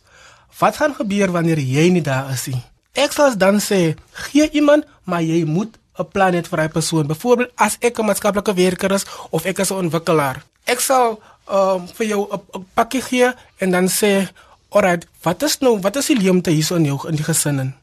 Wat 0.60 0.76
gaan 0.76 0.96
gebeur 0.96 1.32
wanneer 1.32 1.60
jy 1.60 1.90
nie 1.90 2.02
daar 2.02 2.32
is 2.32 2.46
nie? 2.46 2.62
Ek 2.94 3.12
sal 3.12 3.38
dan 3.38 3.60
sê, 3.60 3.96
gee 4.12 4.50
iemand, 4.52 4.84
maar 5.04 5.24
jy 5.24 5.44
moet 5.46 5.78
'n 5.98 6.08
plan 6.12 6.34
hê 6.34 6.44
vir 6.44 6.60
'n 6.60 6.70
persoon. 6.70 7.08
Byvoorbeeld 7.08 7.52
as 7.56 7.78
ek 7.80 8.00
'n 8.00 8.06
maatskaplike 8.06 8.54
werker 8.54 8.92
is 8.92 9.06
of 9.30 9.46
ek 9.46 9.60
is 9.60 9.70
'n 9.72 9.76
ontwikkelaar. 9.76 10.44
Ek 10.64 10.80
sal 10.80 11.22
um, 11.52 11.88
vir 11.88 12.06
jou 12.08 12.28
'n 12.32 12.66
pakkie 12.74 13.02
gee 13.02 13.34
en 13.58 13.72
dan 13.72 13.88
sê, 13.88 14.28
"Alright, 14.70 15.08
wat 15.22 15.44
is 15.44 15.58
nou, 15.60 15.80
wat 15.80 15.96
is 15.96 16.06
die 16.06 16.18
leemte 16.18 16.50
hierso 16.50 16.76
in 16.76 16.86
jou 16.86 17.08
in 17.08 17.16
die 17.16 17.24
gesin?" 17.24 17.76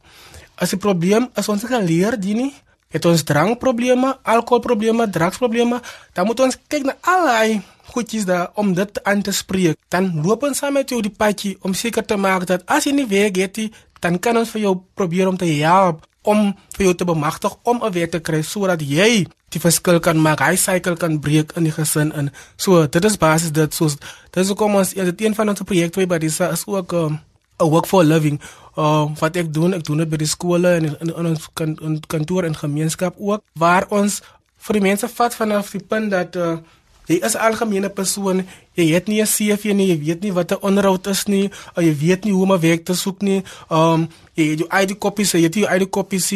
As 0.55 0.71
die 0.71 0.79
probleem 0.79 1.31
is 1.35 1.49
ons 1.49 1.63
geleer 1.65 2.21
die 2.21 2.35
nie 2.35 2.55
het 2.89 3.05
ons 3.05 3.23
drankprobleme, 3.23 4.19
alkoholprobleme, 4.23 5.11
drugsprobleme, 5.11 5.81
dan 6.13 6.27
moet 6.27 6.41
ons 6.41 6.59
kyk 6.69 6.87
na 6.87 6.95
allei 7.01 7.63
goedjies 7.93 8.27
daar 8.27 8.51
om 8.55 8.75
dit 8.75 9.03
aan 9.05 9.23
te 9.23 9.33
spreek. 9.33 9.79
Dan 9.89 10.11
loop 10.23 10.43
ons 10.43 10.59
saam 10.59 10.77
met 10.79 10.91
jou 10.91 11.01
die 11.03 11.13
padjie 11.13 11.57
om 11.61 11.75
seker 11.75 12.05
te 12.05 12.17
maak 12.17 12.47
dat 12.47 12.67
as 12.67 12.87
jy 12.87 12.93
nie 12.93 13.07
weet 13.07 13.37
jy 13.57 13.71
dan 14.01 14.19
kan 14.19 14.37
ons 14.37 14.51
vir 14.53 14.67
jou 14.67 14.75
probeer 14.95 15.29
om 15.29 15.37
te 15.37 15.49
help 15.63 16.05
om 16.27 16.51
vir 16.77 16.89
jou 16.89 16.95
te 16.95 17.07
bemagtig 17.07 17.55
om 17.63 17.83
'n 17.83 17.93
weet 17.93 18.11
te 18.11 18.21
kry 18.21 18.43
sodat 18.43 18.83
jy 18.83 19.27
die 19.49 19.61
verskil 19.61 20.01
kan 20.01 20.19
maak, 20.19 20.41
hy 20.41 20.57
sykel 20.57 20.97
kan 20.97 21.21
breek 21.21 21.53
in 21.57 21.63
die 21.63 21.73
gesin 21.73 22.13
in. 22.13 22.31
So 22.57 22.87
dit 22.87 23.05
is 23.05 23.17
basies 23.17 23.53
dit 23.53 23.75
soos 23.75 23.97
dis 24.31 24.49
hoekom 24.49 24.75
ons 24.75 24.93
ja, 24.93 25.05
dit 25.05 25.21
een 25.21 25.35
van 25.35 25.49
ons 25.49 25.63
projekte 25.63 26.07
by 26.07 26.19
dis 26.19 26.41
is 26.41 26.67
ook 26.67 26.93
'n 26.93 26.97
um, 26.97 27.21
work 27.71 27.87
for 27.87 28.05
living 28.05 28.41
uh 28.77 29.05
wat 29.21 29.37
ek 29.37 29.53
doen, 29.53 29.75
ek 29.75 29.85
doen 29.85 29.99
dit 30.05 30.09
by 30.09 30.21
die 30.21 30.29
skole 30.29 30.77
en 30.79 30.89
in, 30.91 31.13
in 31.13 31.27
ons 31.33 31.49
kan, 31.55 31.77
in 31.81 32.01
kantoor 32.07 32.45
en 32.45 32.57
gemeenskap 32.57 33.15
ook 33.19 33.45
waar 33.57 33.87
ons 33.89 34.21
vir 34.67 34.79
die 34.79 34.87
mense 34.89 35.09
vat 35.09 35.35
vanaf 35.35 35.71
die 35.77 35.85
punt 35.93 36.11
dat 36.13 36.37
uh 36.37 36.59
jy 37.07 37.21
is 37.23 37.37
algemene 37.39 37.89
persoon, 37.95 38.43
jy 38.75 38.87
het 38.91 39.07
nie 39.09 39.21
'n 39.23 39.27
CV 39.27 39.73
nie, 39.75 39.87
jy 39.93 39.99
weet 39.99 40.21
nie 40.23 40.33
wat 40.33 40.53
'n 40.53 40.59
onderhoud 40.61 41.07
is 41.07 41.27
nie, 41.27 41.51
uh, 41.77 41.85
jy 41.85 41.95
weet 41.95 42.25
nie 42.25 42.33
hoe 42.33 42.43
om 42.43 42.53
'n 42.53 42.61
werk 42.61 42.85
te 42.85 42.95
soek 42.95 43.23
nie. 43.23 43.43
Um 43.71 44.09
jy 44.35 44.45
het 44.51 44.59
jou 44.59 44.69
ID 44.83 44.99
kopies, 44.99 45.33
jy 45.33 45.43
het 45.43 45.55
jou 45.55 45.75
ID 45.75 45.91
kopies. 45.91 46.33